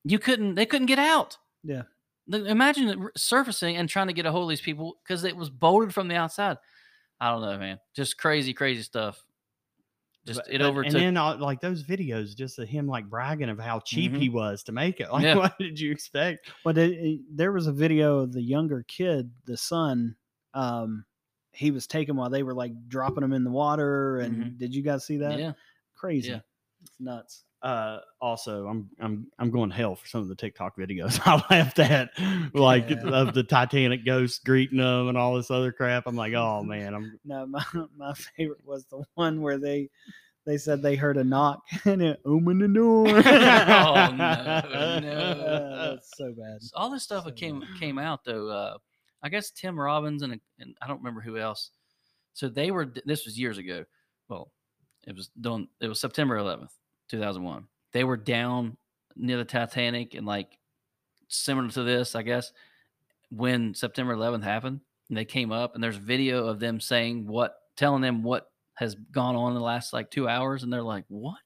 you 0.03 0.17
couldn't 0.19 0.55
they 0.55 0.65
couldn't 0.65 0.87
get 0.87 0.99
out 0.99 1.37
Yeah. 1.63 1.83
The- 2.27 2.45
imagine 2.45 3.09
surfacing 3.15 3.77
and 3.77 3.87
trying 3.87 4.07
to 4.07 4.13
get 4.13 4.25
a 4.25 4.31
hold 4.31 4.43
of 4.43 4.49
these 4.49 4.59
people 4.61 4.97
because 5.03 5.23
it 5.23 5.35
was 5.35 5.49
bolted 5.49 5.93
from 5.93 6.07
the 6.07 6.15
outside 6.15 6.57
i 7.21 7.29
don't 7.31 7.41
know 7.41 7.57
man 7.57 7.79
just 7.95 8.17
crazy 8.17 8.53
crazy 8.53 8.81
stuff 8.81 9.23
Just 10.27 10.41
But- 10.45 10.53
it 10.53 10.61
overtook. 10.61 10.93
And 10.93 11.01
then 11.01 11.17
uh, 11.17 11.37
like 11.37 11.61
those 11.61 11.83
videos, 11.83 12.35
just 12.35 12.59
of 12.59 12.67
him 12.67 12.85
like 12.87 13.09
bragging 13.09 13.49
of 13.49 13.59
how 13.59 13.79
cheap 13.79 14.11
Mhm. 14.11 14.19
he 14.21 14.29
was 14.29 14.61
to 14.63 14.71
make 14.71 14.99
it. 14.99 15.07
Like, 15.11 15.23
Yeah. 15.23 15.35
what 15.37 15.57
did 15.57 15.79
you 15.79 15.91
expect? 15.91 16.51
But 16.63 16.77
it, 16.77 16.91
it- 16.91 17.21
there 17.31 17.51
was 17.51 17.65
a 17.67 17.71
video 17.73 18.19
of 18.19 18.33
the 18.33 18.41
younger 18.41 18.83
kid, 18.87 19.31
the 19.45 19.57
son. 19.57 20.15
Um, 20.53 21.05
he 21.53 21.71
was 21.71 21.87
taken 21.87 22.15
while 22.15 22.29
they 22.29 22.43
were 22.43 22.53
like 22.53 22.73
dropping 22.87 23.23
him 23.23 23.33
in 23.33 23.43
the 23.43 23.49
water. 23.51 24.19
And 24.19 24.43
Mhm. 24.43 24.57
did 24.59 24.75
you 24.75 24.83
guys 24.83 25.05
see 25.05 25.17
that? 25.17 25.39
yeah, 25.39 25.53
Crazy. 25.95 26.29
Yeah. 26.29 26.41
It's 26.83 26.99
nuts. 26.99 27.43
Uh, 27.63 27.99
also, 28.21 28.67
I'm 28.67 28.89
I'm 28.99 29.27
I'm 29.39 29.49
going 29.49 29.69
to 29.71 29.75
hell 29.75 29.95
for 29.95 30.07
some 30.07 30.21
of 30.21 30.27
the 30.27 30.35
TikTok 30.35 30.77
videos 30.77 31.19
I 31.25 31.41
laughed 31.49 31.79
at, 31.79 32.09
like 32.53 32.89
Yeah. 32.89 33.01
of 33.09 33.33
the 33.33 33.43
Titanic 33.43 34.05
ghost 34.05 34.45
greeting 34.45 34.77
them 34.77 35.07
and 35.07 35.17
all 35.17 35.35
this 35.35 35.49
other 35.49 35.71
crap. 35.71 36.03
I'm 36.05 36.15
like, 36.15 36.33
oh 36.33 36.61
man, 36.65 36.93
I'm 36.93 37.19
No, 37.25 37.45
my 37.47 37.63
my 37.97 38.13
favorite 38.13 38.63
was 38.63 38.85
the 38.85 39.03
one 39.15 39.41
where 39.41 39.57
they 39.57 39.89
they 40.45 40.57
said 40.57 40.81
they 40.81 40.95
heard 40.95 41.17
a 41.17 41.23
knock 41.23 41.61
and 41.85 42.01
it 42.01 42.21
opened 42.25 42.61
the 42.61 42.67
door. 42.67 43.07
Oh, 43.09 44.13
no, 44.15 44.99
no. 44.99 45.09
Uh, 45.09 45.91
that's 45.95 46.11
so 46.15 46.31
bad. 46.37 46.61
So 46.61 46.71
all 46.75 46.89
this 46.89 47.03
stuff 47.03 47.25
that 47.25 47.31
So 47.31 47.35
came 47.35 47.59
bad. 47.61 47.69
came 47.79 47.97
out 47.99 48.23
though. 48.23 48.47
Uh, 48.49 48.77
I 49.23 49.29
guess 49.29 49.51
Tim 49.51 49.79
Robbins 49.79 50.21
and, 50.21 50.39
and 50.59 50.75
I 50.81 50.87
don't 50.87 50.99
remember 50.99 51.21
who 51.21 51.37
else. 51.37 51.71
So 52.33 52.47
they 52.49 52.69
were. 52.71 52.93
This 53.05 53.25
was 53.25 53.37
years 53.37 53.57
ago. 53.57 53.83
Well, 54.29 54.51
it 55.07 55.15
was 55.15 55.29
done. 55.41 55.67
It 55.81 55.87
was 55.87 55.99
September 55.99 56.37
11th, 56.37 56.69
2001. 57.09 57.67
They 57.93 58.03
were 58.03 58.17
down 58.17 58.77
near 59.15 59.37
the 59.37 59.45
Titanic 59.45 60.13
and 60.13 60.25
like 60.25 60.57
similar 61.27 61.69
to 61.69 61.83
this, 61.83 62.15
I 62.15 62.21
guess, 62.21 62.51
when 63.29 63.73
September 63.73 64.15
11th 64.15 64.43
happened. 64.43 64.81
And 65.09 65.17
they 65.17 65.25
came 65.25 65.51
up 65.51 65.73
and 65.73 65.83
there's 65.83 65.95
video 65.97 66.47
of 66.47 66.59
them 66.59 66.79
saying 66.81 67.27
what, 67.27 67.55
telling 67.77 68.01
them 68.01 68.23
what 68.23 68.51
has 68.75 68.95
gone 68.95 69.35
on 69.35 69.51
in 69.53 69.55
the 69.55 69.63
last 69.63 69.93
like 69.93 70.11
two 70.11 70.27
hours, 70.27 70.63
and 70.63 70.71
they're 70.71 70.83
like, 70.83 71.05
"What?" 71.07 71.37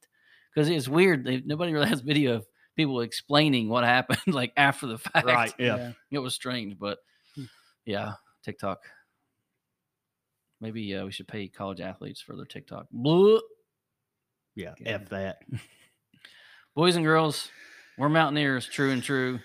Because 0.54 0.68
it's 0.68 0.88
weird. 0.88 1.24
They, 1.24 1.42
nobody 1.46 1.72
really 1.72 1.88
has 1.90 2.02
video 2.02 2.36
of 2.36 2.48
people 2.76 3.02
explaining 3.02 3.70
what 3.70 3.84
happened 3.84 4.20
like 4.34 4.52
after 4.58 4.88
the 4.88 4.98
fact. 4.98 5.26
right. 5.28 5.54
Yeah. 5.60 5.92
It 6.10 6.20
was 6.20 6.34
strange, 6.34 6.78
but 6.80 6.98
Hmm. 7.36 7.44
yeah, 7.86 8.14
TikTok. 8.44 8.80
Maybe 10.60 10.96
uh, 10.96 11.06
we 11.06 11.12
should 11.12 11.28
pay 11.28 11.48
college 11.48 11.82
athletes 11.82 12.22
for 12.22 12.36
their 12.36 12.46
TikTok. 12.46 12.88
Blah. 12.92 13.40
Yeah. 14.56 14.74
God. 14.78 14.88
F 14.88 15.10
that. 15.10 15.42
Boys 16.76 16.96
and 16.96 17.06
girls, 17.06 17.50
we're 17.98 18.10
Mountaineers, 18.10 18.66
true 18.66 18.92
and 18.92 19.04
true, 19.04 19.40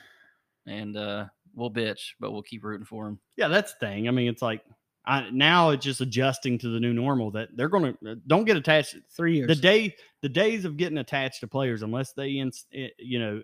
and 0.66 0.96
uh, 0.96 1.26
we'll 1.54 1.70
bitch, 1.70 2.12
but 2.20 2.32
we'll 2.32 2.42
keep 2.42 2.64
rooting 2.64 2.86
for 2.86 3.04
them. 3.04 3.18
Yeah, 3.36 3.48
that's 3.48 3.72
the 3.72 3.80
thing. 3.80 4.06
I 4.06 4.12
mean, 4.12 4.28
it's 4.28 4.42
like 4.42 4.62
I, 5.06 5.30
now 5.30 5.70
it's 5.70 5.84
just 5.84 6.00
adjusting 6.00 6.58
to 6.58 6.68
the 6.68 6.80
new 6.80 6.92
normal 6.92 7.30
that 7.32 7.48
they're 7.54 7.68
going 7.68 7.96
to 8.02 8.16
don't 8.26 8.44
get 8.44 8.56
attached. 8.56 8.96
Three 9.10 9.36
years. 9.36 9.48
The 9.48 9.54
day, 9.54 9.94
the 10.22 10.28
days 10.28 10.64
of 10.64 10.76
getting 10.76 10.98
attached 10.98 11.40
to 11.40 11.48
players, 11.48 11.82
unless 11.82 12.12
they, 12.12 12.30
ins- 12.30 12.66
eh, 12.74 12.88
you 12.98 13.18
know, 13.20 13.42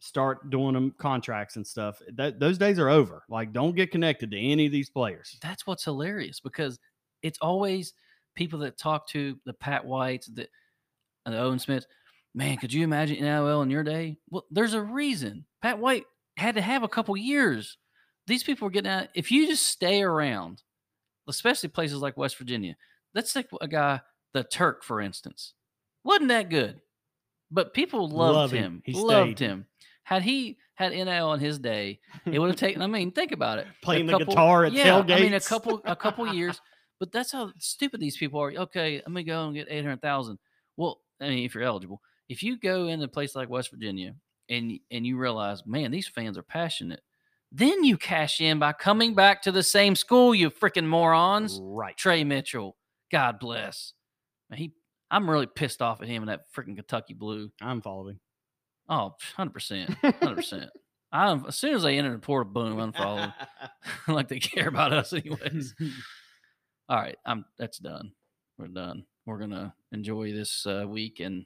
start 0.00 0.50
doing 0.50 0.74
them 0.74 0.94
contracts 0.98 1.56
and 1.56 1.66
stuff, 1.66 2.00
that, 2.14 2.40
those 2.40 2.56
days 2.58 2.78
are 2.78 2.88
over. 2.88 3.22
Like, 3.28 3.52
don't 3.52 3.76
get 3.76 3.90
connected 3.90 4.30
to 4.30 4.38
any 4.38 4.66
of 4.66 4.72
these 4.72 4.88
players. 4.88 5.36
That's 5.42 5.66
what's 5.66 5.84
hilarious 5.84 6.40
because 6.40 6.78
it's 7.22 7.38
always 7.40 7.92
people 8.34 8.58
that 8.60 8.78
talk 8.78 9.06
to 9.08 9.38
the 9.44 9.54
Pat 9.54 9.84
Whites, 9.84 10.26
the, 10.26 10.48
and 11.24 11.34
the 11.34 11.38
Owen 11.38 11.58
Schmitts. 11.58 11.84
Man, 12.34 12.56
could 12.56 12.72
you 12.72 12.82
imagine 12.82 13.22
NIL 13.22 13.62
in 13.62 13.70
your 13.70 13.84
day? 13.84 14.16
Well, 14.30 14.44
there's 14.50 14.74
a 14.74 14.82
reason. 14.82 15.44
Pat 15.62 15.78
White 15.78 16.04
had 16.36 16.56
to 16.56 16.60
have 16.60 16.82
a 16.82 16.88
couple 16.88 17.16
years. 17.16 17.78
These 18.26 18.42
people 18.42 18.66
were 18.66 18.70
getting 18.72 18.90
out. 18.90 19.08
If 19.14 19.30
you 19.30 19.46
just 19.46 19.66
stay 19.66 20.02
around, 20.02 20.62
especially 21.28 21.68
places 21.68 22.00
like 22.00 22.16
West 22.16 22.36
Virginia, 22.36 22.76
let's 23.14 23.32
take 23.32 23.46
a 23.60 23.68
guy, 23.68 24.00
the 24.32 24.42
Turk, 24.42 24.82
for 24.82 25.00
instance, 25.00 25.54
wasn't 26.02 26.28
that 26.28 26.50
good, 26.50 26.80
but 27.50 27.72
people 27.72 28.08
loved 28.08 28.36
Love 28.36 28.50
him. 28.50 28.62
him. 28.64 28.82
He 28.84 28.92
loved 28.94 29.38
stayed. 29.38 29.46
him. 29.46 29.66
Had 30.02 30.22
he 30.22 30.58
had 30.74 30.92
NIL 30.92 31.32
in 31.34 31.40
his 31.40 31.58
day, 31.58 32.00
it 32.26 32.38
would 32.38 32.50
have 32.50 32.58
taken. 32.58 32.82
I 32.82 32.86
mean, 32.88 33.12
think 33.12 33.32
about 33.32 33.58
it. 33.58 33.66
A 33.66 33.84
Playing 33.84 34.06
the 34.06 34.18
guitar 34.18 34.64
at 34.64 34.72
yeah, 34.72 34.98
I 34.98 35.20
mean, 35.20 35.34
a 35.34 35.40
couple, 35.40 35.80
a 35.84 35.94
couple 35.96 36.26
years. 36.34 36.60
But 37.00 37.10
that's 37.12 37.32
how 37.32 37.52
stupid 37.58 38.00
these 38.00 38.16
people 38.16 38.40
are. 38.40 38.52
Okay, 38.52 39.02
I'm 39.04 39.12
gonna 39.12 39.24
go 39.24 39.46
and 39.46 39.54
get 39.54 39.66
eight 39.70 39.82
hundred 39.84 40.02
thousand. 40.02 40.38
Well, 40.76 41.00
I 41.20 41.28
mean, 41.28 41.44
if 41.44 41.54
you're 41.54 41.64
eligible, 41.64 42.00
if 42.28 42.42
you 42.42 42.58
go 42.58 42.88
in 42.88 43.02
a 43.02 43.08
place 43.08 43.34
like 43.34 43.48
West 43.48 43.70
Virginia 43.70 44.14
and 44.48 44.78
and 44.90 45.06
you 45.06 45.16
realize, 45.16 45.66
man, 45.66 45.90
these 45.90 46.08
fans 46.08 46.36
are 46.38 46.42
passionate, 46.42 47.00
then 47.52 47.84
you 47.84 47.96
cash 47.96 48.40
in 48.40 48.58
by 48.58 48.72
coming 48.72 49.14
back 49.14 49.42
to 49.42 49.52
the 49.52 49.62
same 49.62 49.94
school. 49.94 50.34
You 50.34 50.50
freaking 50.50 50.86
morons, 50.86 51.60
Right. 51.62 51.96
Tre 51.96 52.24
Mitchell. 52.24 52.76
God 53.12 53.38
bless. 53.38 53.92
Man, 54.50 54.58
he, 54.58 54.72
I'm 55.10 55.30
really 55.30 55.46
pissed 55.46 55.80
off 55.80 56.02
at 56.02 56.08
him 56.08 56.22
and 56.22 56.28
that 56.30 56.52
freaking 56.52 56.76
Kentucky 56.76 57.14
Blue. 57.14 57.50
I'm 57.60 57.80
following. 57.80 58.18
Oh, 58.88 59.14
100 59.36 59.50
percent, 59.50 59.90
hundred 60.02 60.36
percent. 60.36 60.70
I'm 61.12 61.46
as 61.46 61.56
soon 61.56 61.74
as 61.74 61.84
they 61.84 61.96
enter 61.96 62.12
the 62.12 62.18
portal, 62.18 62.52
boom, 62.52 62.76
unfollow. 62.76 63.32
like 64.08 64.28
they 64.28 64.40
care 64.40 64.68
about 64.68 64.92
us, 64.92 65.12
anyways. 65.12 65.74
All 66.88 66.98
right, 66.98 67.16
I'm 67.24 67.44
that's 67.56 67.78
done. 67.78 68.12
We're 68.58 68.66
done. 68.66 69.04
We're 69.26 69.38
gonna 69.38 69.74
enjoy 69.92 70.32
this 70.32 70.66
uh, 70.66 70.84
week. 70.88 71.20
And 71.20 71.44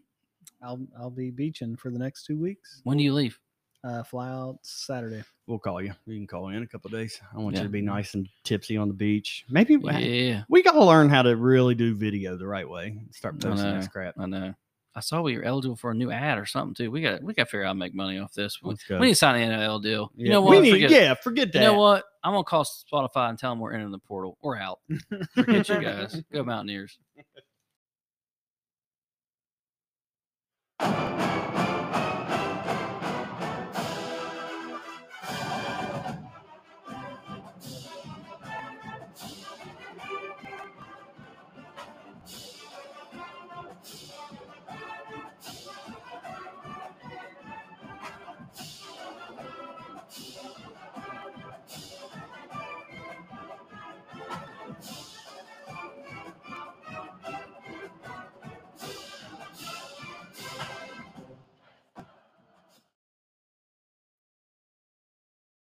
I'll 0.62 0.80
I'll 0.98 1.10
be 1.10 1.30
beaching 1.30 1.76
for 1.76 1.90
the 1.90 1.98
next 1.98 2.24
two 2.24 2.38
weeks. 2.38 2.80
when 2.84 2.98
do 2.98 3.04
you 3.04 3.12
leave? 3.14 3.38
Uh, 3.84 4.02
fly 4.02 4.28
out 4.28 4.58
Saturday. 4.62 5.22
We'll 5.46 5.60
call 5.60 5.80
you. 5.80 5.92
You 6.06 6.16
can 6.16 6.26
call 6.26 6.48
in 6.48 6.64
a 6.64 6.66
couple 6.66 6.90
days. 6.90 7.20
I 7.32 7.38
want 7.38 7.54
Yeah. 7.54 7.62
you 7.62 7.68
to 7.68 7.72
be 7.72 7.80
nice 7.80 8.14
and 8.14 8.28
tipsy 8.42 8.76
on 8.76 8.88
the 8.88 8.94
beach. 8.94 9.44
Maybe 9.48 9.76
Yeah, 9.80 10.42
we 10.48 10.64
got 10.64 10.72
to 10.72 10.84
learn 10.84 11.08
how 11.08 11.22
to 11.22 11.36
really 11.36 11.76
do 11.76 11.94
video 11.94 12.36
the 12.36 12.46
right 12.46 12.68
way. 12.68 12.98
Start 13.12 13.40
posting 13.40 13.70
know. 13.70 13.76
this 13.76 13.86
crap. 13.88 14.14
I 14.18 14.26
know. 14.26 14.52
I 14.96 15.00
saw 15.00 15.22
we 15.22 15.36
were 15.36 15.44
eligible 15.44 15.76
for 15.76 15.92
a 15.92 15.94
new 15.94 16.10
ad 16.10 16.38
or 16.38 16.44
something 16.44 16.74
too. 16.74 16.90
We 16.90 17.02
got 17.02 17.22
we 17.22 17.34
got 17.34 17.44
to 17.44 17.46
figure 17.50 17.62
out 17.62 17.68
how 17.68 17.72
to 17.74 17.78
make 17.78 17.94
money 17.94 18.18
off 18.18 18.34
this. 18.34 18.60
We, 18.60 18.74
we 18.90 18.98
need 18.98 19.08
to 19.10 19.14
sign 19.14 19.40
an 19.40 19.56
NIL 19.60 19.78
deal. 19.78 20.10
You 20.16 20.26
Yeah. 20.26 20.32
know 20.32 20.40
We 20.42 20.58
need- 20.60 20.72
Forget- 20.72 20.90
yeah, 20.90 21.14
forget 21.14 21.52
that. 21.52 21.60
You 21.60 21.66
know 21.68 21.78
what? 21.78 22.04
I'm 22.24 22.32
gonna 22.32 22.42
call 22.42 22.64
Spotify 22.64 23.28
and 23.30 23.38
tell 23.38 23.52
them 23.52 23.60
we're 23.60 23.74
entering 23.74 23.92
the 23.92 23.98
portal. 24.00 24.36
We're 24.42 24.58
out. 24.58 24.80
Forget 25.36 25.68
you 25.68 25.80
guys. 25.80 26.20
Go 26.32 26.42
Mountaineers. 26.42 26.98